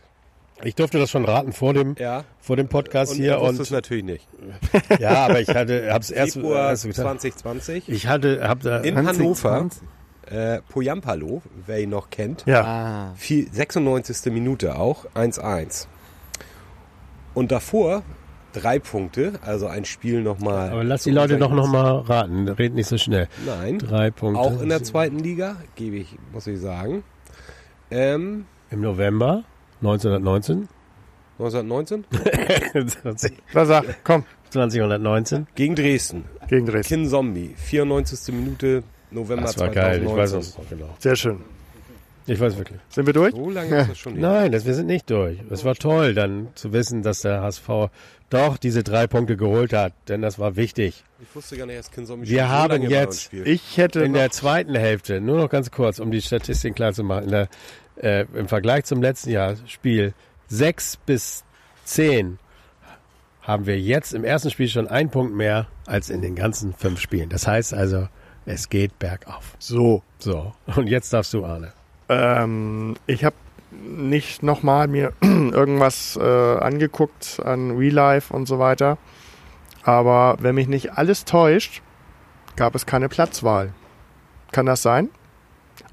Ich 0.64 0.76
durfte 0.76 0.98
das 1.00 1.10
schon 1.12 1.26
raten 1.26 1.52
vor 1.54 1.74
dem, 1.74 1.96
Ja. 2.00 2.24
vor 2.40 2.56
dem 2.56 2.68
Podcast 2.68 3.12
und 3.14 3.18
hier 3.18 3.34
er 3.34 3.42
und 3.42 3.60
es 3.60 3.72
natürlich 3.72 4.04
nicht. 4.04 4.28
ja, 5.00 5.26
aber 5.26 5.42
ich 5.42 5.50
hatte, 5.50 5.90
hab's 5.92 6.10
erst, 6.12 6.34
Februar 6.34 6.70
erst 6.72 6.84
getan. 6.86 7.20
2020 7.20 7.90
Ich 7.90 8.08
hatte, 8.08 8.48
hab 8.48 8.62
da, 8.62 8.78
in 8.80 8.94
20, 8.96 9.20
Hannover, 9.20 9.50
20. 9.70 9.82
äh, 10.32 10.62
Poyampalo, 10.70 11.42
wer 11.66 11.80
ihn 11.82 11.90
noch 11.90 12.10
kennt. 12.10 12.44
Ja, 12.46 12.64
Ah. 12.64 13.14
Viel- 13.16 13.48
96. 13.52 14.32
Minute 14.32 14.78
auch, 14.78 15.06
1-1. 15.14 15.88
Und 17.34 17.52
davor 17.52 18.04
drei 18.54 18.80
Punkte, 18.80 19.34
also 19.42 19.68
ein 19.68 19.84
Spiel 19.84 20.22
nochmal. 20.22 20.70
aber 20.70 20.86
lass 20.86 21.04
die 21.04 21.12
Leute 21.12 21.38
doch 21.38 21.52
noch 21.52 21.68
mal 21.68 21.98
raten. 22.00 22.48
Red 22.48 22.74
nicht 22.74 22.88
so 22.88 22.98
schnell. 22.98 23.28
Nein, 23.46 23.80
Drei 23.80 24.10
Punkte. 24.12 24.40
auch 24.40 24.62
in 24.62 24.70
der 24.70 24.82
zweiten 24.84 25.20
Liga, 25.20 25.58
gebe 25.76 25.98
ich, 25.98 26.18
muss 26.32 26.48
ich 26.48 26.60
sagen. 26.62 27.04
Ähm, 27.92 28.46
Im 28.72 28.80
November 28.82 29.44
1919. 29.82 30.68
1919 31.38 32.06
da 33.54 33.66
sag, 33.66 34.04
komm, 34.06 34.24
2019. 34.52 35.48
gegen 35.56 35.76
Dresden. 35.76 36.24
gegen 36.48 36.66
Dresden. 36.66 36.88
Kin 36.88 37.10
Zombie, 37.10 37.54
94. 37.58 38.34
Minute, 38.34 38.84
November 39.12 39.44
Das 39.44 39.58
war 39.60 39.72
2019. 39.72 39.74
geil. 39.74 40.04
Ich 40.04 40.18
weiß 40.18 40.32
es 40.34 40.58
genau. 40.70 40.96
Sehr 41.00 41.16
schön. 41.16 41.42
Ich 42.28 42.40
weiß 42.40 42.58
wirklich. 42.58 42.80
Sind 42.90 43.06
wir 43.06 43.14
durch? 43.14 43.36
So 43.36 43.50
lange 43.50 43.82
ist 43.82 43.90
das 43.92 43.98
schon. 44.00 44.20
Nein, 44.20 44.52
das, 44.52 44.66
wir 44.66 44.74
sind 44.74 44.88
nicht 44.88 45.10
durch. 45.12 45.38
Es 45.52 45.64
war 45.64 45.76
toll, 45.76 46.16
dann 46.16 46.48
zu 46.56 46.74
wissen, 46.74 47.04
dass 47.04 47.22
der 47.22 47.42
HSV 47.42 47.70
doch 48.32 48.58
diese 48.58 48.82
drei 48.84 49.06
Punkte 49.06 49.38
geholt 49.38 49.74
hat, 49.74 49.94
denn 50.08 50.24
das 50.24 50.40
war 50.40 50.56
wichtig. 50.56 51.04
Ich 51.22 51.36
wusste 51.36 51.56
gar 51.56 51.68
nicht, 51.68 51.78
dass 51.78 51.92
Kin 51.92 52.06
Zombie 52.08 52.28
Wir 52.28 52.40
schon 52.42 52.48
so 52.50 52.54
haben 52.54 52.82
jetzt-. 52.90 53.32
Ich 53.34 53.78
hätte 53.78 54.04
In 54.04 54.14
der 54.14 54.32
zweiten 54.32 54.74
Hälfte, 54.74 55.22
nur 55.22 55.38
noch 55.38 55.50
ganz 55.50 55.70
kurz, 55.70 56.00
um 56.00 56.10
die 56.10 56.22
Statistik 56.22 56.76
klar 56.76 56.94
zu 56.94 57.04
machen, 57.04 57.26
in 57.26 57.32
der, 57.32 57.48
äh, 58.02 58.26
im 58.34 58.48
Vergleich 58.48 58.86
zum 58.86 59.02
letzten 59.02 59.32
Jahr 59.32 59.56
Spiel 59.68 60.14
6 60.48 60.98
bis 61.06 61.44
10 61.86 62.40
haben 63.42 63.68
wir 63.68 63.80
jetzt 63.80 64.14
im 64.14 64.24
ersten 64.24 64.50
Spiel 64.50 64.68
schon 64.68 64.88
einen 64.88 65.12
Punkt 65.12 65.36
mehr 65.36 65.68
als 65.86 66.10
in 66.10 66.22
den 66.22 66.36
ganzen 66.36 66.74
fünf 66.74 67.00
Spielen. 67.00 67.30
Das 67.30 67.48
heißt 67.48 67.74
also, 67.74 68.08
es 68.46 68.70
geht 68.70 68.98
bergauf. 69.00 69.56
so. 69.60 70.04
So, 70.20 70.54
und 70.76 70.88
jetzt 70.88 71.14
darfst 71.14 71.34
du, 71.34 71.46
Arne. 71.46 71.74
Ähm, 72.10 72.96
ich 73.06 73.24
habe 73.24 73.36
nicht 73.72 74.44
nochmal 74.44 74.88
mir 74.88 75.14
irgendwas 75.22 76.18
äh, 76.20 76.58
angeguckt 76.58 77.42
an 77.44 77.78
Real 77.78 77.94
Life 77.94 78.34
und 78.34 78.48
so 78.48 78.58
weiter. 78.60 78.98
Aber 79.84 80.38
wenn 80.40 80.56
mich 80.56 80.68
nicht 80.68 80.94
alles 80.94 81.26
täuscht, 81.26 81.82
gab 82.56 82.74
es 82.74 82.86
keine 82.86 83.10
Platzwahl. 83.10 83.74
Kann 84.52 84.66
das 84.66 84.82
sein? 84.82 85.10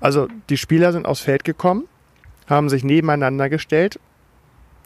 Also 0.00 0.28
die 0.48 0.56
Spieler 0.56 0.92
sind 0.92 1.06
aufs 1.06 1.20
Feld 1.20 1.44
gekommen, 1.44 1.88
haben 2.52 2.68
sich 2.68 2.84
nebeneinander 2.84 3.48
gestellt. 3.48 3.98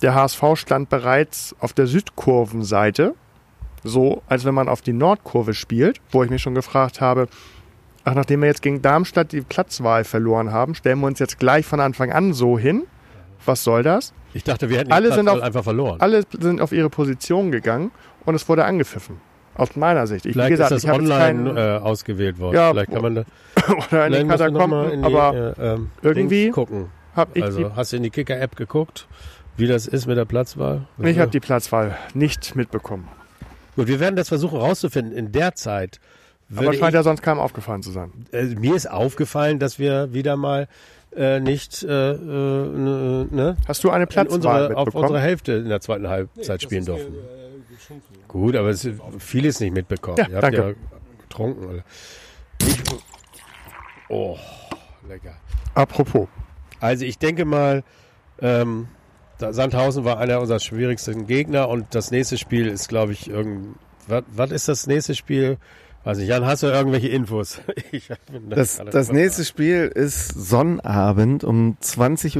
Der 0.02 0.14
HSV 0.14 0.42
stand 0.56 0.88
bereits 0.88 1.54
auf 1.58 1.72
der 1.72 1.86
Südkurvenseite, 1.86 3.14
so 3.84 4.22
als 4.28 4.44
wenn 4.44 4.54
man 4.54 4.68
auf 4.68 4.80
die 4.82 4.92
Nordkurve 4.92 5.54
spielt, 5.54 6.00
wo 6.10 6.22
ich 6.22 6.30
mich 6.30 6.42
schon 6.42 6.54
gefragt 6.54 7.00
habe, 7.00 7.28
Ach, 8.08 8.14
nachdem 8.14 8.40
wir 8.40 8.46
jetzt 8.46 8.62
gegen 8.62 8.82
Darmstadt 8.82 9.32
die 9.32 9.40
Platzwahl 9.40 10.04
verloren 10.04 10.52
haben, 10.52 10.76
stellen 10.76 11.00
wir 11.00 11.08
uns 11.08 11.18
jetzt 11.18 11.40
gleich 11.40 11.66
von 11.66 11.80
Anfang 11.80 12.12
an 12.12 12.32
so 12.34 12.56
hin. 12.56 12.84
Was 13.44 13.64
soll 13.64 13.82
das? 13.82 14.12
Ich 14.32 14.44
dachte, 14.44 14.70
wir 14.70 14.78
hätten 14.78 14.92
Alle 14.92 15.08
die 15.08 15.14
sind 15.16 15.28
auf- 15.28 15.40
einfach 15.42 15.64
verloren. 15.64 16.00
Alle 16.00 16.22
sind 16.38 16.60
auf 16.60 16.70
ihre 16.70 16.88
Position 16.88 17.50
gegangen 17.50 17.90
und 18.24 18.36
es 18.36 18.48
wurde 18.48 18.64
angepfiffen. 18.64 19.16
Aus 19.56 19.74
meiner 19.74 20.06
Sicht. 20.06 20.24
Ich, 20.24 20.34
Vielleicht 20.34 20.50
wie 20.50 20.52
gesagt, 20.52 20.70
ist 20.70 20.76
das 20.76 20.84
ich 20.84 20.88
habe 20.88 21.02
jetzt 21.02 21.10
online 21.12 21.50
keinen, 21.54 21.56
äh, 21.56 21.78
ausgewählt 21.80 22.38
worden. 22.38 22.54
Ja, 22.54 22.70
Vielleicht 22.70 22.92
kann 22.92 23.02
man 23.02 23.14
da 23.16 23.24
oder 23.90 24.06
in 24.06 24.26
mal 24.28 24.38
Katakomben, 24.38 24.98
die, 25.00 25.04
aber 25.04 25.54
äh, 25.58 25.72
ähm, 25.74 25.90
irgendwie 26.02 26.50
gucken. 26.50 26.86
Habe 27.16 27.30
ich, 27.38 27.42
Also 27.44 27.74
hast 27.74 27.92
du 27.92 27.96
in 27.96 28.02
die 28.02 28.10
Kicker-App 28.10 28.56
geguckt, 28.56 29.06
wie 29.56 29.66
das 29.66 29.86
ist 29.86 30.06
mit 30.06 30.16
der 30.18 30.24
Platzwahl? 30.26 30.86
die, 30.98 31.08
ich 31.08 31.18
habe 31.18 31.30
die 31.30 31.40
Platzwahl 31.40 31.96
nicht 32.14 32.54
mitbekommen. 32.56 33.08
Gut, 33.74 33.88
wir 33.88 34.00
werden 34.00 34.16
das 34.16 34.28
versuchen 34.28 34.58
rauszufinden. 34.58 35.12
In 35.16 35.32
der 35.32 35.54
Zeit 35.54 35.98
Aber 36.54 36.72
scheint 36.74 36.88
ich, 36.90 36.94
ja 36.94 37.02
sonst 37.02 37.22
keinem 37.22 37.40
aufgefallen 37.40 37.82
zu 37.82 37.90
sein. 37.90 38.10
äh, 38.32 38.44
mir 38.44 38.74
ist 38.74 38.90
aufgefallen, 38.90 39.58
dass 39.58 39.78
wir 39.78 40.12
wieder 40.12 40.36
mal 40.36 40.68
äh, 41.14 41.40
nicht 41.40 41.82
äh, 41.82 42.12
äh, 42.12 42.16
ne, 42.16 43.56
Hast 43.66 43.82
du 43.84 43.90
eine 43.90 44.04
in 44.04 44.08
Platzwahl 44.08 44.34
unsere, 44.36 44.76
auf 44.76 44.86
mitbekommen? 44.86 45.04
unsere 45.04 45.20
Hälfte 45.20 45.52
in 45.52 45.68
der 45.68 45.80
zweiten 45.80 46.08
Halbzeit 46.08 46.62
spielen 46.62 46.84
durften. 46.84 47.14
Gut, 48.28 48.56
aber 48.56 48.68
es 48.68 48.84
ist 48.84 49.00
vieles 49.18 49.60
nicht 49.60 49.72
mitbekommen. 49.72 50.18
Ja, 50.18 50.28
Ihr 50.28 50.34
habt 50.36 50.42
danke. 50.44 50.58
ja 50.58 50.74
getrunken. 51.22 51.64
Oder? 51.66 51.84
Ich, 52.62 52.82
oh, 54.08 54.36
lecker. 55.08 55.34
Apropos. 55.74 56.28
Also 56.80 57.04
ich 57.04 57.18
denke 57.18 57.44
mal, 57.44 57.82
ähm, 58.40 58.88
da- 59.38 59.52
Sandhausen 59.52 60.04
war 60.04 60.18
einer 60.18 60.40
unserer 60.40 60.60
schwierigsten 60.60 61.26
Gegner 61.26 61.68
und 61.68 61.94
das 61.94 62.10
nächste 62.10 62.38
Spiel 62.38 62.66
ist, 62.66 62.88
glaube 62.88 63.12
ich, 63.12 63.28
irgend. 63.28 63.76
Was, 64.08 64.22
was 64.34 64.50
ist 64.52 64.68
das 64.68 64.86
nächste 64.86 65.14
Spiel? 65.14 65.56
Weiß 66.04 66.18
nicht, 66.18 66.28
Jan, 66.28 66.44
hast 66.46 66.62
du 66.62 66.68
irgendwelche 66.68 67.08
Infos? 67.08 67.60
Ich 67.92 68.10
hab- 68.10 68.18
Das, 68.50 68.76
das 68.92 69.10
nächste 69.12 69.44
Spiel 69.44 69.90
ist 69.92 70.28
Sonnabend 70.28 71.42
um 71.44 71.76
20.30 71.82 72.36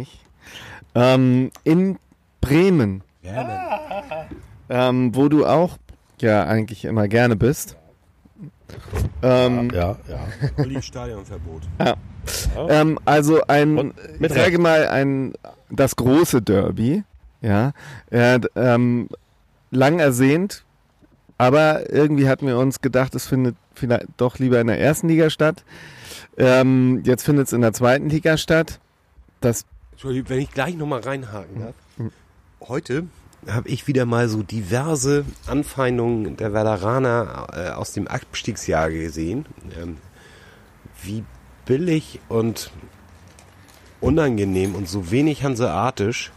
Uhr 0.00 0.06
ähm, 0.96 1.50
in 1.62 1.98
Bremen, 2.40 3.02
ähm, 4.68 5.14
wo 5.14 5.28
du 5.28 5.46
auch 5.46 5.76
ja 6.20 6.44
eigentlich 6.44 6.84
immer 6.84 7.06
gerne 7.06 7.36
bist. 7.36 7.76
Ähm, 9.22 9.70
Ja, 9.72 9.96
ja. 10.08 10.18
Olli 10.58 10.80
Stadionverbot. 10.82 11.62
Ähm, 12.68 12.98
also 13.04 13.42
ein, 13.46 13.92
ich 14.20 14.32
sage 14.32 14.58
mal, 14.58 14.88
ein, 14.88 15.32
das 15.70 15.96
große 15.96 16.42
Derby, 16.42 17.04
ja, 17.40 17.72
ja 18.10 18.38
ähm, 18.54 19.08
lang 19.70 19.98
ersehnt, 19.98 20.64
aber 21.38 21.90
irgendwie 21.90 22.28
hatten 22.28 22.46
wir 22.46 22.58
uns 22.58 22.80
gedacht, 22.80 23.14
es 23.14 23.26
findet 23.26 23.56
vielleicht 23.74 24.06
doch 24.16 24.38
lieber 24.38 24.60
in 24.60 24.66
der 24.66 24.80
ersten 24.80 25.08
Liga 25.08 25.30
statt. 25.30 25.64
Ähm, 26.36 27.02
jetzt 27.04 27.24
findet 27.24 27.46
es 27.46 27.52
in 27.52 27.62
der 27.62 27.72
zweiten 27.72 28.10
Liga 28.10 28.36
statt. 28.36 28.78
Das 29.40 29.64
Entschuldigung, 29.92 30.30
wenn 30.30 30.40
ich 30.40 30.50
gleich 30.50 30.76
nochmal 30.76 31.00
reinhaken 31.00 31.60
darf. 31.60 31.74
Heute 32.60 33.06
habe 33.46 33.68
ich 33.68 33.86
wieder 33.86 34.04
mal 34.04 34.28
so 34.28 34.42
diverse 34.42 35.24
Anfeindungen 35.46 36.36
der 36.36 36.52
Werderaner 36.52 37.46
äh, 37.52 37.70
aus 37.70 37.92
dem 37.92 38.06
Abstiegsjahr 38.06 38.90
gesehen. 38.90 39.46
Ähm, 39.80 39.96
wie 41.02 41.24
billig 41.66 42.20
und 42.28 42.70
unangenehm 44.00 44.74
und 44.74 44.88
so 44.88 45.10
wenig 45.10 45.44
hanseatisch 45.44 46.32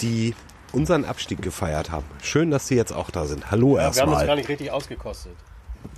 die 0.00 0.34
unseren 0.72 1.04
Abstieg 1.04 1.42
gefeiert 1.42 1.90
haben. 1.90 2.06
Schön, 2.22 2.50
dass 2.50 2.66
sie 2.66 2.76
jetzt 2.76 2.92
auch 2.92 3.10
da 3.10 3.26
sind. 3.26 3.50
Hallo 3.50 3.74
wir 3.74 3.82
haben 3.82 3.88
das 3.88 3.96
gar 3.98 4.12
erstmal. 4.12 4.36
nicht 4.36 4.48
richtig 4.48 4.70
ausgekostet. 4.70 5.32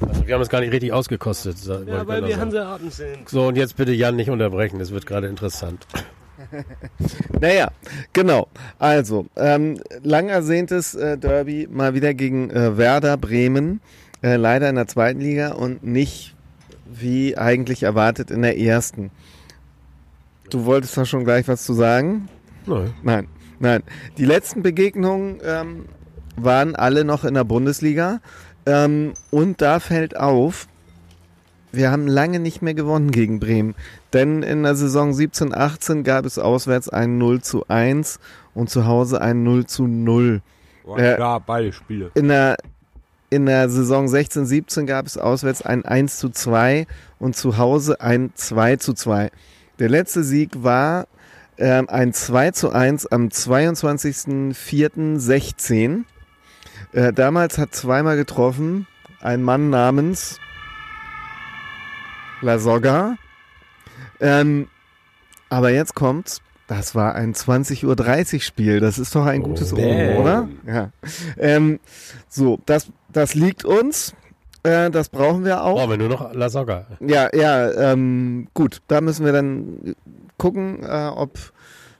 Also 0.01 0.27
wir 0.27 0.35
haben 0.35 0.43
es 0.43 0.49
gar 0.49 0.61
nicht 0.61 0.73
richtig 0.73 0.93
ausgekostet. 0.93 1.57
Ja, 1.65 2.07
weil 2.07 2.23
wir 2.23 2.31
sagen. 2.31 2.41
Hanseaten 2.41 2.91
sind. 2.91 3.29
So, 3.29 3.47
und 3.47 3.57
jetzt 3.57 3.77
bitte 3.77 3.93
Jan 3.93 4.17
nicht 4.17 4.31
unterbrechen, 4.31 4.79
das 4.79 4.91
wird 4.91 5.07
gerade 5.07 5.27
interessant. 5.29 5.87
Naja, 7.41 7.71
genau. 8.13 8.49
Also, 8.79 9.27
ähm, 9.37 9.81
lang 10.03 10.29
ersehntes 10.29 10.95
äh, 10.95 11.17
Derby 11.17 11.69
mal 11.71 11.95
wieder 11.95 12.13
gegen 12.13 12.51
äh, 12.51 12.77
Werder 12.77 13.17
Bremen. 13.17 13.81
Äh, 14.23 14.37
leider 14.37 14.69
in 14.69 14.75
der 14.75 14.89
zweiten 14.89 15.21
Liga 15.21 15.53
und 15.53 15.85
nicht 15.85 16.35
wie 17.01 17.37
eigentlich 17.37 17.83
erwartet 17.83 18.31
in 18.31 18.43
der 18.43 18.59
ersten. 18.59 19.11
Du 20.51 20.65
wolltest 20.65 20.97
da 20.97 21.05
schon 21.05 21.25
gleich 21.25 21.49
was 21.49 21.65
zu 21.65 21.73
sagen? 21.73 22.29
Nein. 22.67 22.95
Nein, 23.03 23.29
nein. 23.59 23.83
Die 24.19 24.25
letzten 24.25 24.63
Begegnungen 24.63 25.41
ähm, 25.45 25.87
waren 26.37 26.77
alle 26.77 27.05
noch 27.05 27.25
in 27.25 27.35
der 27.35 27.45
Bundesliga. 27.45 28.21
Ähm, 28.67 29.15
und 29.31 29.61
da 29.61 29.81
fällt 29.81 30.17
auf, 30.17 30.69
wir 31.73 31.91
haben 31.91 32.07
lange 32.07 32.39
nicht 32.39 32.63
mehr 32.63 32.75
gewonnen 32.75 33.11
gegen 33.11 33.41
Bremen. 33.41 33.75
Denn 34.13 34.43
in 34.43 34.63
der 34.63 34.77
Saison 34.77 35.11
17-18 35.13 36.03
gab 36.03 36.25
es 36.25 36.39
auswärts 36.39 36.89
ein 36.89 37.19
0 37.19 37.43
zu 37.43 37.67
1 37.69 38.21
und 38.55 38.71
zu 38.71 38.87
Hause 38.87 39.21
ein 39.21 39.43
0 39.43 39.67
zu 39.67 39.87
0. 39.87 40.41
Boah, 40.85 40.99
Äh, 40.99 41.19
ja, 41.19 41.39
beide 41.39 41.73
Spiele. 41.73 42.11
In 42.15 42.29
der, 42.29 42.57
in 43.35 43.47
der 43.47 43.69
Saison 43.69 44.07
16-17 44.07 44.85
gab 44.87 45.07
es 45.07 45.19
auswärts 45.19 45.63
ein 45.63 45.85
1 45.85 46.19
zu 46.19 46.31
2 46.31 46.87
und 47.19 47.35
zu 47.35 47.59
Hause 47.59 48.01
ein 48.01 48.31
2 48.35 48.77
zu 48.77 48.95
2. 48.95 49.33
Der 49.81 49.89
letzte 49.89 50.23
Sieg 50.23 50.63
war 50.63 51.09
ähm, 51.59 51.89
ein 51.89 52.13
2 52.13 52.53
zu 52.53 52.71
1 52.71 53.07
am 53.07 53.27
22.04.16. 53.29 56.05
Äh, 56.93 57.13
damals 57.13 57.59
hat 57.59 57.75
zweimal 57.75 58.17
getroffen 58.17 58.87
ein 59.21 59.43
Mann 59.43 59.71
namens 59.71 60.39
La 62.41 62.61
Soga. 62.61 63.17
Ähm, 64.21 64.69
aber 65.49 65.71
jetzt 65.71 65.97
kommt's. 65.97 66.41
Das 66.67 66.95
war 66.95 67.15
ein 67.15 67.35
20.30 67.35 68.35
Uhr 68.35 68.41
Spiel. 68.41 68.81
Das 68.81 68.99
ist 68.99 69.15
doch 69.15 69.27
ein 69.27 69.43
Oh, 69.43 69.49
gutes. 69.49 69.73
Omen, 69.73 70.17
oder? 70.17 70.49
Ja. 70.67 70.91
Ähm, 71.39 71.79
so, 72.29 72.59
das, 72.65 72.89
das 73.13 73.35
liegt 73.35 73.65
uns. 73.65 74.15
Äh, 74.63 74.91
das 74.91 75.11
brauchen 75.11 75.45
wir 75.45 75.63
auch. 75.63 75.77
Brauchen 75.77 75.91
wir 75.91 75.99
nur 75.99 76.09
noch 76.09 76.33
La 76.33 76.49
Soga. 76.49 76.87
Ja, 77.01 77.29
ja, 77.35 77.93
ähm, 77.93 78.49
gut. 78.55 78.81
Da 78.89 79.03
müssen 79.03 79.27
wir 79.27 79.33
dann 79.33 79.95
gucken, 80.39 80.83
äh, 80.83 81.09
ob 81.15 81.39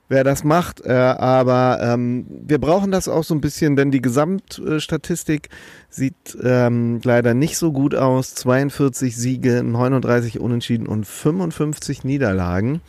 wer 0.09 0.23
das 0.23 0.43
macht. 0.43 0.81
Äh, 0.83 0.93
aber 0.93 1.79
ähm, 1.81 2.25
wir 2.29 2.59
brauchen 2.59 2.91
das 2.91 3.07
auch 3.07 3.23
so 3.23 3.35
ein 3.35 3.41
bisschen, 3.41 3.75
denn 3.75 3.91
die 3.91 4.01
Gesamtstatistik 4.01 5.49
sieht 5.89 6.37
ähm, 6.43 7.01
leider 7.03 7.35
nicht 7.35 7.57
so 7.57 7.71
gut 7.71 7.93
aus. 7.93 8.33
42 8.33 9.15
Siege, 9.15 9.63
39 9.63 10.39
Unentschieden 10.39 10.87
und 10.87 11.05
55 11.05 12.03
Niederlagen. 12.03 12.81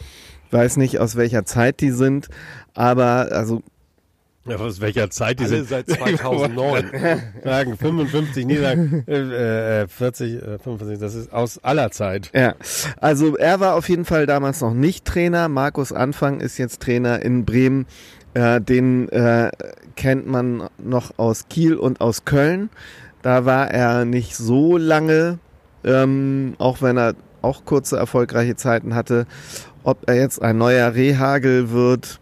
Weiß 0.51 0.76
nicht, 0.76 0.99
aus 0.99 1.16
welcher 1.16 1.44
Zeit 1.44 1.80
die 1.80 1.90
sind, 1.90 2.28
aber 2.74 3.28
also 3.32 3.62
Ja, 4.47 4.57
aus 4.57 4.80
welcher 4.80 5.11
Zeit 5.11 5.40
die 5.40 5.44
Alle 5.44 5.64
sind? 5.64 5.68
seit 5.68 5.88
2009. 5.90 6.90
Sagen 7.44 7.76
55 7.76 8.47
Niederlagen, 8.47 9.05
äh, 9.09 9.82
äh, 9.82 9.88
40, 9.88 10.34
äh, 10.34 10.59
55, 10.59 10.99
das 11.01 11.14
ist 11.14 11.32
aus 11.32 11.59
aller 11.64 11.90
Zeit. 11.90 12.30
Ja, 12.34 12.55
also 13.01 13.36
er 13.36 13.59
war 13.61 13.74
auf 13.74 13.88
jeden 13.88 14.05
Fall 14.05 14.26
damals 14.26 14.61
noch 14.61 14.74
nicht 14.74 15.05
Trainer. 15.05 15.49
Markus 15.49 15.92
Anfang 15.92 16.40
ist 16.40 16.59
jetzt 16.59 16.80
Trainer 16.82 17.20
in 17.22 17.44
Bremen. 17.44 17.86
Äh, 18.34 18.61
den 18.61 19.09
äh, 19.09 19.51
kennt 19.97 20.26
man 20.26 20.68
noch 20.78 21.18
aus 21.18 21.49
Kiel 21.49 21.74
und 21.74 22.01
aus 22.01 22.24
Köln. 22.24 22.68
Da 23.22 23.44
war 23.47 23.70
er 23.70 24.05
nicht 24.05 24.36
so 24.36 24.76
lange, 24.76 25.38
ähm, 25.84 26.55
auch 26.59 26.82
wenn 26.82 26.97
er 26.99 27.14
auch 27.42 27.64
kurze 27.64 27.97
erfolgreiche 27.97 28.55
Zeiten 28.57 28.94
hatte. 28.94 29.26
Ob 29.87 30.09
er 30.09 30.16
jetzt 30.16 30.43
ein 30.43 30.59
neuer 30.59 30.97
Rehagel 30.97 31.70
wird, 31.70 32.18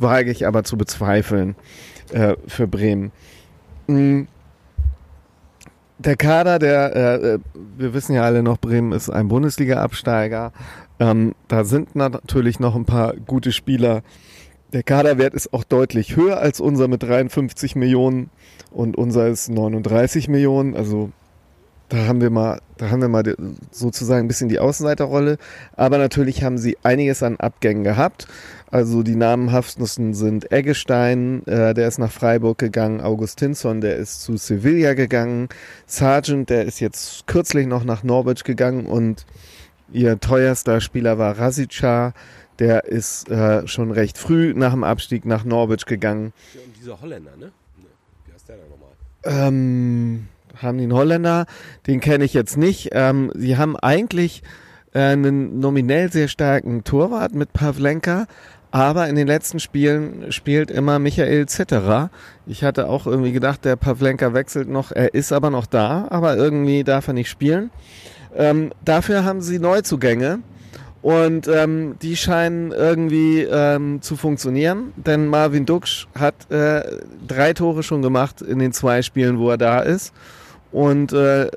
wage 0.00 0.32
ich 0.32 0.48
aber 0.48 0.64
zu 0.64 0.76
bezweifeln 0.76 1.54
äh, 2.12 2.34
für 2.48 2.66
Bremen. 2.66 3.12
Mm. 3.86 4.22
Der 5.98 6.16
Kader, 6.16 6.58
der, 6.58 6.96
äh, 6.96 7.34
äh, 7.34 7.38
wir 7.76 7.94
wissen 7.94 8.16
ja 8.16 8.22
alle 8.22 8.42
noch, 8.42 8.58
Bremen 8.58 8.90
ist 8.90 9.10
ein 9.10 9.28
Bundesliga-Absteiger. 9.28 10.52
Ähm, 10.98 11.36
da 11.46 11.62
sind 11.62 11.94
natürlich 11.94 12.58
noch 12.58 12.74
ein 12.74 12.84
paar 12.84 13.14
gute 13.14 13.52
Spieler. 13.52 14.02
Der 14.72 14.82
Kaderwert 14.82 15.34
ist 15.34 15.52
auch 15.52 15.62
deutlich 15.62 16.16
höher 16.16 16.38
als 16.38 16.58
unser 16.58 16.88
mit 16.88 17.04
53 17.04 17.76
Millionen 17.76 18.28
und 18.72 18.96
unser 18.98 19.28
ist 19.28 19.48
39 19.48 20.26
Millionen. 20.26 20.74
Also 20.74 21.12
da 21.92 22.06
haben 22.06 22.22
wir 22.22 22.30
mal, 22.30 22.58
da 22.78 22.88
haben 22.88 23.02
wir 23.02 23.08
mal 23.08 23.36
sozusagen 23.70 24.24
ein 24.24 24.28
bisschen 24.28 24.48
die 24.48 24.58
Außenseiterrolle. 24.58 25.36
Aber 25.76 25.98
natürlich 25.98 26.42
haben 26.42 26.56
sie 26.56 26.78
einiges 26.82 27.22
an 27.22 27.36
Abgängen 27.36 27.84
gehabt. 27.84 28.26
Also 28.70 29.02
die 29.02 29.14
namenhaftesten 29.14 30.14
sind 30.14 30.50
Eggestein, 30.50 31.46
äh, 31.46 31.74
der 31.74 31.88
ist 31.88 31.98
nach 31.98 32.10
Freiburg 32.10 32.56
gegangen, 32.56 33.02
Augustinsson, 33.02 33.82
der 33.82 33.96
ist 33.96 34.22
zu 34.22 34.38
Sevilla 34.38 34.94
gegangen, 34.94 35.50
Sargent, 35.84 36.48
der 36.48 36.64
ist 36.64 36.80
jetzt 36.80 37.26
kürzlich 37.26 37.66
noch 37.66 37.84
nach 37.84 38.02
Norwich 38.02 38.44
gegangen 38.44 38.86
und 38.86 39.26
ihr 39.92 40.18
teuerster 40.18 40.80
Spieler 40.80 41.18
war 41.18 41.38
Rasica, 41.38 42.14
der 42.58 42.84
ist 42.84 43.28
äh, 43.28 43.68
schon 43.68 43.90
recht 43.90 44.16
früh 44.16 44.54
nach 44.54 44.72
dem 44.72 44.84
Abstieg 44.84 45.26
nach 45.26 45.44
Norwich 45.44 45.84
gegangen. 45.84 46.32
Ja, 46.54 46.60
und 46.64 46.74
dieser 46.74 47.00
Holländer, 47.02 47.36
ne? 47.36 47.46
Ne, 47.46 47.52
Wie 48.24 48.32
heißt 48.32 48.48
der 48.48 48.56
da 48.56 48.62
nochmal? 48.70 49.48
Ähm, 49.48 50.28
haben 50.60 50.78
einen 50.78 50.92
Holländer, 50.92 51.46
den 51.86 52.00
kenne 52.00 52.24
ich 52.24 52.34
jetzt 52.34 52.56
nicht. 52.56 52.90
Ähm, 52.92 53.30
sie 53.34 53.56
haben 53.56 53.76
eigentlich 53.76 54.42
äh, 54.94 55.00
einen 55.00 55.60
nominell 55.60 56.10
sehr 56.10 56.28
starken 56.28 56.84
Torwart 56.84 57.34
mit 57.34 57.52
Pavlenka, 57.52 58.26
aber 58.70 59.08
in 59.08 59.16
den 59.16 59.26
letzten 59.26 59.60
Spielen 59.60 60.32
spielt 60.32 60.70
immer 60.70 60.98
Michael 60.98 61.46
Zitterer. 61.46 62.10
Ich 62.46 62.64
hatte 62.64 62.88
auch 62.88 63.06
irgendwie 63.06 63.32
gedacht, 63.32 63.64
der 63.64 63.76
Pavlenka 63.76 64.32
wechselt 64.32 64.68
noch, 64.68 64.92
er 64.92 65.14
ist 65.14 65.32
aber 65.32 65.50
noch 65.50 65.66
da, 65.66 66.06
aber 66.10 66.36
irgendwie 66.36 66.82
darf 66.82 67.08
er 67.08 67.14
nicht 67.14 67.28
spielen. 67.28 67.70
Ähm, 68.34 68.72
dafür 68.84 69.24
haben 69.24 69.42
sie 69.42 69.58
Neuzugänge. 69.58 70.40
Und 71.02 71.48
ähm, 71.48 71.96
die 72.00 72.16
scheinen 72.16 72.70
irgendwie 72.70 73.40
ähm, 73.42 74.00
zu 74.02 74.14
funktionieren, 74.14 74.92
denn 74.94 75.26
Marvin 75.26 75.66
Duksch 75.66 76.06
hat 76.16 76.48
äh, 76.48 76.84
drei 77.26 77.54
Tore 77.54 77.82
schon 77.82 78.02
gemacht 78.02 78.40
in 78.40 78.60
den 78.60 78.72
zwei 78.72 79.02
Spielen, 79.02 79.40
wo 79.40 79.50
er 79.50 79.58
da 79.58 79.80
ist. 79.80 80.14
Und 80.72 81.12
äh, 81.12 81.50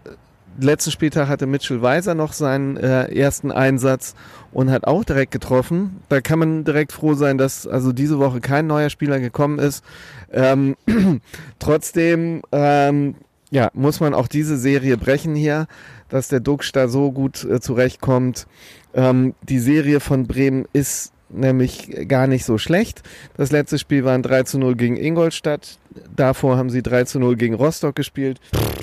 letzten 0.59 0.91
Spieltag 0.91 1.27
hatte 1.27 1.47
Mitchell 1.47 1.81
Weiser 1.81 2.15
noch 2.15 2.33
seinen 2.33 2.77
äh, 2.77 3.13
ersten 3.13 3.51
Einsatz 3.51 4.15
und 4.51 4.69
hat 4.71 4.85
auch 4.85 5.03
direkt 5.03 5.31
getroffen. 5.31 6.01
Da 6.09 6.21
kann 6.21 6.39
man 6.39 6.63
direkt 6.63 6.91
froh 6.91 7.13
sein, 7.13 7.37
dass 7.37 7.67
also 7.67 7.91
diese 7.91 8.19
Woche 8.19 8.41
kein 8.41 8.67
neuer 8.67 8.89
Spieler 8.89 9.19
gekommen 9.19 9.59
ist. 9.59 9.83
Ähm, 10.31 10.75
trotzdem 11.59 12.41
ähm, 12.51 13.15
ja, 13.51 13.69
muss 13.73 13.99
man 13.99 14.13
auch 14.13 14.27
diese 14.27 14.57
Serie 14.57 14.97
brechen 14.97 15.35
hier, 15.35 15.67
dass 16.09 16.27
der 16.27 16.39
Duksch 16.39 16.71
da 16.73 16.87
so 16.87 17.11
gut 17.11 17.43
äh, 17.43 17.59
zurechtkommt. 17.59 18.47
Ähm, 18.93 19.33
die 19.43 19.59
Serie 19.59 19.99
von 19.99 20.27
Bremen 20.27 20.65
ist 20.73 21.13
nämlich 21.29 22.07
gar 22.07 22.27
nicht 22.27 22.45
so 22.45 22.57
schlecht. 22.57 23.01
Das 23.35 23.51
letzte 23.51 23.79
Spiel 23.79 24.03
war 24.03 24.13
ein 24.13 24.23
3 24.23 24.43
zu 24.43 24.59
0 24.59 24.75
gegen 24.75 24.97
Ingolstadt. 24.97 25.79
Davor 26.15 26.57
haben 26.57 26.69
sie 26.69 26.81
3 26.81 27.05
zu 27.05 27.19
0 27.19 27.35
gegen 27.35 27.55
Rostock 27.55 27.95
gespielt 27.95 28.39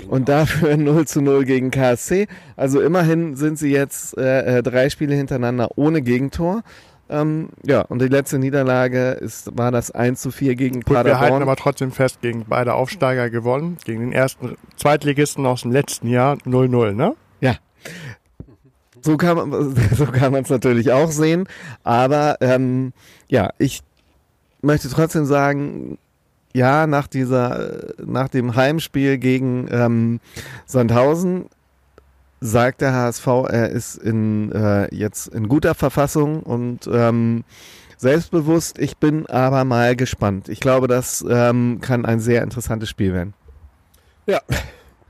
und 0.08 0.28
dafür 0.28 0.76
0 0.78 1.06
zu 1.06 1.20
0 1.20 1.44
gegen 1.44 1.70
KSC. 1.70 2.28
Also 2.56 2.80
immerhin 2.80 3.36
sind 3.36 3.58
sie 3.58 3.70
jetzt 3.70 4.16
äh, 4.18 4.58
äh, 4.58 4.62
drei 4.62 4.90
Spiele 4.90 5.14
hintereinander 5.14 5.70
ohne 5.76 6.02
Gegentor. 6.02 6.62
Ähm, 7.10 7.50
ja, 7.64 7.82
und 7.82 8.00
die 8.00 8.08
letzte 8.08 8.38
Niederlage 8.38 9.10
ist, 9.10 9.56
war 9.56 9.70
das 9.70 9.90
1 9.90 10.20
zu 10.20 10.30
4 10.30 10.54
gegen 10.54 10.80
Gut, 10.80 10.90
wir 10.90 10.96
halten 10.98 11.10
Paderborn. 11.12 11.42
aber 11.42 11.56
trotzdem 11.56 11.92
fest, 11.92 12.20
gegen 12.22 12.46
beide 12.48 12.74
Aufsteiger 12.74 13.28
gewonnen. 13.28 13.76
Gegen 13.84 14.00
den 14.00 14.12
ersten 14.12 14.56
Zweitligisten 14.76 15.44
aus 15.44 15.62
dem 15.62 15.72
letzten 15.72 16.08
Jahr 16.08 16.36
0-0, 16.46 16.92
ne? 16.92 17.14
So 19.02 19.16
kann 19.16 19.36
man 19.36 19.76
so 19.96 20.06
kann 20.06 20.32
man 20.32 20.42
es 20.42 20.50
natürlich 20.50 20.92
auch 20.92 21.10
sehen. 21.10 21.48
Aber 21.82 22.36
ähm, 22.40 22.92
ja, 23.28 23.50
ich 23.58 23.82
möchte 24.62 24.88
trotzdem 24.88 25.24
sagen, 25.24 25.98
ja, 26.52 26.86
nach 26.86 27.06
dieser, 27.06 27.94
nach 28.04 28.28
dem 28.28 28.54
Heimspiel 28.56 29.18
gegen 29.18 29.68
ähm, 29.70 30.20
Sandhausen 30.66 31.46
sagt 32.40 32.80
der 32.80 32.92
HSV, 32.92 33.26
er 33.48 33.70
ist 33.70 33.96
in 33.96 34.50
äh, 34.52 34.92
jetzt 34.94 35.28
in 35.28 35.48
guter 35.48 35.74
Verfassung 35.74 36.42
und 36.42 36.88
ähm, 36.92 37.44
selbstbewusst. 37.96 38.78
Ich 38.78 38.96
bin 38.96 39.26
aber 39.26 39.64
mal 39.64 39.94
gespannt. 39.94 40.48
Ich 40.48 40.60
glaube, 40.60 40.88
das 40.88 41.24
ähm, 41.28 41.78
kann 41.80 42.04
ein 42.04 42.18
sehr 42.18 42.42
interessantes 42.42 42.90
Spiel 42.90 43.14
werden. 43.14 43.34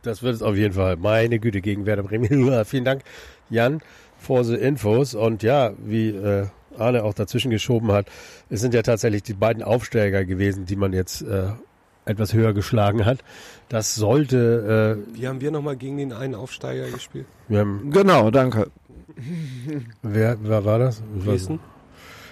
Das 0.03 0.22
wird 0.22 0.34
es 0.34 0.43
auf 0.43 0.57
jeden 0.57 0.74
Fall. 0.74 0.97
Meine 0.97 1.38
Güte, 1.38 1.61
gegen 1.61 1.86
Werder 1.86 2.03
Bremen. 2.03 2.64
Vielen 2.64 2.84
Dank, 2.84 3.03
Jan, 3.49 3.80
for 4.18 4.45
the 4.45 4.55
Infos. 4.55 5.14
Und 5.14 5.43
ja, 5.43 5.72
wie 5.78 6.11
äh, 6.11 6.47
Arne 6.79 7.05
auch 7.05 7.14
dazwischen 7.14 7.51
geschoben 7.51 7.93
hat, 7.93 8.07
es 8.51 8.61
sind 8.61 8.75
ja 8.75 8.83
tatsächlich 8.83 9.23
die 9.23 9.35
beiden 9.35 9.62
Aufsteiger 9.62 10.25
gewesen, 10.25 10.66
die 10.66 10.77
man 10.77 10.93
jetzt 10.93 11.23
äh, 11.23 11.51
etwas 12.05 12.33
höher 12.35 12.53
geschlagen 12.53 13.05
hat. 13.05 13.18
Das 13.68 13.95
sollte, 13.95 14.99
äh, 15.14 15.18
Wie 15.18 15.29
haben 15.29 15.41
wir 15.41 15.51
nochmal 15.51 15.77
gegen 15.77 15.97
den 15.99 16.12
einen 16.12 16.35
Aufsteiger 16.35 16.91
gespielt? 16.91 17.27
wir 17.49 17.61
haben, 17.61 17.91
Genau, 17.91 18.31
danke. 18.31 18.70
wer, 20.03 20.37
wer 20.43 20.64
war 20.64 20.79
das? 20.79 21.03
Dresden? 21.25 21.61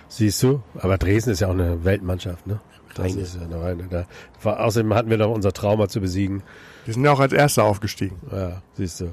Siehst 0.09 0.43
du? 0.43 0.63
Aber 0.79 0.99
Dresden 0.99 1.31
ist 1.31 1.41
ja 1.41 1.47
auch 1.49 1.53
eine 1.53 1.85
Weltmannschaft, 1.85 2.47
ne? 2.47 2.61
Das 2.97 3.15
ist 3.15 3.37
ja 3.37 3.43
eine 3.43 3.63
reine. 3.63 3.85
Da 3.89 4.07
war, 4.43 4.65
außerdem 4.65 4.93
hatten 4.95 5.11
wir 5.11 5.17
noch 5.19 5.31
unser 5.31 5.53
Trauma 5.53 5.89
zu 5.89 6.01
besiegen. 6.01 6.43
Die 6.87 6.93
sind 6.93 7.05
ja 7.05 7.13
auch 7.13 7.21
als 7.21 7.33
Erster 7.33 7.63
aufgestiegen. 7.65 8.17
Ja, 8.33 8.63
siehst 8.75 9.01
du. 9.01 9.13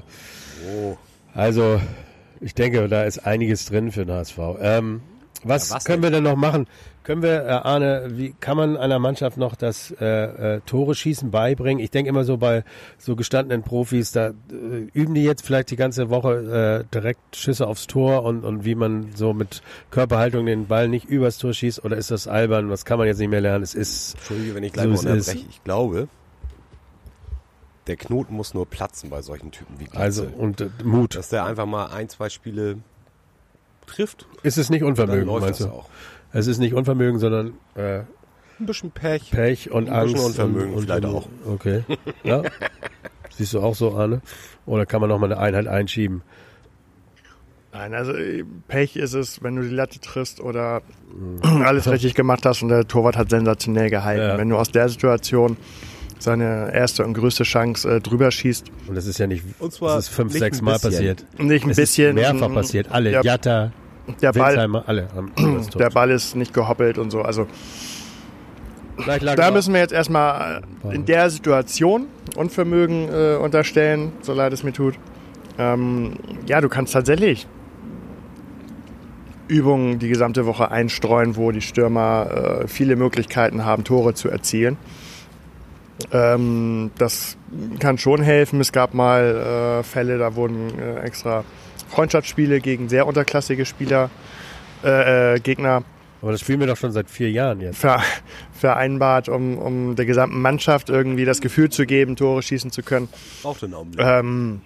Oh. 0.74 0.96
Also, 1.32 1.80
ich 2.40 2.54
denke, 2.54 2.88
da 2.88 3.04
ist 3.04 3.20
einiges 3.24 3.66
drin 3.66 3.92
für 3.92 4.04
den 4.04 4.16
HSV. 4.16 4.38
Ähm, 4.60 5.02
was, 5.44 5.70
Ja, 5.70 5.76
was 5.76 5.84
können 5.84 6.02
denn? 6.02 6.12
wir 6.12 6.16
denn 6.16 6.24
noch 6.24 6.36
machen? 6.36 6.66
Können 7.04 7.22
wir, 7.22 7.44
äh, 7.46 7.48
Arne, 7.50 8.08
wie 8.12 8.34
kann 8.38 8.56
man 8.58 8.76
einer 8.76 8.98
Mannschaft 8.98 9.38
noch 9.38 9.56
das 9.56 9.90
äh, 9.98 10.56
äh, 10.56 10.60
Tore 10.66 10.94
schießen 10.94 11.30
beibringen? 11.30 11.82
Ich 11.82 11.90
denke 11.90 12.10
immer 12.10 12.24
so 12.24 12.36
bei 12.36 12.64
so 12.98 13.16
gestandenen 13.16 13.62
Profis, 13.62 14.12
da 14.12 14.28
äh, 14.28 14.32
üben 14.92 15.14
die 15.14 15.24
jetzt 15.24 15.46
vielleicht 15.46 15.70
die 15.70 15.76
ganze 15.76 16.10
Woche 16.10 16.84
äh, 16.86 16.94
direkt 16.94 17.36
Schüsse 17.36 17.66
aufs 17.66 17.86
Tor 17.86 18.24
und, 18.24 18.44
und 18.44 18.64
wie 18.66 18.74
man 18.74 19.10
so 19.14 19.32
mit 19.32 19.62
Körperhaltung 19.90 20.44
den 20.44 20.66
Ball 20.66 20.88
nicht 20.88 21.06
übers 21.06 21.38
Tor 21.38 21.54
schießt 21.54 21.82
oder 21.84 21.96
ist 21.96 22.10
das 22.10 22.28
albern? 22.28 22.68
Das 22.68 22.84
kann 22.84 22.98
man 22.98 23.06
jetzt 23.06 23.18
nicht 23.18 23.30
mehr 23.30 23.40
lernen. 23.40 23.64
Es 23.64 23.74
ist 23.74 24.14
Entschuldige, 24.16 24.54
wenn 24.54 24.64
ich 24.64 24.72
gleich 24.74 24.84
So 24.84 24.90
mal 25.04 25.12
unterbreche. 25.12 25.44
Ich 25.48 25.64
glaube, 25.64 26.08
der 27.86 27.96
Knoten 27.96 28.34
muss 28.34 28.52
nur 28.52 28.66
platzen 28.66 29.08
bei 29.08 29.22
solchen 29.22 29.50
Typen 29.50 29.78
wie 29.80 29.84
Glatze. 29.84 29.98
also 29.98 30.26
und 30.36 30.60
äh, 30.60 30.68
Mut. 30.84 31.14
dass 31.14 31.30
der 31.30 31.46
einfach 31.46 31.64
mal 31.64 31.86
ein, 31.86 32.10
zwei 32.10 32.28
Spiele 32.28 32.76
trifft. 33.88 34.26
Ist 34.42 34.58
es 34.58 34.70
nicht 34.70 34.82
Dann 34.82 34.90
Unvermögen, 34.90 35.26
läuft 35.26 35.44
meinst 35.44 35.60
das 35.60 35.66
du? 35.68 35.72
auch. 35.72 35.88
Es 36.32 36.46
ist 36.46 36.58
nicht 36.58 36.74
Unvermögen, 36.74 37.18
sondern 37.18 37.54
äh, 37.74 38.00
Ein 38.60 38.66
bisschen 38.66 38.90
Pech. 38.90 39.30
Pech 39.30 39.70
und 39.70 39.88
Ein 39.88 40.04
bisschen 40.04 40.16
Angst. 40.18 40.26
Unvermögen 40.26 40.70
und, 40.70 40.76
und, 40.78 40.84
vielleicht 40.84 41.04
auch. 41.06 41.28
Okay. 41.46 41.84
Ja. 42.22 42.42
Siehst 43.30 43.54
du 43.54 43.60
auch 43.60 43.74
so, 43.74 43.94
Arne? 43.96 44.20
Oder 44.66 44.84
kann 44.86 45.00
man 45.00 45.08
noch 45.08 45.18
mal 45.18 45.26
eine 45.32 45.38
Einheit 45.40 45.66
einschieben? 45.66 46.22
Nein, 47.72 47.94
also 47.94 48.12
äh, 48.12 48.44
Pech 48.66 48.96
ist 48.96 49.14
es, 49.14 49.42
wenn 49.42 49.56
du 49.56 49.62
die 49.62 49.74
Latte 49.74 50.00
triffst 50.00 50.40
oder 50.40 50.82
alles 51.42 51.88
richtig 51.88 52.14
gemacht 52.14 52.44
hast 52.44 52.62
und 52.62 52.68
der 52.68 52.86
Torwart 52.88 53.16
hat 53.16 53.30
sensationell 53.30 53.90
gehalten. 53.90 54.22
Ja. 54.22 54.38
Wenn 54.38 54.48
du 54.48 54.56
aus 54.56 54.70
der 54.70 54.88
Situation 54.88 55.56
seine 56.18 56.72
erste 56.74 57.04
und 57.04 57.14
größte 57.14 57.44
Chance 57.44 57.88
äh, 57.88 58.00
drüber 58.00 58.30
schießt, 58.30 58.66
Und 58.88 58.94
das 58.94 59.06
ist 59.06 59.18
ja 59.18 59.26
nicht, 59.26 59.44
Und 59.58 59.72
zwar 59.72 59.96
das 59.96 60.08
ist 60.08 60.14
fünf, 60.14 60.32
nicht 60.32 60.40
sechs 60.40 60.60
Mal 60.62 60.72
bisschen. 60.74 60.90
passiert. 60.90 61.26
nicht 61.38 61.64
ein 61.64 61.70
es 61.70 61.76
bisschen. 61.76 62.16
ist 62.16 62.22
mehrfach 62.32 62.48
mm, 62.48 62.54
passiert. 62.54 62.86
Alle, 62.90 63.12
Ja. 63.12 63.22
Jatta, 63.22 63.72
Der 64.20 64.32
Ball, 64.32 64.58
alle 64.86 65.08
haben 65.14 65.32
das 65.58 65.68
Tor. 65.68 65.80
der 65.80 65.90
Ball 65.90 66.10
ist 66.10 66.34
nicht 66.36 66.52
gehoppelt 66.54 66.98
und 66.98 67.10
so. 67.10 67.22
Also 67.22 67.46
da 69.36 69.50
müssen 69.52 69.72
wir 69.74 69.80
jetzt 69.80 69.92
erstmal 69.92 70.62
äh, 70.90 70.94
in 70.94 71.04
der 71.04 71.30
Situation 71.30 72.06
Unvermögen 72.36 73.08
äh, 73.08 73.36
unterstellen, 73.36 74.12
so 74.22 74.32
leid 74.32 74.52
es 74.52 74.62
mir 74.64 74.72
tut. 74.72 74.94
Ähm, 75.58 76.14
ja, 76.46 76.60
du 76.60 76.68
kannst 76.68 76.92
tatsächlich 76.92 77.46
Übungen 79.48 79.98
die 79.98 80.08
gesamte 80.08 80.46
Woche 80.46 80.70
einstreuen, 80.70 81.36
wo 81.36 81.52
die 81.52 81.60
Stürmer 81.62 82.60
äh, 82.64 82.68
viele 82.68 82.96
Möglichkeiten 82.96 83.64
haben, 83.64 83.82
Tore 83.84 84.14
zu 84.14 84.28
erzielen. 84.28 84.76
Ähm, 86.12 86.90
das 86.98 87.36
kann 87.80 87.98
schon 87.98 88.22
helfen. 88.22 88.60
Es 88.60 88.72
gab 88.72 88.94
mal 88.94 89.80
äh, 89.80 89.82
Fälle, 89.82 90.18
da 90.18 90.34
wurden 90.34 90.78
äh, 90.78 91.00
extra 91.00 91.44
Freundschaftsspiele 91.88 92.60
gegen 92.60 92.88
sehr 92.88 93.06
unterklassige 93.06 93.64
Spieler, 93.64 94.10
äh, 94.84 95.34
äh, 95.34 95.40
Gegner 95.40 95.82
Aber 96.22 96.32
das 96.32 96.40
spielen 96.40 96.60
wir 96.60 96.66
doch 96.66 96.76
schon 96.76 96.92
seit 96.92 97.10
vier 97.10 97.30
Jahren 97.30 97.60
jetzt. 97.60 97.78
ver 97.78 98.02
vereinbart, 98.52 99.28
um, 99.28 99.56
um 99.58 99.96
der 99.96 100.04
gesamten 100.04 100.40
Mannschaft 100.40 100.90
irgendwie 100.90 101.24
das 101.24 101.40
Gefühl 101.40 101.70
zu 101.70 101.86
geben, 101.86 102.16
Tore 102.16 102.42
schießen 102.42 102.70
zu 102.70 102.82
können. 102.82 103.08
Braucht 103.42 103.62
einen 103.64 103.74
Augenblick. 103.74 104.04
Ähm, 104.04 104.60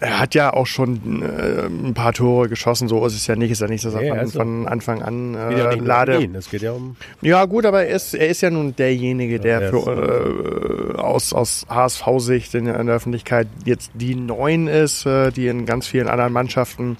er 0.00 0.18
hat 0.20 0.34
ja 0.34 0.52
auch 0.52 0.66
schon 0.66 1.22
äh, 1.22 1.66
ein 1.66 1.94
paar 1.94 2.12
Tore 2.12 2.48
geschossen, 2.48 2.88
so 2.88 3.04
ist 3.06 3.14
es 3.14 3.26
ja 3.26 3.36
nicht. 3.36 3.50
Ist 3.50 3.60
ja 3.60 3.66
nicht, 3.66 3.84
dass 3.84 3.94
er 3.94 4.00
Nee, 4.00 4.08
von, 4.10 4.18
also- 4.18 4.38
von 4.38 4.68
Anfang 4.68 5.02
an 5.02 5.32
Geht 5.32 5.40
ja 5.40 5.48
äh, 5.48 5.54
nicht 5.54 5.64
nur 5.70 5.80
um 5.80 5.86
Lade. 5.86 6.18
ihn. 6.22 6.34
Es 6.34 6.50
geht 6.50 6.62
ja 6.62 6.72
um. 6.72 6.96
Ja, 7.20 7.44
gut, 7.46 7.66
aber 7.66 7.84
er 7.84 7.94
ist, 7.96 8.14
er 8.14 8.28
ist 8.28 8.40
ja 8.40 8.50
nun 8.50 8.76
derjenige, 8.76 9.40
der 9.40 9.60
er 9.60 9.70
für, 9.70 10.94
äh, 10.94 10.98
aus, 10.98 11.32
aus 11.32 11.66
HSV-Sicht 11.68 12.54
in, 12.54 12.66
in 12.66 12.86
der 12.86 12.96
Öffentlichkeit 12.96 13.48
jetzt 13.64 13.90
die 13.94 14.14
Neun 14.14 14.66
ist, 14.68 15.06
äh, 15.06 15.30
die 15.32 15.48
in 15.48 15.66
ganz 15.66 15.86
vielen 15.86 16.08
anderen 16.08 16.32
Mannschaften, 16.32 16.96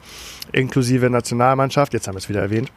inklusive 0.52 1.10
Nationalmannschaft, 1.10 1.92
jetzt 1.92 2.08
haben 2.08 2.14
wir 2.14 2.18
es 2.20 2.28
wieder 2.28 2.40
erwähnt, 2.40 2.72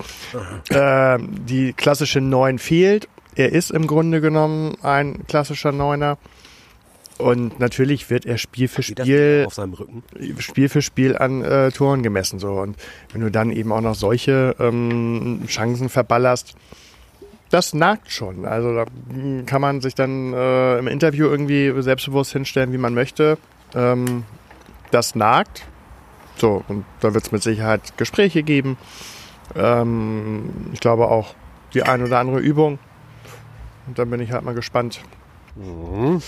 äh, 0.70 1.18
die 1.48 1.74
klassische 1.74 2.22
Neun 2.22 2.60
fehlt. 2.60 3.08
Er 3.36 3.54
ist 3.54 3.72
im 3.72 3.88
Grunde 3.88 4.20
genommen 4.20 4.76
ein 4.84 5.26
klassischer 5.28 5.72
Neuner. 5.72 6.18
Und 7.22 7.60
natürlich 7.60 8.10
wird 8.10 8.26
er 8.26 8.38
Spiel 8.38 8.68
für 8.68 8.84
Spiel? 8.84 9.48
Spiel 10.40 10.70
für 10.70 10.82
Spiel 10.82 11.18
an 11.18 11.44
äh, 11.44 11.72
Toren 11.72 12.04
gemessen. 12.04 12.40
So. 12.40 12.54
Und 12.54 12.78
wenn 13.12 13.22
du 13.22 13.32
dann 13.32 13.52
eben 13.52 13.72
auch 13.72 13.82
noch 13.82 13.96
solche 13.96 14.56
ähm, 14.60 15.44
Chancen 15.48 15.90
verballerst, 15.90 16.56
das 17.50 17.74
nagt 17.74 18.10
schon. 18.12 18.46
Also 18.46 18.74
da 18.74 18.86
kann 19.46 19.62
man 19.62 19.82
sich 19.82 19.94
dann 19.94 20.34
äh, 20.34 20.80
im 20.80 20.88
Interview 20.88 21.28
irgendwie 21.28 21.74
selbstbewusst 21.82 22.32
hinstellen, 22.32 22.72
wie 22.72 22.78
man 22.78 22.94
möchte. 22.94 23.38
Ähm, 23.76 24.24
das 24.90 25.16
nagt. 25.16 25.66
So, 26.38 26.64
und 26.68 26.86
da 27.02 27.14
wird 27.14 27.26
es 27.26 27.32
mit 27.32 27.44
Sicherheit 27.44 27.98
Gespräche 27.98 28.42
geben. 28.42 28.78
Ähm, 29.56 30.50
ich 30.74 30.80
glaube 30.80 31.10
auch 31.10 31.36
die 31.74 31.84
ein 31.84 32.02
oder 32.04 32.20
andere 32.20 32.40
Übung. 32.40 32.80
Und 33.88 34.00
dann 34.00 34.10
bin 34.10 34.22
ich 34.22 34.32
halt 34.32 34.44
mal 34.44 34.56
gespannt. 34.56 35.02
Mhm. 35.56 36.22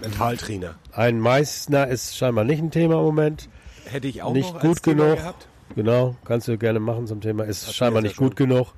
Mentaltrainer. 0.00 0.74
Ein 0.92 1.20
Meißner 1.20 1.88
ist 1.88 2.16
scheinbar 2.16 2.44
nicht 2.44 2.62
ein 2.62 2.70
Thema 2.70 2.94
im 2.94 3.02
Moment. 3.04 3.48
Hätte 3.86 4.08
ich 4.08 4.22
auch 4.22 4.32
Nicht 4.32 4.52
noch 4.54 4.60
gut 4.60 4.70
als 4.70 4.82
Thema 4.82 5.04
genug. 5.04 5.16
gehabt. 5.18 5.48
Genau, 5.74 6.16
kannst 6.24 6.48
du 6.48 6.58
gerne 6.58 6.80
machen 6.80 7.06
zum 7.06 7.20
Thema. 7.20 7.44
Ist 7.44 7.64
Hatten 7.64 7.74
scheinbar 7.74 8.02
nicht 8.02 8.16
ja 8.18 8.26
gut 8.26 8.36
genug. 8.36 8.68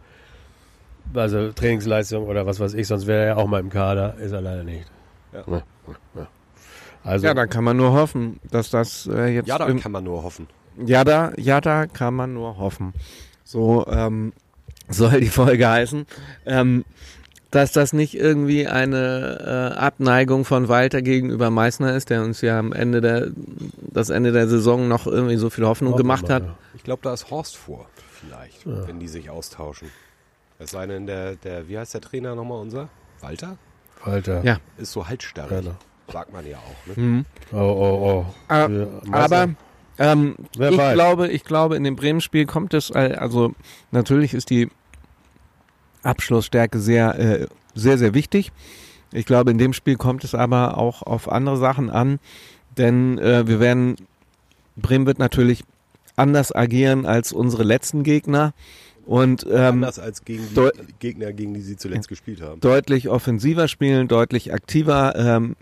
Also 1.15 1.53
Trainingsleistung 1.53 2.27
oder 2.27 2.47
was 2.47 2.61
weiß 2.61 2.75
ich, 2.75 2.87
sonst 2.87 3.07
wäre 3.07 3.21
er 3.23 3.27
ja 3.29 3.37
auch 3.37 3.47
mal 3.47 3.61
im 3.61 3.71
Kader. 3.71 4.15
Ist 4.19 4.33
er 4.33 4.41
leider 4.41 4.63
nicht. 4.65 4.87
Ja. 5.33 5.63
Also, 7.05 7.27
Ja, 7.27 7.35
da 7.35 7.47
kann 7.47 7.65
man 7.65 7.77
nur 7.77 7.93
hoffen, 7.93 8.39
dass 8.51 8.71
das 8.71 9.07
äh, 9.13 9.27
jetzt. 9.35 9.49
Ja, 9.49 9.59
da 9.59 9.73
kann 9.75 9.93
man 9.93 10.05
nur 10.05 10.23
hoffen. 10.23 10.47
ja, 10.85 11.03
da, 11.05 11.33
ja, 11.37 11.61
da 11.61 11.87
kann 11.87 12.15
man 12.15 12.33
nur 12.35 12.57
hoffen. 12.59 12.93
So 13.45 13.85
ähm, 13.89 14.33
soll 14.89 15.21
die 15.21 15.27
Folge 15.29 15.69
heißen. 15.69 16.07
Ähm, 16.47 16.85
dass 17.53 17.71
das 17.71 17.93
nicht 17.93 18.15
irgendwie 18.15 18.67
eine 18.67 19.75
äh, 19.75 19.79
Abneigung 19.79 20.45
von 20.45 20.69
Walter 20.69 21.03
gegenüber 21.03 21.51
Meißner 21.51 21.95
ist, 21.95 22.09
der 22.11 22.23
uns 22.23 22.41
ja 22.41 22.59
am 22.59 22.73
Ende 22.73 23.01
der 23.01 23.29
das 23.93 24.09
Ende 24.09 24.33
der 24.33 24.49
Saison 24.49 24.89
noch 24.89 25.07
irgendwie 25.07 25.37
so 25.37 25.51
viel 25.51 25.67
Hoffnung 25.67 25.95
gemacht 25.95 26.29
mal, 26.29 26.35
hat. 26.35 26.43
ja. 26.45 26.57
Ich 26.75 26.83
glaube, 26.83 27.03
da 27.03 27.13
ist 27.13 27.31
Horst 27.31 27.57
vor, 27.57 27.87
vielleicht, 28.11 28.67
wenn 28.67 28.99
die 28.99 29.07
sich 29.07 29.29
austauschen. 29.29 29.89
Es 30.59 30.71
sei 30.71 30.87
denn, 30.87 31.07
der, 31.07 31.37
der, 31.37 31.69
wie 31.69 31.79
heißt 31.79 31.93
der 31.93 32.01
Trainer 32.01 32.35
nochmal 32.35 32.61
unser? 32.61 32.89
Walter? 33.21 33.59
Walter. 34.03 34.43
Ja. 34.45 34.59
Ist 34.79 34.93
so 34.93 35.07
halsstarrig. 35.07 35.61
Genau. 35.61 35.77
Sagt 36.11 36.33
man 36.33 36.47
ja 36.47 36.57
auch. 36.57 36.97
Ne? 36.97 37.03
Mhm. 37.03 37.25
Oh, 37.53 37.57
oh, 37.59 38.25
oh. 38.27 38.35
Ah, 38.49 38.67
Für 38.67 39.01
Meißner. 39.05 39.17
Aber 39.17 39.49
ähm, 39.99 40.37
ich 40.55 40.59
weiß. 40.59 40.95
glaube, 40.95 41.29
ich 41.29 41.45
glaube, 41.45 41.77
in 41.77 41.85
dem 41.85 41.97
Bremen-Spiel 41.97 42.47
kommt 42.47 42.73
es, 42.73 42.91
äh, 42.91 43.15
also 43.19 43.53
natürlich 43.91 44.33
ist 44.33 44.49
die 44.51 44.71
Abschlussstärke 46.03 46.79
sehr, 46.79 47.19
äh, 47.19 47.47
sehr, 47.75 47.99
sehr 47.99 48.15
wichtig. 48.15 48.53
Ich 49.13 49.27
glaube, 49.27 49.51
in 49.51 49.59
dem 49.59 49.73
Spiel 49.73 49.97
kommt 49.97 50.25
es 50.25 50.35
aber 50.35 50.79
auch 50.79 51.03
auf 51.03 51.31
andere 51.31 51.59
Sachen 51.59 51.91
an, 51.91 52.19
denn 52.79 53.19
äh, 53.19 53.47
wir 53.47 53.61
werden, 53.61 53.97
Bremen 54.77 55.07
wird 55.07 55.19
natürlich 55.19 55.65
anders 56.17 56.55
agieren 56.55 57.07
als 57.07 57.33
unsere 57.33 57.63
letzten 57.63 58.03
Gegner 58.03 58.55
und 59.05 59.45
ähm, 59.51 59.83
Anders 59.83 59.99
als 59.99 60.25
gegen 60.25 60.45
die 60.55 60.71
Gegner, 61.01 61.33
gegen 61.33 61.55
die 61.55 61.61
sie 61.61 61.77
zuletzt 61.77 62.09
gespielt 62.09 62.41
haben. 62.41 62.61
deutlich 62.61 63.09
offensiver 63.09 63.69
spielen, 63.69 64.09
deutlich 64.09 64.53
aktiver 64.53 65.15
ähm, 65.17 65.57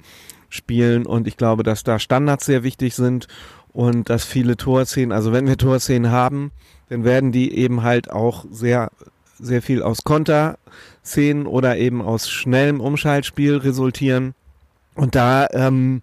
spielen 0.48 1.06
und 1.06 1.26
ich 1.26 1.36
glaube, 1.36 1.62
dass 1.62 1.82
da 1.82 1.98
Standards 1.98 2.46
sehr 2.46 2.62
wichtig 2.62 2.94
sind 2.94 3.28
und 3.72 4.10
dass 4.10 4.24
viele 4.24 4.56
Torszenen, 4.56 5.12
also 5.12 5.32
wenn 5.32 5.46
wir 5.46 5.56
Torszenen 5.56 6.10
haben, 6.10 6.50
dann 6.88 7.04
werden 7.04 7.32
die 7.32 7.54
eben 7.54 7.82
halt 7.82 8.10
auch 8.10 8.44
sehr 8.50 8.90
sehr 9.40 9.62
viel 9.62 9.82
aus 9.82 10.04
Konterszenen 10.04 11.46
oder 11.46 11.76
eben 11.76 12.02
aus 12.02 12.28
schnellem 12.28 12.80
Umschaltspiel 12.80 13.56
resultieren 13.56 14.34
und 14.94 15.14
da 15.14 15.46
ähm, 15.52 16.02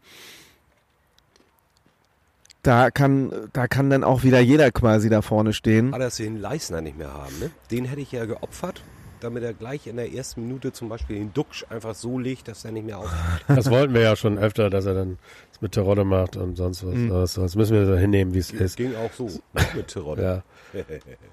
da 2.63 2.91
kann 2.91 3.31
da 3.53 3.67
kann 3.67 3.89
dann 3.89 4.03
auch 4.03 4.23
wieder 4.23 4.39
jeder 4.39 4.71
quasi 4.71 5.09
da 5.09 5.21
vorne 5.21 5.53
stehen. 5.53 5.93
Ah, 5.93 5.99
dass 5.99 6.19
wir 6.19 6.25
den 6.25 6.37
Leisner 6.39 6.81
nicht 6.81 6.97
mehr 6.97 7.13
haben. 7.13 7.37
Ne? 7.39 7.51
Den 7.71 7.85
hätte 7.85 8.01
ich 8.01 8.11
ja 8.11 8.25
geopfert, 8.25 8.81
damit 9.21 9.43
er 9.43 9.53
gleich 9.53 9.87
in 9.87 9.95
der 9.95 10.11
ersten 10.13 10.41
Minute 10.41 10.73
zum 10.73 10.89
Beispiel 10.89 11.17
den 11.17 11.33
Duxch 11.33 11.65
einfach 11.69 11.95
so 11.95 12.19
legt, 12.19 12.47
dass 12.47 12.65
er 12.65 12.71
nicht 12.71 12.85
mehr 12.85 12.97
auf. 12.97 13.09
Das 13.47 13.69
wollten 13.69 13.93
wir 13.93 14.01
ja 14.01 14.15
schon 14.15 14.37
öfter, 14.37 14.69
dass 14.69 14.85
er 14.85 14.95
dann 14.95 15.17
das 15.51 15.61
mit 15.61 15.71
Terodde 15.73 16.03
macht 16.03 16.35
und 16.35 16.55
sonst 16.57 16.85
was. 16.85 16.93
Mhm. 16.93 17.09
Das, 17.09 17.35
das 17.35 17.55
müssen 17.55 17.73
wir 17.73 17.85
so 17.85 17.95
hinnehmen, 17.95 18.33
wie 18.33 18.39
es 18.39 18.51
Es 18.51 18.59
ist. 18.59 18.75
ging 18.77 18.95
auch 18.95 19.13
so 19.13 19.29
mit 19.75 19.87
Tirol. 19.87 20.19
Ja. 20.19 20.43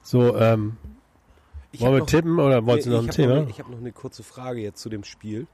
So, 0.02 0.36
ähm, 0.36 0.76
Wollen 1.80 1.92
wir 1.94 1.98
noch- 2.00 2.06
tippen 2.06 2.38
oder 2.38 2.64
wolltest 2.66 2.86
du 2.88 2.92
noch 2.92 3.02
ein 3.04 3.10
Thema? 3.10 3.40
Noch, 3.42 3.48
ich 3.48 3.58
habe 3.58 3.70
noch 3.70 3.78
eine 3.78 3.92
kurze 3.92 4.22
Frage 4.22 4.60
jetzt 4.60 4.80
zu 4.80 4.88
dem 4.88 5.04
Spiel 5.04 5.46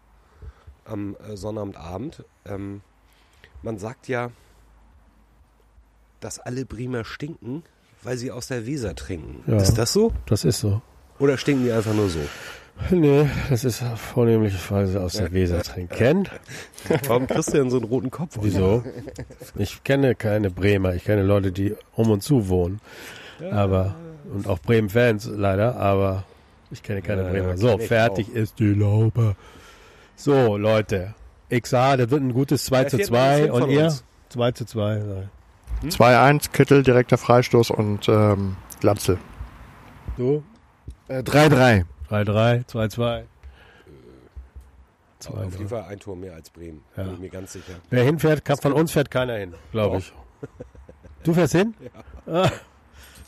am 0.85 1.17
äh, 1.29 1.37
Sonnabendabend. 1.37 2.25
Ähm, 2.47 2.81
man 3.63 3.79
sagt 3.79 4.09
ja, 4.09 4.31
dass 6.21 6.39
alle 6.39 6.65
Bremer 6.65 7.05
stinken, 7.05 7.63
weil 8.03 8.17
sie 8.17 8.31
aus 8.31 8.49
der 8.49 8.67
Weser 8.67 8.95
trinken. 8.95 9.43
Ja. 9.51 9.59
Ist 9.59 9.75
das 9.75 9.93
so? 9.93 10.13
Das 10.27 10.45
ist 10.45 10.61
so. 10.61 10.83
Oder 11.19 11.37
stinken 11.39 11.65
die 11.65 11.73
einfach 11.73 11.95
nur 11.95 12.09
so? 12.09 12.21
Nee, 12.91 13.29
das 13.51 13.65
ist 13.65 13.83
vornehmlich, 13.97 14.55
weil 14.71 14.87
sie 14.87 14.99
aus 14.99 15.13
der 15.13 15.33
Weser 15.33 15.63
trinken. 15.63 15.95
Ken? 15.95 16.29
Warum 17.07 17.27
kriegst 17.27 17.49
du 17.53 17.59
denn 17.59 17.69
so 17.69 17.77
einen 17.77 17.85
roten 17.85 18.11
Kopf? 18.11 18.39
Wieso? 18.41 18.83
Ich 19.57 19.85
kenne 19.85 20.15
keine 20.15 20.51
Bremer. 20.51 20.95
Ich 20.95 21.05
kenne 21.05 21.23
Leute, 21.23 21.53
die 21.53 21.75
um 21.95 22.11
und 22.11 22.23
zu 22.23 22.49
wohnen. 22.49 22.81
Aber, 23.51 23.97
und 24.33 24.47
auch 24.47 24.59
Bremen-Fans 24.61 25.31
leider, 25.35 25.77
aber 25.77 26.25
ich 26.71 26.83
kenne 26.83 27.03
keine 27.03 27.25
Ja, 27.25 27.31
Bremer. 27.31 27.57
So, 27.57 27.79
fertig 27.79 28.29
ist 28.35 28.59
die 28.59 28.73
Laube. 28.75 29.37
So, 30.17 30.57
Leute. 30.57 31.15
XA, 31.53 31.97
das 31.97 32.11
wird 32.11 32.23
ein 32.23 32.33
gutes 32.33 32.65
2 32.67 32.79
Wer 32.83 32.89
zu 32.89 32.97
fährt 32.99 33.09
2 33.09 33.19
alles 33.19 33.41
hin 33.41 33.51
und 33.51 33.71
ihr? 33.71 33.85
uns? 33.85 34.05
2 34.29 34.53
zu 34.53 34.65
2. 34.67 35.03
2-1, 35.85 36.51
Kittel, 36.53 36.83
direkter 36.83 37.17
Freistoß 37.19 37.71
und 37.71 38.09
ähm, 38.09 38.57
Glatzel. 38.81 39.19
Du? 40.17 40.43
Äh, 41.09 41.21
3-3. 41.21 41.85
3-3, 42.11 42.67
2-2. 42.67 43.23
Aber 45.29 45.45
auf 45.47 45.53
jeden 45.53 45.69
Fall 45.69 45.85
ein 45.85 45.99
Tor 45.99 46.17
mehr 46.17 46.35
als 46.35 46.51
Bremen. 46.51 46.83
Ja. 46.97 47.05
Bin 47.05 47.15
ich 47.15 47.21
mir 47.21 47.29
ganz 47.31 47.53
sicher. 47.53 47.75
Wer 47.91 48.05
hinfährt, 48.05 48.45
kann, 48.45 48.57
von 48.59 48.73
uns 48.73 48.93
fährt 48.93 49.11
keiner 49.11 49.35
hin, 49.37 49.55
glaube 49.73 49.99
ich. 49.99 50.13
Du 51.25 51.35
fährst 51.35 51.55
hin? 51.55 51.75
Ja. 52.27 52.49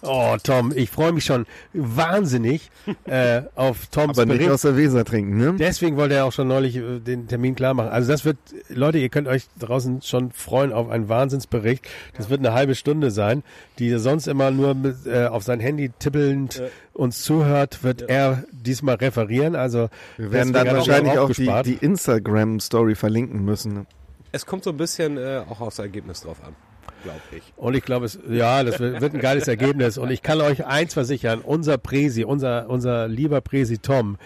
Oh, 0.04 0.36
Tom, 0.42 0.72
ich 0.74 0.90
freue 0.90 1.12
mich 1.12 1.24
schon 1.24 1.46
wahnsinnig 1.72 2.70
äh, 3.04 3.42
auf 3.54 3.86
Toms 3.86 4.18
Aber 4.18 4.26
nicht 4.26 4.38
Bericht. 4.38 4.50
aus 4.50 4.62
der 4.62 4.76
Weser 4.76 5.04
trinken, 5.04 5.36
ne? 5.36 5.54
Deswegen 5.58 5.96
wollte 5.96 6.16
er 6.16 6.24
auch 6.24 6.32
schon 6.32 6.48
neulich 6.48 6.76
äh, 6.76 6.98
den 6.98 7.28
Termin 7.28 7.54
klar 7.54 7.72
machen. 7.74 7.90
Also 7.90 8.10
das 8.10 8.24
wird, 8.24 8.36
Leute, 8.68 8.98
ihr 8.98 9.08
könnt 9.10 9.28
euch 9.28 9.44
draußen 9.60 10.02
schon 10.02 10.32
freuen 10.32 10.72
auf 10.72 10.88
einen 10.90 11.08
Wahnsinnsbericht. 11.08 11.86
Das 12.16 12.30
wird 12.30 12.40
eine 12.40 12.52
halbe 12.52 12.74
Stunde 12.74 13.12
sein, 13.12 13.44
die 13.78 13.88
ihr 13.88 14.00
sonst 14.00 14.26
immer 14.26 14.50
nur 14.50 14.74
mit, 14.74 15.06
äh, 15.06 15.26
auf 15.26 15.44
sein 15.44 15.60
Handy 15.60 15.90
tippelnd 15.98 16.60
uns 16.94 17.22
zuhört, 17.22 17.84
wird 17.84 18.02
er 18.02 18.42
diesmal 18.50 18.96
referieren. 18.96 19.54
Also 19.54 19.88
Wir 20.16 20.32
werden 20.32 20.52
dann 20.52 20.66
wahrscheinlich 20.66 21.14
darauf 21.14 21.30
auch 21.30 21.62
die, 21.62 21.76
die 21.78 21.84
Instagram-Story 21.84 22.96
verlinken 22.96 23.44
müssen. 23.44 23.72
ne? 23.74 23.86
Es 24.32 24.46
kommt 24.46 24.64
so 24.64 24.70
ein 24.70 24.76
bisschen 24.76 25.16
äh, 25.16 25.42
auch 25.48 25.60
aufs 25.60 25.78
Ergebnis 25.78 26.22
drauf 26.22 26.38
an, 26.44 26.54
glaube 27.02 27.20
ich. 27.32 27.42
Und 27.56 27.74
ich 27.74 27.84
glaube, 27.84 28.06
es, 28.06 28.18
ja, 28.28 28.62
das 28.64 28.78
wird 28.80 29.02
ein 29.14 29.20
geiles 29.20 29.48
Ergebnis. 29.48 29.98
Und 29.98 30.10
ich 30.10 30.22
kann 30.22 30.40
euch 30.40 30.64
eins 30.66 30.94
versichern, 30.94 31.40
unser 31.40 31.78
Presi, 31.78 32.24
unser, 32.24 32.68
unser 32.68 33.08
lieber 33.08 33.40
Presi 33.40 33.78
Tom, 33.78 34.16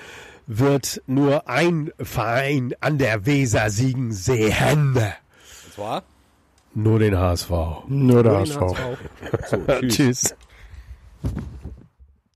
wird 0.46 1.02
nur 1.06 1.48
ein 1.48 1.92
Verein 1.98 2.74
an 2.80 2.98
der 2.98 3.26
Weser 3.26 3.70
siegen 3.70 4.12
sehen. 4.12 4.96
Und 4.96 5.74
zwar? 5.74 6.02
Nur 6.74 6.98
den 6.98 7.18
HSV. 7.18 7.50
Nur 7.88 8.22
der 8.22 8.38
HSV. 8.38 8.60
HSV. 8.60 9.50
So, 9.50 9.56
tschüss. 9.80 9.96
Tschüss. 9.96 10.36